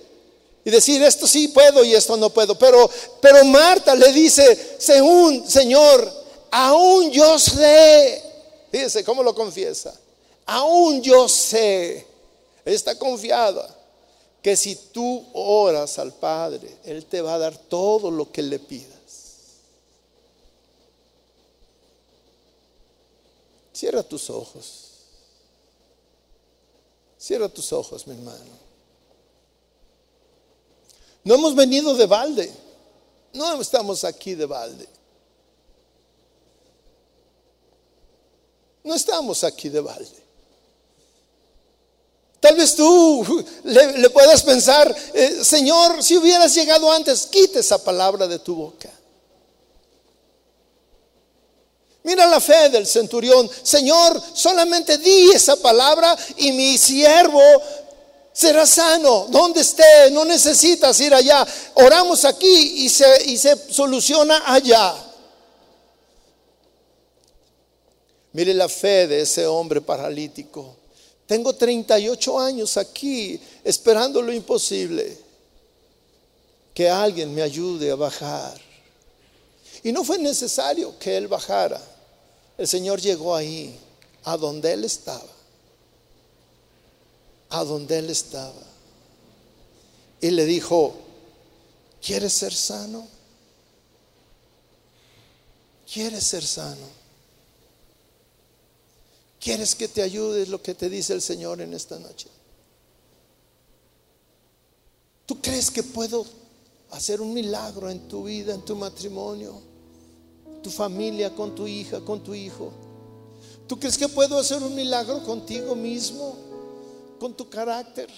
y 0.65 0.71
decir 0.71 1.01
esto 1.03 1.27
sí 1.27 1.49
puedo 1.49 1.85
y 1.85 1.93
esto 1.93 2.17
no 2.17 2.31
puedo. 2.31 2.57
Pero, 2.57 2.89
pero 3.21 3.45
Marta 3.45 3.95
le 3.95 4.11
dice, 4.11 4.77
según 4.79 5.47
Señor, 5.47 6.11
aún 6.49 7.11
yo 7.11 7.37
sé. 7.37 8.23
Fíjese 8.71 9.03
cómo 9.03 9.21
lo 9.21 9.35
confiesa. 9.35 9.93
Aún 10.47 11.03
yo 11.03 11.29
sé. 11.29 12.07
está 12.65 12.97
confiada 12.97 13.73
que 14.41 14.55
si 14.55 14.75
tú 14.75 15.23
oras 15.33 15.99
al 15.99 16.13
Padre, 16.13 16.79
Él 16.83 17.05
te 17.05 17.21
va 17.21 17.35
a 17.35 17.39
dar 17.39 17.55
todo 17.55 18.09
lo 18.09 18.31
que 18.31 18.41
le 18.41 18.57
pidas. 18.57 18.89
Cierra 23.71 24.01
tus 24.01 24.31
ojos. 24.31 24.85
Cierra 27.19 27.49
tus 27.49 27.71
ojos, 27.71 28.07
mi 28.07 28.15
hermano. 28.15 28.64
No 31.25 31.35
hemos 31.35 31.55
venido 31.55 31.95
de 31.95 32.05
balde. 32.05 32.53
No 33.33 33.59
estamos 33.59 34.03
aquí 34.03 34.35
de 34.35 34.45
balde. 34.45 34.87
No 38.83 38.93
estamos 38.93 39.43
aquí 39.43 39.67
de 39.67 39.81
balde. 39.81 40.23
Tal 42.39 42.55
vez 42.55 42.75
tú 42.75 43.43
le, 43.63 44.09
puedas 44.11 44.43
pensar, 44.43 44.95
eh, 45.15 45.43
Señor, 45.43 46.03
si 46.03 46.15
hubieras 46.15 46.53
llegado 46.53 46.91
antes, 46.91 47.25
quite 47.25 47.59
esa 47.59 47.83
palabra 47.83 48.27
de 48.27 48.37
tu 48.37 48.53
boca. 48.53 48.91
Mira 52.03 52.27
la 52.27 52.39
fe 52.39 52.69
del 52.69 52.85
centurión. 52.85 53.49
Señor, 53.63 54.21
solamente 54.35 54.99
di 54.99 55.31
esa 55.31 55.55
palabra 55.55 56.15
y 56.37 56.51
mi 56.51 56.77
siervo 56.77 57.41
será 58.35 58.67
sano. 58.67 59.27
Donde 59.29 59.61
esté, 59.61 60.11
no 60.11 60.25
necesitas 60.25 60.99
ir 60.99 61.13
allá. 61.13 61.47
Oramos 61.75 62.25
aquí 62.25 62.85
y 62.85 62.89
se, 62.89 63.25
y 63.25 63.37
se 63.37 63.55
soluciona 63.71 64.43
allá. 64.45 64.93
Mire 68.33 68.53
la 68.53 68.67
fe 68.67 69.07
de 69.07 69.21
ese 69.21 69.47
hombre 69.47 69.79
paralítico. 69.79 70.75
Tengo 71.25 71.53
38 71.53 72.39
años 72.39 72.77
aquí 72.77 73.39
esperando 73.63 74.21
lo 74.21 74.33
imposible. 74.33 75.17
Que 76.73 76.89
alguien 76.89 77.33
me 77.33 77.41
ayude 77.41 77.89
a 77.89 77.95
bajar. 77.95 78.59
Y 79.81 79.93
no 79.93 80.03
fue 80.03 80.17
necesario 80.17 80.99
que 80.99 81.15
él 81.15 81.27
bajara. 81.27 81.81
El 82.57 82.67
Señor 82.67 82.99
llegó 82.99 83.33
ahí, 83.35 83.79
a 84.25 84.35
donde 84.35 84.73
él 84.73 84.83
estaba. 84.83 85.34
A 87.49 87.63
donde 87.63 87.99
él 87.99 88.09
estaba. 88.09 88.63
Y 90.21 90.31
le 90.31 90.45
dijo, 90.45 90.95
¿quieres 92.01 92.33
ser 92.33 92.53
sano? 92.53 93.07
¿Quieres 95.91 96.23
ser 96.23 96.43
sano? 96.43 97.05
¿Quieres 99.39 99.75
que 99.75 99.87
te 99.87 100.01
ayude 100.01 100.47
lo 100.47 100.61
que 100.61 100.73
te 100.73 100.89
dice 100.89 101.13
el 101.13 101.21
Señor 101.21 101.61
en 101.61 101.73
esta 101.73 101.99
noche? 101.99 102.27
¿Tú 105.25 105.39
crees 105.41 105.69
que 105.69 105.83
puedo 105.83 106.25
hacer 106.91 107.21
un 107.21 107.33
milagro 107.33 107.89
en 107.89 108.07
tu 108.07 108.23
vida, 108.23 108.55
en 108.55 108.63
tu 108.63 108.75
matrimonio, 108.75 109.61
tu 110.63 110.71
familia, 110.71 111.33
con 111.35 111.53
tu 111.53 111.67
hija, 111.67 112.01
con 112.01 112.23
tu 112.23 112.33
hijo? 112.33 112.71
¿Tú 113.67 113.79
crees 113.79 113.97
que 113.97 114.07
puedo 114.07 114.37
hacer 114.37 114.61
un 114.61 114.73
milagro 114.73 115.23
contigo 115.23 115.75
mismo, 115.75 116.37
con 117.19 117.35
tu 117.35 117.49
carácter? 117.49 118.09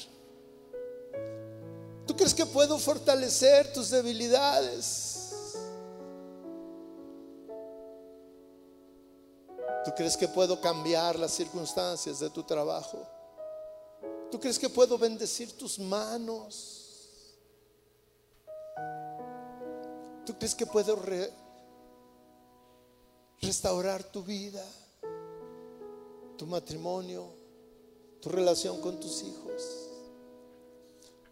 ¿Tú 2.05 2.15
crees 2.15 2.33
que 2.33 2.45
puedo 2.45 2.79
fortalecer 2.79 3.71
tus 3.73 3.89
debilidades? 3.89 5.17
¿Tú 9.83 9.91
crees 9.95 10.17
que 10.17 10.27
puedo 10.27 10.59
cambiar 10.59 11.17
las 11.17 11.31
circunstancias 11.31 12.19
de 12.19 12.29
tu 12.29 12.43
trabajo? 12.43 13.05
¿Tú 14.31 14.39
crees 14.39 14.59
que 14.59 14.69
puedo 14.69 14.97
bendecir 14.97 15.57
tus 15.57 15.79
manos? 15.79 16.77
¿Tú 20.25 20.37
crees 20.37 20.53
que 20.53 20.65
puedo 20.65 21.01
restaurar 23.41 24.03
tu 24.03 24.23
vida, 24.23 24.63
tu 26.37 26.45
matrimonio, 26.45 27.36
tu 28.21 28.29
relación 28.29 28.81
con 28.81 28.99
tus 28.99 29.23
hijos? 29.23 29.89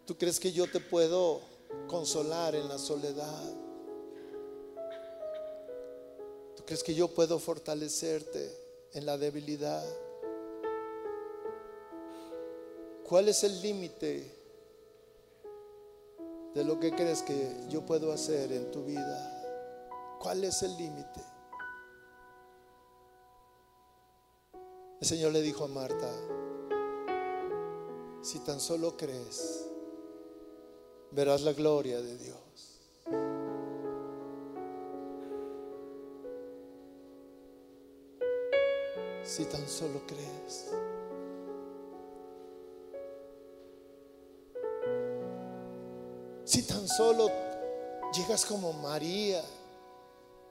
¿Tú 0.06 0.16
crees 0.16 0.38
que 0.38 0.52
yo 0.52 0.70
te 0.70 0.80
puedo 0.80 1.40
consolar 1.88 2.54
en 2.54 2.68
la 2.68 2.78
soledad? 2.78 3.66
¿Crees 6.66 6.82
que 6.82 6.94
yo 6.94 7.06
puedo 7.06 7.38
fortalecerte 7.38 8.50
en 8.92 9.06
la 9.06 9.16
debilidad? 9.16 9.84
¿Cuál 13.08 13.28
es 13.28 13.44
el 13.44 13.62
límite 13.62 14.32
de 16.54 16.64
lo 16.64 16.80
que 16.80 16.90
crees 16.90 17.22
que 17.22 17.56
yo 17.68 17.86
puedo 17.86 18.10
hacer 18.12 18.50
en 18.50 18.72
tu 18.72 18.84
vida? 18.84 20.18
¿Cuál 20.20 20.42
es 20.42 20.60
el 20.64 20.76
límite? 20.76 21.20
El 25.00 25.06
Señor 25.06 25.32
le 25.32 25.42
dijo 25.42 25.62
a 25.62 25.68
Marta, 25.68 26.10
si 28.26 28.40
tan 28.40 28.58
solo 28.58 28.96
crees, 28.96 29.68
verás 31.12 31.42
la 31.42 31.52
gloria 31.52 32.00
de 32.00 32.18
Dios. 32.18 32.42
si 39.22 39.44
tan 39.44 39.68
solo 39.68 40.00
crees. 40.06 40.70
Si 46.44 46.62
tan 46.62 46.86
solo 46.88 47.28
llegas 48.12 48.46
como 48.46 48.72
María 48.72 49.44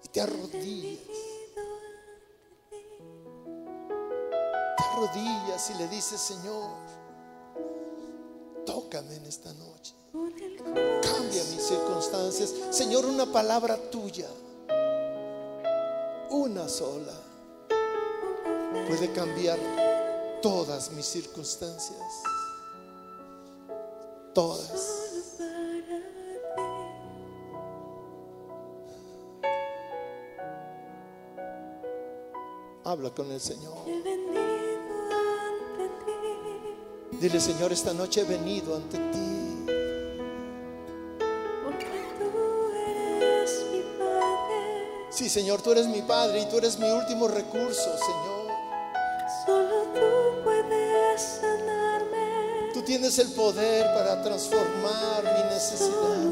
y 0.03 0.07
te 0.09 0.21
arrodillas. 0.21 0.99
Te 4.77 4.83
arrodillas 4.83 5.69
y 5.71 5.73
le 5.75 5.87
dices, 5.87 6.19
Señor, 6.19 6.69
tócame 8.95 9.15
en 9.15 9.25
esta 9.25 9.53
noche. 9.53 9.93
Cambia 10.13 11.43
mis 11.43 11.61
circunstancias. 11.61 12.53
Señor, 12.71 13.05
una 13.05 13.25
palabra 13.25 13.77
tuya. 13.91 14.27
Una 16.29 16.67
sola 16.69 17.13
puede 18.87 19.11
cambiar 19.11 19.59
todas 20.41 20.91
mis 20.91 21.05
circunstancias. 21.05 22.23
Todas. 24.33 25.01
Habla 32.83 33.09
con 33.09 33.31
el 33.31 33.41
Señor. 33.41 33.73
Dile, 37.19 37.39
Señor, 37.39 37.71
esta 37.71 37.93
noche 37.93 38.21
he 38.21 38.23
venido 38.23 38.75
ante 38.75 38.97
ti. 38.97 39.31
Sí, 45.09 45.29
Señor, 45.29 45.61
tú 45.61 45.71
eres 45.71 45.87
mi 45.87 46.01
Padre 46.01 46.41
y 46.41 46.49
tú 46.49 46.57
eres 46.57 46.77
mi 46.77 46.89
último 46.89 47.27
recurso, 47.27 47.97
Señor. 47.97 48.35
tienes 52.85 53.17
el 53.19 53.31
poder 53.31 53.83
para 53.93 54.21
transformar 54.21 55.23
mi 55.23 55.53
necesidad. 55.53 56.31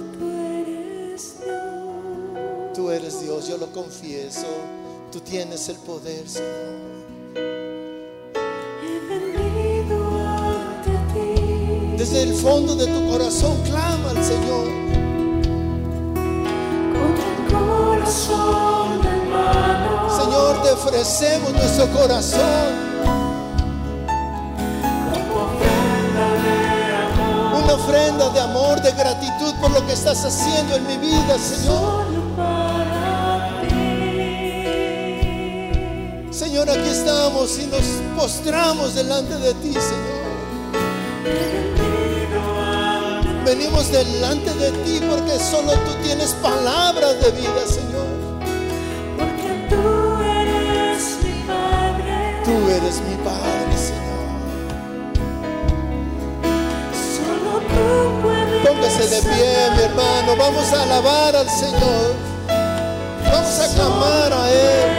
Tú 2.74 2.92
eres 2.92 3.22
Dios, 3.22 3.48
yo 3.48 3.58
lo 3.58 3.72
confieso. 3.72 4.48
Tú 5.12 5.20
tienes 5.20 5.68
el 5.70 5.78
poder, 5.78 6.30
Señor. 6.30 6.83
Desde 12.14 12.30
el 12.30 12.36
fondo 12.36 12.76
de 12.76 12.86
tu 12.86 13.10
corazón 13.10 13.58
clama 13.64 14.12
al 14.12 14.24
Señor. 14.24 14.68
Con 16.94 17.16
el 17.18 17.52
corazón 17.52 19.02
Señor, 20.16 20.62
te 20.62 20.72
ofrecemos 20.74 21.54
nuestro 21.54 21.88
corazón. 21.92 22.72
Una 27.64 27.74
ofrenda 27.74 28.30
de 28.30 28.42
amor, 28.42 28.80
de 28.84 28.92
gratitud 28.92 29.56
por 29.60 29.72
lo 29.72 29.84
que 29.88 29.94
estás 29.94 30.24
haciendo 30.24 30.76
en 30.76 30.86
mi 30.86 30.98
vida, 30.98 31.40
Señor. 31.40 32.06
Señor, 36.30 36.70
aquí 36.70 36.90
estamos 36.90 37.58
y 37.58 37.66
nos 37.66 37.82
postramos 38.16 38.94
delante 38.94 39.34
de 39.34 39.54
ti, 39.56 39.74
Señor. 39.74 40.03
Venimos 43.56 43.92
delante 43.92 44.52
de 44.56 44.72
ti 44.84 45.00
porque 45.08 45.38
solo 45.38 45.74
tú 45.74 45.94
tienes 46.02 46.34
palabras 46.42 47.22
de 47.22 47.32
vida, 47.34 47.68
Señor. 47.68 48.08
porque 49.16 49.68
tú 49.70 50.24
eres 50.24 51.20
mi 51.24 51.44
Padre. 51.46 52.42
Tú 52.44 52.70
eres 52.72 53.00
mi 53.02 53.16
Padre, 53.24 53.78
Señor. 53.78 54.26
Solo 57.14 57.60
tú 57.70 58.22
puedes. 58.24 58.68
Póngase 58.68 59.08
de 59.08 59.22
pie, 59.22 59.70
mi 59.76 59.82
hermano. 59.84 60.36
Vamos 60.36 60.74
a 60.74 60.82
alabar 60.82 61.36
al 61.36 61.48
Señor. 61.48 62.16
Vamos 63.32 63.60
a 63.60 63.76
clamar 63.76 64.34
a 64.34 64.52
Él. 64.52 64.93